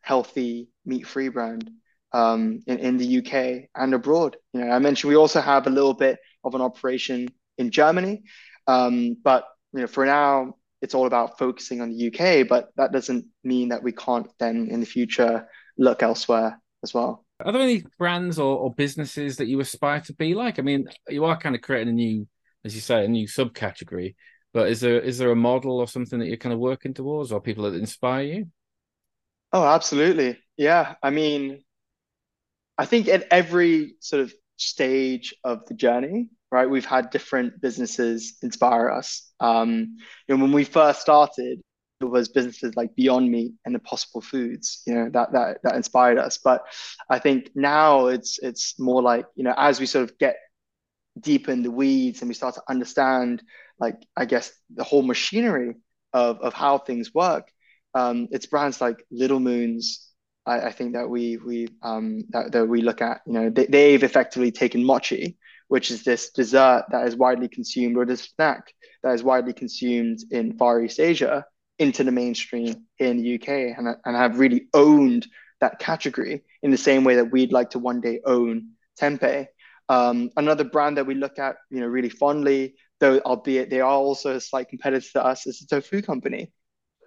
healthy, 0.02 0.70
meat-free 0.86 1.30
brand 1.30 1.70
um, 2.12 2.62
in, 2.68 2.80
in 2.80 2.98
the 2.98 3.20
UK 3.20 3.70
and 3.76 3.94
abroad. 3.94 4.38
You 4.54 4.62
know, 4.62 4.72
I 4.72 4.80
mentioned 4.80 5.10
we 5.10 5.16
also 5.16 5.42
have 5.42 5.68
a 5.68 5.72
little 5.72 5.94
bit 5.94 6.20
of 6.44 6.56
an 6.56 6.62
operation 6.62 7.30
in 7.58 7.72
Germany. 7.72 8.24
Um, 8.68 9.18
but 9.24 9.48
you 9.74 9.82
know, 9.82 9.88
for 9.88 10.06
now, 10.06 10.56
it's 10.82 10.94
all 10.94 11.08
about 11.08 11.38
focusing 11.38 11.82
on 11.82 11.90
the 11.90 12.08
UK. 12.08 12.48
But 12.48 12.70
that 12.78 12.92
doesn't 12.92 13.26
mean 13.44 13.70
that 13.70 13.84
we 13.84 13.92
can't 13.92 14.28
then 14.40 14.68
in 14.70 14.80
the 14.80 14.86
future 14.86 15.48
look 15.78 16.04
elsewhere 16.04 16.60
as 16.84 16.94
well. 16.94 17.26
Are 17.44 17.52
there 17.52 17.62
any 17.62 17.84
brands 17.98 18.40
or, 18.40 18.58
or 18.58 18.74
businesses 18.74 19.38
that 19.38 19.48
you 19.48 19.60
aspire 19.60 20.02
to 20.02 20.14
be 20.14 20.34
like? 20.34 20.60
I 20.60 20.62
mean, 20.62 20.88
you 21.10 21.26
are 21.26 21.38
kind 21.38 21.56
of 21.56 21.62
creating 21.62 21.90
a 21.90 21.94
new 21.94 22.28
as 22.64 22.76
you 22.76 22.82
say, 22.82 23.06
a 23.06 23.08
new 23.08 23.28
subcategory. 23.28 24.16
But 24.54 24.70
is 24.70 24.82
there 24.82 25.00
is 25.00 25.18
there 25.18 25.32
a 25.32 25.36
model 25.36 25.80
or 25.80 25.88
something 25.88 26.20
that 26.20 26.28
you're 26.28 26.38
kind 26.38 26.54
of 26.54 26.60
working 26.60 26.94
towards, 26.94 27.32
or 27.32 27.42
people 27.42 27.70
that 27.70 27.78
inspire 27.78 28.24
you? 28.24 28.46
Oh, 29.52 29.66
absolutely. 29.66 30.40
Yeah. 30.58 30.96
I 31.02 31.10
mean, 31.10 31.64
I 32.78 32.86
think 32.86 33.08
at 33.08 33.28
every 33.32 33.96
sort 34.00 34.22
of 34.22 34.34
stage 34.70 35.34
of 35.44 35.66
the 35.68 35.74
journey, 35.74 36.30
right, 36.52 36.70
we've 36.70 36.86
had 36.86 37.10
different 37.10 37.62
businesses 37.62 38.38
inspire 38.42 38.90
us. 38.90 39.32
Um, 39.40 39.98
you 40.28 40.36
know, 40.36 40.44
when 40.44 40.52
we 40.52 40.64
first 40.64 41.02
started, 41.02 41.62
it 42.02 42.06
was 42.06 42.30
businesses 42.30 42.76
like 42.76 42.96
Beyond 42.96 43.32
Meat 43.32 43.54
and 43.66 43.76
Impossible 43.76 44.22
Foods, 44.22 44.84
you 44.86 44.94
know, 44.94 45.10
that 45.14 45.32
that 45.34 45.60
that 45.64 45.76
inspired 45.76 46.18
us. 46.18 46.38
But 46.38 46.64
I 47.10 47.20
think 47.20 47.52
now 47.56 48.08
it's 48.08 48.40
it's 48.40 48.80
more 48.80 49.02
like, 49.02 49.26
you 49.36 49.44
know, 49.44 49.54
as 49.58 49.80
we 49.80 49.86
sort 49.86 50.10
of 50.10 50.18
get 50.18 50.38
deeper 51.20 51.52
in 51.52 51.64
the 51.64 51.72
weeds 51.72 52.22
and 52.22 52.30
we 52.30 52.36
start 52.36 52.56
to 52.56 52.64
understand, 52.70 53.44
like 53.80 53.96
I 54.16 54.26
guess 54.26 54.52
the 54.74 54.84
whole 54.84 55.04
machinery 55.04 55.76
of 56.14 56.40
of 56.40 56.54
how 56.54 56.78
things 56.78 57.14
work. 57.14 57.50
Um, 57.96 58.28
it's 58.32 58.48
brands 58.48 58.82
like 58.82 59.04
Little 59.12 59.40
Moons, 59.40 60.10
I, 60.46 60.62
I 60.62 60.72
think 60.72 60.94
that 60.94 61.10
we 61.10 61.38
we 61.38 61.68
um, 61.82 62.24
that, 62.30 62.52
that 62.52 62.66
we 62.66 62.82
look 62.82 63.02
at. 63.02 63.22
You 63.26 63.34
know, 63.34 63.50
they, 63.50 63.66
they've 63.66 64.04
effectively 64.04 64.52
taken 64.52 64.84
mochi, 64.84 65.38
which 65.68 65.92
is 65.92 66.04
this 66.04 66.32
dessert 66.32 66.86
that 66.92 67.08
is 67.08 67.16
widely 67.16 67.48
consumed 67.48 67.98
or 67.98 68.06
this 68.06 68.24
snack 68.36 68.74
that 69.04 69.14
is 69.14 69.24
widely 69.24 69.54
consumed 69.54 70.20
in 70.32 70.58
Far 70.58 70.82
East 70.82 71.00
Asia 71.00 71.46
into 71.80 72.04
the 72.04 72.12
mainstream 72.12 72.86
in 73.00 73.18
the 73.18 73.36
UK 73.36 73.78
and, 73.78 73.88
and 74.06 74.16
have 74.16 74.40
really 74.40 74.68
owned 74.74 75.28
that 75.60 75.80
category 75.80 76.44
in 76.62 76.72
the 76.72 76.78
same 76.78 77.04
way 77.04 77.16
that 77.16 77.32
we'd 77.32 77.52
like 77.52 77.72
to 77.72 77.80
one 77.80 78.02
day 78.02 78.20
own 78.26 78.70
tempeh. 79.00 79.48
Um, 79.90 80.30
another 80.38 80.64
brand 80.64 80.98
that 80.98 81.08
we 81.08 81.16
look 81.16 81.40
at, 81.40 81.58
you 81.70 81.80
know, 81.80 81.88
really 81.88 82.10
fondly, 82.10 82.76
though 83.00 83.20
albeit 83.20 83.70
they 83.70 83.82
are 83.82 83.92
also 83.92 84.36
a 84.36 84.42
slight 84.42 84.70
competitor 84.70 85.08
to 85.14 85.26
us, 85.26 85.46
is 85.48 85.60
the 85.60 85.76
Tofoo 85.76 86.06
Company, 86.06 86.52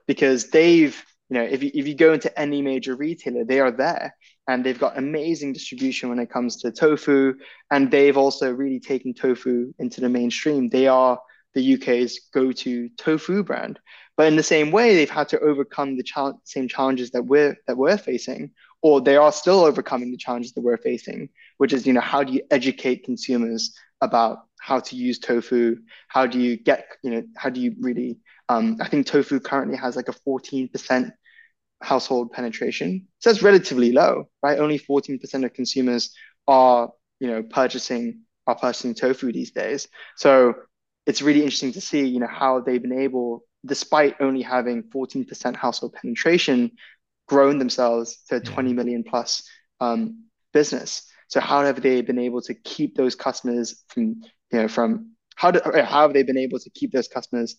because 0.07 0.51
they've 0.51 1.03
you 1.29 1.35
know, 1.35 1.43
if 1.43 1.63
you, 1.63 1.71
if 1.75 1.89
you 1.89 1.95
go 1.95 2.13
into 2.13 2.37
any 2.39 2.63
major 2.63 2.95
retailer, 2.95 3.45
they 3.45 3.61
are 3.61 3.73
there 3.73 4.15
and 4.47 4.65
they've 4.65 4.79
got 4.79 4.99
amazing 4.99 5.53
distribution 5.53 6.09
when 6.09 6.21
it 6.21 6.31
comes 6.31 6.57
to 6.59 6.71
tofu. 6.71 7.35
And 7.71 7.91
they've 7.91 8.17
also 8.17 8.53
really 8.53 8.79
taken 8.79 9.13
tofu 9.13 9.73
into 9.79 10.01
the 10.01 10.09
mainstream. 10.09 10.69
They 10.69 10.87
are 10.87 11.19
the 11.55 11.75
UK's 11.75 12.21
go 12.33 12.53
to 12.53 12.89
tofu 12.91 13.43
brand. 13.43 13.81
But 14.17 14.29
in 14.29 14.37
the 14.37 14.43
same 14.43 14.71
way, 14.71 14.95
they've 14.95 15.11
had 15.11 15.29
to 15.31 15.41
overcome 15.41 15.97
the 15.97 16.03
ch- 16.03 16.39
same 16.45 16.69
challenges 16.69 17.11
that 17.11 17.23
we're 17.23 17.57
that 17.67 17.77
we're 17.77 17.99
facing, 17.99 18.53
or 18.83 19.01
they 19.01 19.17
are 19.17 19.33
still 19.33 19.61
overcoming 19.61 20.11
the 20.11 20.17
challenges 20.17 20.53
that 20.53 20.63
we're 20.63 20.79
facing, 20.79 21.29
which 21.59 21.73
is, 21.73 21.87
you 21.87 21.93
know, 21.93 22.01
how 22.01 22.23
do 22.23 22.33
you 22.33 22.43
educate 22.51 23.05
consumers 23.05 23.75
about 24.01 24.39
how 24.61 24.81
to 24.81 24.97
use 24.97 25.19
tofu? 25.19 25.77
How 26.09 26.27
do 26.27 26.39
you 26.39 26.57
get, 26.57 26.87
you 27.03 27.11
know, 27.11 27.23
how 27.37 27.51
do 27.51 27.61
you 27.61 27.75
really 27.81 28.19
um, 28.49 28.77
I 28.81 28.89
think 28.89 29.07
tofu 29.07 29.41
currently 29.41 29.77
has 29.77 29.97
like 29.97 30.09
a 30.09 30.13
14% 30.13 31.11
household 31.83 32.33
penetration. 32.33 33.07
So 33.19 33.31
that's 33.31 33.43
relatively 33.43 33.93
low, 33.93 34.29
right? 34.43 34.59
Only 34.59 34.79
14% 34.79 35.45
of 35.45 35.53
consumers 35.53 36.15
are, 36.47 36.91
you 37.21 37.29
know, 37.29 37.43
purchasing 37.43 38.23
are 38.47 38.55
purchasing 38.55 38.95
tofu 38.95 39.33
these 39.33 39.51
days. 39.51 39.89
So 40.17 40.55
it's 41.05 41.21
really 41.21 41.43
interesting 41.43 41.73
to 41.73 41.81
see, 41.81 42.07
you 42.07 42.21
know, 42.21 42.29
how 42.29 42.61
they've 42.61 42.81
been 42.81 43.01
able, 43.01 43.43
despite 43.65 44.21
only 44.21 44.43
having 44.43 44.85
14% 44.85 45.57
household 45.57 45.95
penetration, 45.95 46.71
grown 47.27 47.59
themselves 47.59 48.19
to 48.29 48.37
a 48.37 48.41
20 48.41 48.73
million 48.73 49.03
plus 49.03 49.43
um, 49.81 50.27
business. 50.53 51.11
So 51.29 51.41
how 51.41 51.65
have 51.65 51.83
they 51.83 52.03
been 52.03 52.21
able 52.21 52.41
to 52.43 52.55
keep 52.55 52.95
those 52.97 53.17
customers 53.17 53.83
from, 53.89 54.23
you 54.53 54.63
know, 54.63 54.69
from 54.69 55.13
how 55.35 55.51
do, 55.51 55.61
how 55.83 56.03
have 56.03 56.13
they 56.13 56.23
been 56.23 56.39
able 56.39 56.61
to 56.61 56.71
keep 56.71 56.93
those 56.93 57.09
customers 57.09 57.57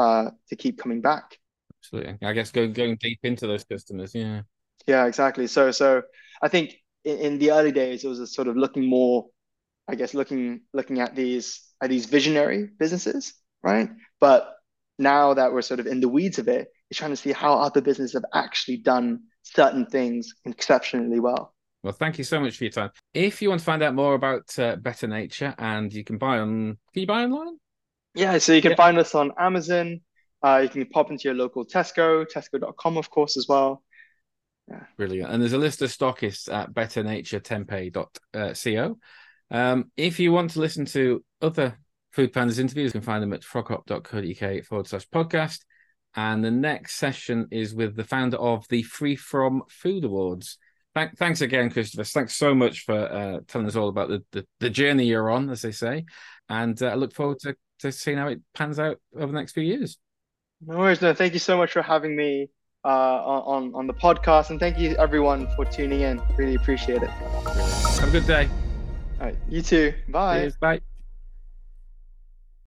uh, 0.00 0.30
to 0.48 0.56
keep 0.56 0.78
coming 0.78 1.02
back. 1.02 1.36
Absolutely. 1.80 2.16
I 2.26 2.32
guess 2.32 2.50
going 2.50 2.72
going 2.72 2.96
deep 3.00 3.20
into 3.22 3.46
those 3.46 3.64
customers. 3.64 4.14
Yeah. 4.14 4.42
Yeah, 4.86 5.06
exactly. 5.06 5.46
So 5.46 5.70
so 5.70 6.02
I 6.42 6.48
think 6.48 6.74
in, 7.04 7.18
in 7.18 7.38
the 7.38 7.52
early 7.52 7.72
days 7.72 8.02
it 8.04 8.08
was 8.08 8.20
a 8.20 8.26
sort 8.26 8.48
of 8.48 8.56
looking 8.56 8.88
more, 8.88 9.26
I 9.86 9.94
guess 9.94 10.14
looking 10.14 10.62
looking 10.72 11.00
at 11.00 11.14
these 11.14 11.60
at 11.82 11.90
these 11.90 12.06
visionary 12.06 12.68
businesses, 12.78 13.34
right? 13.62 13.90
But 14.20 14.54
now 14.98 15.34
that 15.34 15.52
we're 15.52 15.62
sort 15.62 15.80
of 15.80 15.86
in 15.86 16.00
the 16.00 16.08
weeds 16.08 16.38
of 16.38 16.48
it, 16.48 16.68
it's 16.90 16.98
trying 16.98 17.12
to 17.12 17.16
see 17.16 17.32
how 17.32 17.54
other 17.54 17.80
businesses 17.80 18.14
have 18.14 18.24
actually 18.34 18.78
done 18.78 19.20
certain 19.42 19.86
things 19.86 20.32
exceptionally 20.44 21.20
well. 21.20 21.54
Well, 21.82 21.94
thank 21.94 22.18
you 22.18 22.24
so 22.24 22.40
much 22.40 22.58
for 22.58 22.64
your 22.64 22.72
time. 22.72 22.90
If 23.14 23.40
you 23.40 23.48
want 23.48 23.60
to 23.60 23.64
find 23.64 23.82
out 23.82 23.94
more 23.94 24.14
about 24.14 24.58
uh, 24.58 24.76
Better 24.76 25.06
Nature, 25.06 25.54
and 25.56 25.90
you 25.90 26.04
can 26.04 26.18
buy 26.18 26.38
on, 26.38 26.76
can 26.92 27.00
you 27.00 27.06
buy 27.06 27.24
online? 27.24 27.56
Yeah, 28.14 28.38
so 28.38 28.52
you 28.52 28.62
can 28.62 28.72
yeah. 28.72 28.76
find 28.76 28.98
us 28.98 29.14
on 29.14 29.30
Amazon. 29.38 30.00
Uh, 30.42 30.60
you 30.62 30.68
can 30.68 30.84
pop 30.86 31.10
into 31.10 31.24
your 31.24 31.34
local 31.34 31.66
Tesco, 31.66 32.24
tesco.com, 32.26 32.96
of 32.96 33.10
course, 33.10 33.36
as 33.36 33.46
well. 33.48 33.82
Yeah. 34.68 34.84
Brilliant. 34.96 35.32
And 35.32 35.42
there's 35.42 35.52
a 35.52 35.58
list 35.58 35.82
of 35.82 35.90
stockists 35.90 36.52
at 36.52 36.72
betternaturetempeh.co. 36.72 38.98
Um, 39.52 39.90
if 39.96 40.20
you 40.20 40.32
want 40.32 40.52
to 40.52 40.60
listen 40.60 40.84
to 40.86 41.24
other 41.42 41.76
Food 42.12 42.32
Pandas 42.32 42.58
interviews, 42.58 42.88
you 42.88 42.92
can 42.92 43.02
find 43.02 43.22
them 43.22 43.32
at 43.32 43.42
froghop.co.uk 43.42 44.64
forward 44.64 44.86
slash 44.86 45.08
podcast. 45.08 45.60
And 46.16 46.44
the 46.44 46.50
next 46.50 46.96
session 46.96 47.46
is 47.50 47.74
with 47.74 47.96
the 47.96 48.04
founder 48.04 48.36
of 48.36 48.66
the 48.68 48.82
Free 48.82 49.16
From 49.16 49.62
Food 49.68 50.04
Awards. 50.04 50.58
Thank, 50.94 51.16
thanks 51.18 51.40
again, 51.40 51.70
Christopher. 51.70 52.02
Thanks 52.02 52.36
so 52.36 52.54
much 52.54 52.80
for 52.80 52.96
uh, 52.96 53.38
telling 53.46 53.68
us 53.68 53.76
all 53.76 53.88
about 53.88 54.08
the, 54.08 54.24
the, 54.32 54.46
the, 54.58 54.70
journey 54.70 55.04
you're 55.04 55.30
on, 55.30 55.48
as 55.50 55.62
they 55.62 55.70
say. 55.70 56.04
And 56.48 56.80
uh, 56.82 56.88
I 56.88 56.94
look 56.94 57.14
forward 57.14 57.38
to 57.40 57.54
to 57.80 57.92
seeing 57.92 58.18
how 58.18 58.28
it 58.28 58.40
pans 58.54 58.78
out 58.78 58.98
over 59.14 59.26
the 59.26 59.38
next 59.38 59.52
few 59.52 59.62
years. 59.62 59.98
No 60.66 60.78
worries. 60.78 61.00
No, 61.00 61.14
thank 61.14 61.32
you 61.32 61.38
so 61.38 61.56
much 61.56 61.72
for 61.72 61.82
having 61.82 62.16
me 62.16 62.50
uh, 62.84 62.88
on 62.88 63.74
on 63.74 63.86
the 63.86 63.94
podcast, 63.94 64.50
and 64.50 64.60
thank 64.60 64.78
you 64.78 64.96
everyone 64.96 65.48
for 65.56 65.64
tuning 65.64 66.02
in. 66.02 66.20
Really 66.36 66.54
appreciate 66.54 67.02
it. 67.02 67.10
Have 67.10 68.08
a 68.08 68.12
good 68.12 68.26
day. 68.26 68.48
All 69.20 69.26
right, 69.26 69.36
you 69.48 69.62
too. 69.62 69.94
Bye. 70.08 70.40
Cheers, 70.40 70.56
bye. 70.56 70.80